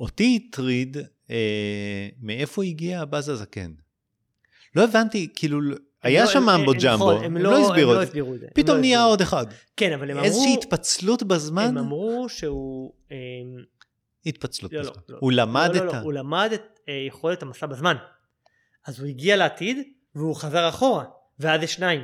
[0.00, 0.96] אותי הטריד
[1.30, 3.72] אה, מאיפה הגיע הבאז הזקן.
[4.76, 5.58] לא הבנתי, כאילו,
[6.02, 8.10] היה לא- שם ממבו הם- ג'מבו, נכון, הם לא הסבירו הם לא את זה.
[8.10, 8.46] הסבירו את זה.
[8.54, 9.02] פתאום לא נהיה.
[9.04, 9.46] עוד אחד.
[9.76, 10.24] כן, אבל הם אמרו...
[10.28, 11.64] איזושהי התפצלות בזמן?
[11.68, 12.92] הם אמרו שהוא...
[13.10, 13.16] אמ,
[14.26, 15.02] התפצלות לא, לא, בזמן.
[15.08, 15.16] לא.
[15.20, 15.96] הוא למד לא, את לא, ה...
[15.96, 17.96] לא, הוא למד את אה, יכולת המסע בזמן.
[18.86, 19.78] אז הוא הגיע לעתיד
[20.14, 21.04] והוא חזר אחורה,
[21.38, 22.00] ואז יש שניים.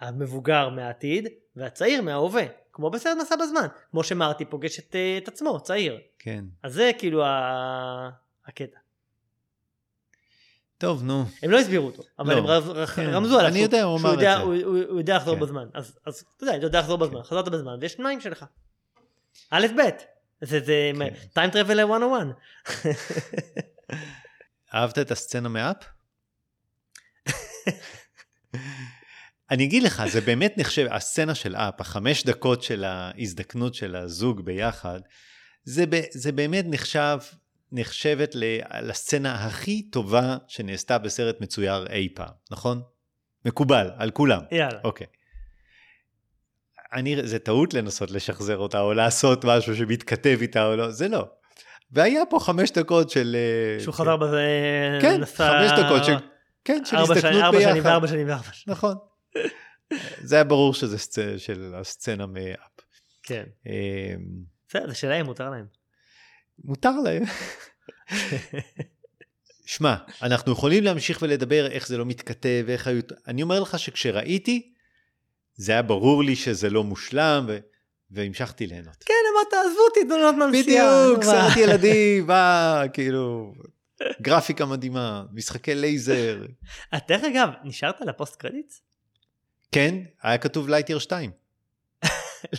[0.00, 1.26] המבוגר מהעתיד
[1.56, 2.42] והצעיר מההווה.
[2.72, 3.66] כמו בסרט מסע בזמן.
[3.90, 6.00] כמו שמרטי פוגש את, אה, את עצמו, צעיר.
[6.18, 6.44] כן.
[6.62, 8.10] אז זה כאילו ה...
[8.46, 8.78] הקטע.
[10.78, 11.24] טוב, נו.
[11.42, 12.38] הם לא הסבירו אותו, אבל לא.
[12.38, 13.10] הם רז- כן.
[13.10, 13.50] רמזו עליו.
[13.50, 14.34] אני יודע, הוא אמר את זה.
[14.36, 15.40] הוא- הוא הוא יודע לחזור כן.
[15.40, 15.68] בזמן.
[15.74, 18.44] אז אז אתה יודע, אתה יודע לחזור בזמן, חזרת בזמן, ויש שניים שלך.
[19.50, 19.80] א' ב'.
[20.40, 20.90] זה זה
[21.34, 21.48] כן.
[21.48, 22.26] time travel 101.
[24.74, 25.76] אהבת את הסצנה מאפ?
[29.50, 34.40] אני אגיד לך, זה באמת נחשב, הסצנה של אפ, החמש דקות של ההזדקנות של הזוג
[34.44, 35.00] ביחד,
[35.64, 37.18] זה, ב, זה באמת נחשב,
[37.72, 38.34] נחשבת
[38.82, 42.82] לסצנה הכי טובה שנעשתה בסרט מצויר אי פעם, נכון?
[43.44, 44.40] מקובל, על כולם.
[44.52, 44.80] יאללה.
[44.84, 45.06] אוקיי.
[46.92, 51.28] אני, זה טעות לנסות לשחזר אותה, או לעשות משהו שמתכתב איתה או לא, זה לא.
[51.92, 53.36] והיה פה חמש דקות של...
[53.76, 54.42] אה, שהוא חזר בזה,
[55.02, 56.14] כן, נסע חמש דקות של,
[56.64, 57.88] כן, של שנים- הזדקנות ארבע שנים ביחד.
[57.90, 58.76] וארבע שנים וארבע שנים.
[58.76, 58.94] נכון.
[60.22, 61.18] זה היה ברור שזה סצ...
[61.38, 62.80] של הסצנה מאפ.
[63.22, 63.44] כן.
[63.66, 64.14] אה,
[64.68, 65.66] בסדר, זה שלהם, מותר להם.
[66.64, 67.22] מותר להם.
[69.66, 73.00] שמע, אנחנו יכולים להמשיך ולדבר איך זה לא מתכתב, איך היו...
[73.26, 74.72] אני אומר לך שכשראיתי,
[75.54, 77.58] זה היה ברור לי שזה לא מושלם, ו...
[78.10, 79.04] והמשכתי ליהנות.
[79.04, 81.06] כן, אמרת, עזבו אותי, תנו לנו נסיעה.
[81.06, 81.24] בדיוק?
[81.24, 83.52] סרט ילדים, מה, כאילו,
[84.22, 86.42] גרפיקה מדהימה, משחקי לייזר.
[87.08, 88.82] דרך אגב, נשארת ל post credits?
[89.72, 91.30] כן, היה כתוב לייטר 2.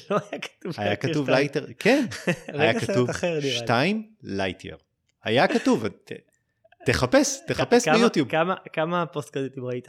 [0.09, 0.73] לא היה כתוב.
[0.77, 1.37] היה לייטר כתוב שתיים.
[1.37, 2.05] לייטר, כן,
[2.59, 3.51] היה כתוב אחר, נראה לי.
[3.51, 4.75] 2 לייטר.
[5.23, 5.85] היה כתוב,
[6.85, 8.27] תחפש, תחפש ביוטיוב.
[8.73, 9.87] כמה- פוסט קרדיטים ראית?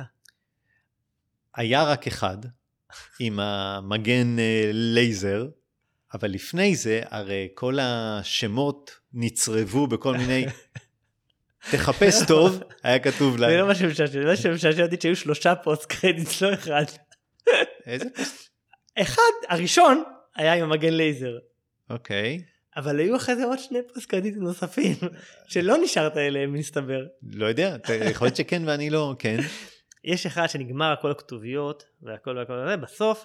[1.56, 2.36] היה רק אחד,
[3.20, 5.46] עם המגן אה, לייזר,
[6.14, 10.46] אבל לפני זה, הרי כל השמות נצרבו בכל מיני...
[11.72, 13.66] תחפש טוב, היה כתוב זה לא להם.
[13.66, 16.84] מה שמשעשע, זה מה שמשעשע אותי שהיו שלושה post credits, לא אחד.
[17.86, 18.50] איזה פוסט?
[18.98, 20.02] אחד, הראשון,
[20.36, 21.38] היה עם המגן לייזר.
[21.90, 22.42] אוקיי,
[22.76, 24.96] אבל היו אחרי זה עוד שני פוסט קרדיטים נוספים,
[25.48, 27.06] שלא נשארת אליהם מסתבר.
[27.22, 27.76] לא יודע,
[28.10, 29.36] יכול להיות שכן ואני לא, כן.
[30.04, 33.24] יש אחד שנגמר כל הכתוביות והכל והכל וזה, בסוף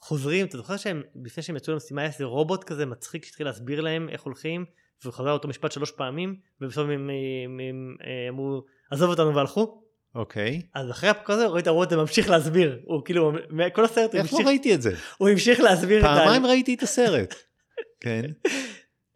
[0.00, 3.80] חוזרים, אתה זוכר שהם, לפני שהם יצאו למשימה היה איזה רובוט כזה מצחיק שהתחיל להסביר
[3.80, 4.64] להם איך הולכים,
[5.02, 9.83] והוא חזר אותו משפט שלוש פעמים, ובסוף הם אה, אמרו, עזוב אותנו והלכו.
[10.14, 10.62] אוקיי.
[10.74, 13.32] אז אחרי הפרק הזה רואים את הרובוט ממשיך להסביר, הוא כאילו,
[13.72, 14.94] כל הסרט הוא איפה המשיך, ראיתי את זה?
[15.18, 16.06] הוא המשיך להסביר את ה...
[16.06, 17.34] פעמיים ראיתי את הסרט.
[18.04, 18.22] כן.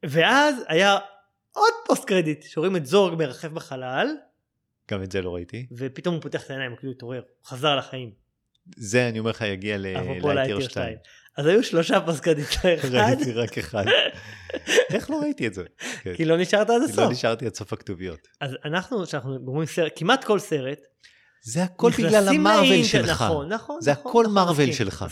[0.02, 0.98] ואז היה
[1.52, 4.08] עוד פוסט קרדיט, שרואים את זורג מרחף בחלל,
[4.90, 5.66] גם את זה לא ראיתי.
[5.76, 8.10] ופתאום הוא פותח את העיניים, הוא כאילו התעורר, הוא חזר לחיים.
[8.76, 10.96] זה אני אומר לך יגיע ללייטר לייטר 2.
[11.38, 11.46] 2.
[11.46, 13.84] אז היו שלושה post credit, לא אחד, ראיתי רק אחד.
[14.90, 15.64] איך לא ראיתי את זה?
[16.16, 17.10] כי לא נשארת עד לא הסוף.
[17.10, 18.28] נשארתי עד סוף הכתוביות.
[18.40, 20.86] אז אנחנו, כשאנחנו גומרים סרט, כמעט כל סרט,
[21.42, 23.22] זה הכל בגלל המרוויל שלך.
[23.22, 23.80] נכון, נכון.
[23.80, 25.04] זה נכון, הכל נכון, מרוויל שלך.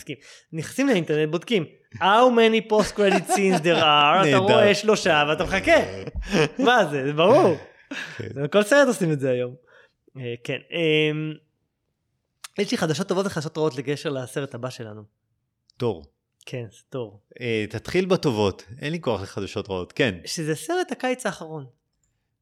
[0.52, 1.64] נכנסים לאינטרנט, בודקים
[1.94, 4.36] how many post credit scenes there are, אתה.
[4.36, 5.76] רואה שלושה ואתה מחכה.
[6.66, 7.56] מה זה, זה ברור.
[8.16, 8.46] כן.
[8.52, 9.54] כל סרט עושים את זה היום.
[10.16, 10.58] אה, כן.
[10.70, 11.32] אמ,
[12.58, 15.02] יש לי חדשות טובות וחדשות רעות לגשר לסרט הבא שלנו.
[15.76, 16.15] תור.
[16.46, 17.20] כן, טוב.
[17.40, 19.92] אה, תתחיל בטובות, אין לי כוח לחדשות רעות.
[19.92, 21.66] כן, שזה סרט הקיץ האחרון.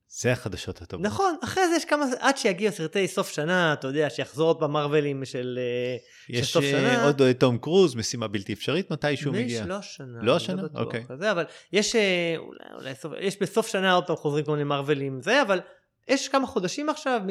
[0.09, 1.07] זה החדשות הטובות.
[1.07, 5.25] נכון, אחרי זה יש כמה, עד שיגיעו סרטי סוף שנה, אתה יודע, שיחזור עוד במרווילים
[5.25, 5.59] של...
[5.61, 5.97] אה,
[6.29, 7.05] יש סוף אה, שנה.
[7.05, 9.65] עוד אה, תום קרוז, משימה בלתי אפשרית, מתישהו נדמה לי מגיע.
[9.65, 10.19] שלא השנה.
[10.23, 10.63] לא השנה?
[10.63, 11.05] בטוח אוקיי.
[11.19, 11.97] זה, אבל יש
[12.37, 15.61] אולי, אולי סוף, יש בסוף שנה עוד פעם חוזרים כל מיני מרווילים זה, אבל
[16.09, 17.29] יש כמה חודשים עכשיו מ...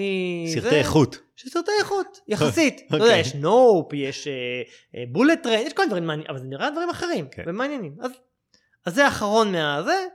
[0.48, 1.18] סרטי איכות.
[1.38, 2.82] סרטי איכות, יחסית.
[2.92, 3.20] יודע, אוקיי.
[3.20, 4.28] יש נופ, יש
[5.12, 7.44] בולט טריין, יש כל מיני דברים מעניינים, אבל זה נראה דברים אחרים, כן.
[7.48, 7.96] ומעניינים.
[8.02, 8.12] אז,
[8.86, 10.06] אז זה האחרון מהזה,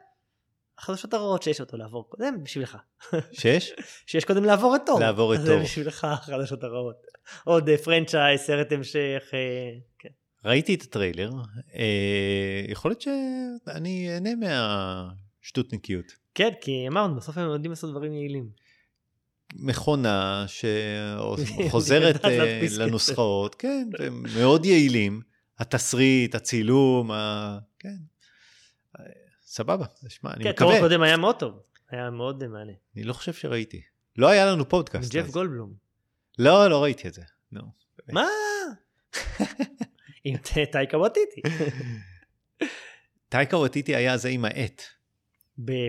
[0.79, 2.77] החדשות הרעות שיש אותו לעבור קודם, בשבילך.
[3.33, 3.73] שש?
[4.07, 5.01] שיש קודם לעבור את תור.
[5.01, 5.63] לעבור את אז זה תור.
[5.63, 6.97] בשבילך החדשות הרעות.
[7.45, 9.39] עוד אה, פרנצ'ייז, סרט המשך, אה,
[9.99, 10.09] כן.
[10.45, 11.31] ראיתי את הטריילר,
[11.75, 14.35] אה, יכול להיות שאני אהנה
[15.43, 16.13] מהשטותניקיות.
[16.35, 18.51] כן, כי אמרנו, בסוף הם יודעים לעשות דברים יעילים.
[19.55, 22.79] מכונה שחוזרת כסף.
[22.79, 25.21] לנוסחאות, כן, והם מאוד יעילים.
[25.59, 27.59] התסריט, הצילום, ה...
[27.79, 27.97] כן.
[28.99, 29.05] אה,
[29.43, 30.77] סבבה, שמע, אני כן, מקווה.
[30.77, 31.61] הקודם היה מאוד טוב.
[31.91, 32.73] היה מאוד אה, מענה.
[32.97, 33.81] אני לא חושב שראיתי.
[34.17, 35.13] לא היה לנו פודקאסט.
[35.13, 35.31] ג'ף.
[35.31, 35.73] גולדבלום.
[36.39, 37.23] לא, לא ראיתי את זה.
[37.53, 37.63] נו.
[38.13, 38.27] מה?
[40.25, 40.37] עם
[40.73, 41.41] טייקה וטיטי.
[43.29, 44.83] טייקה וטיטי היה זה עם העט.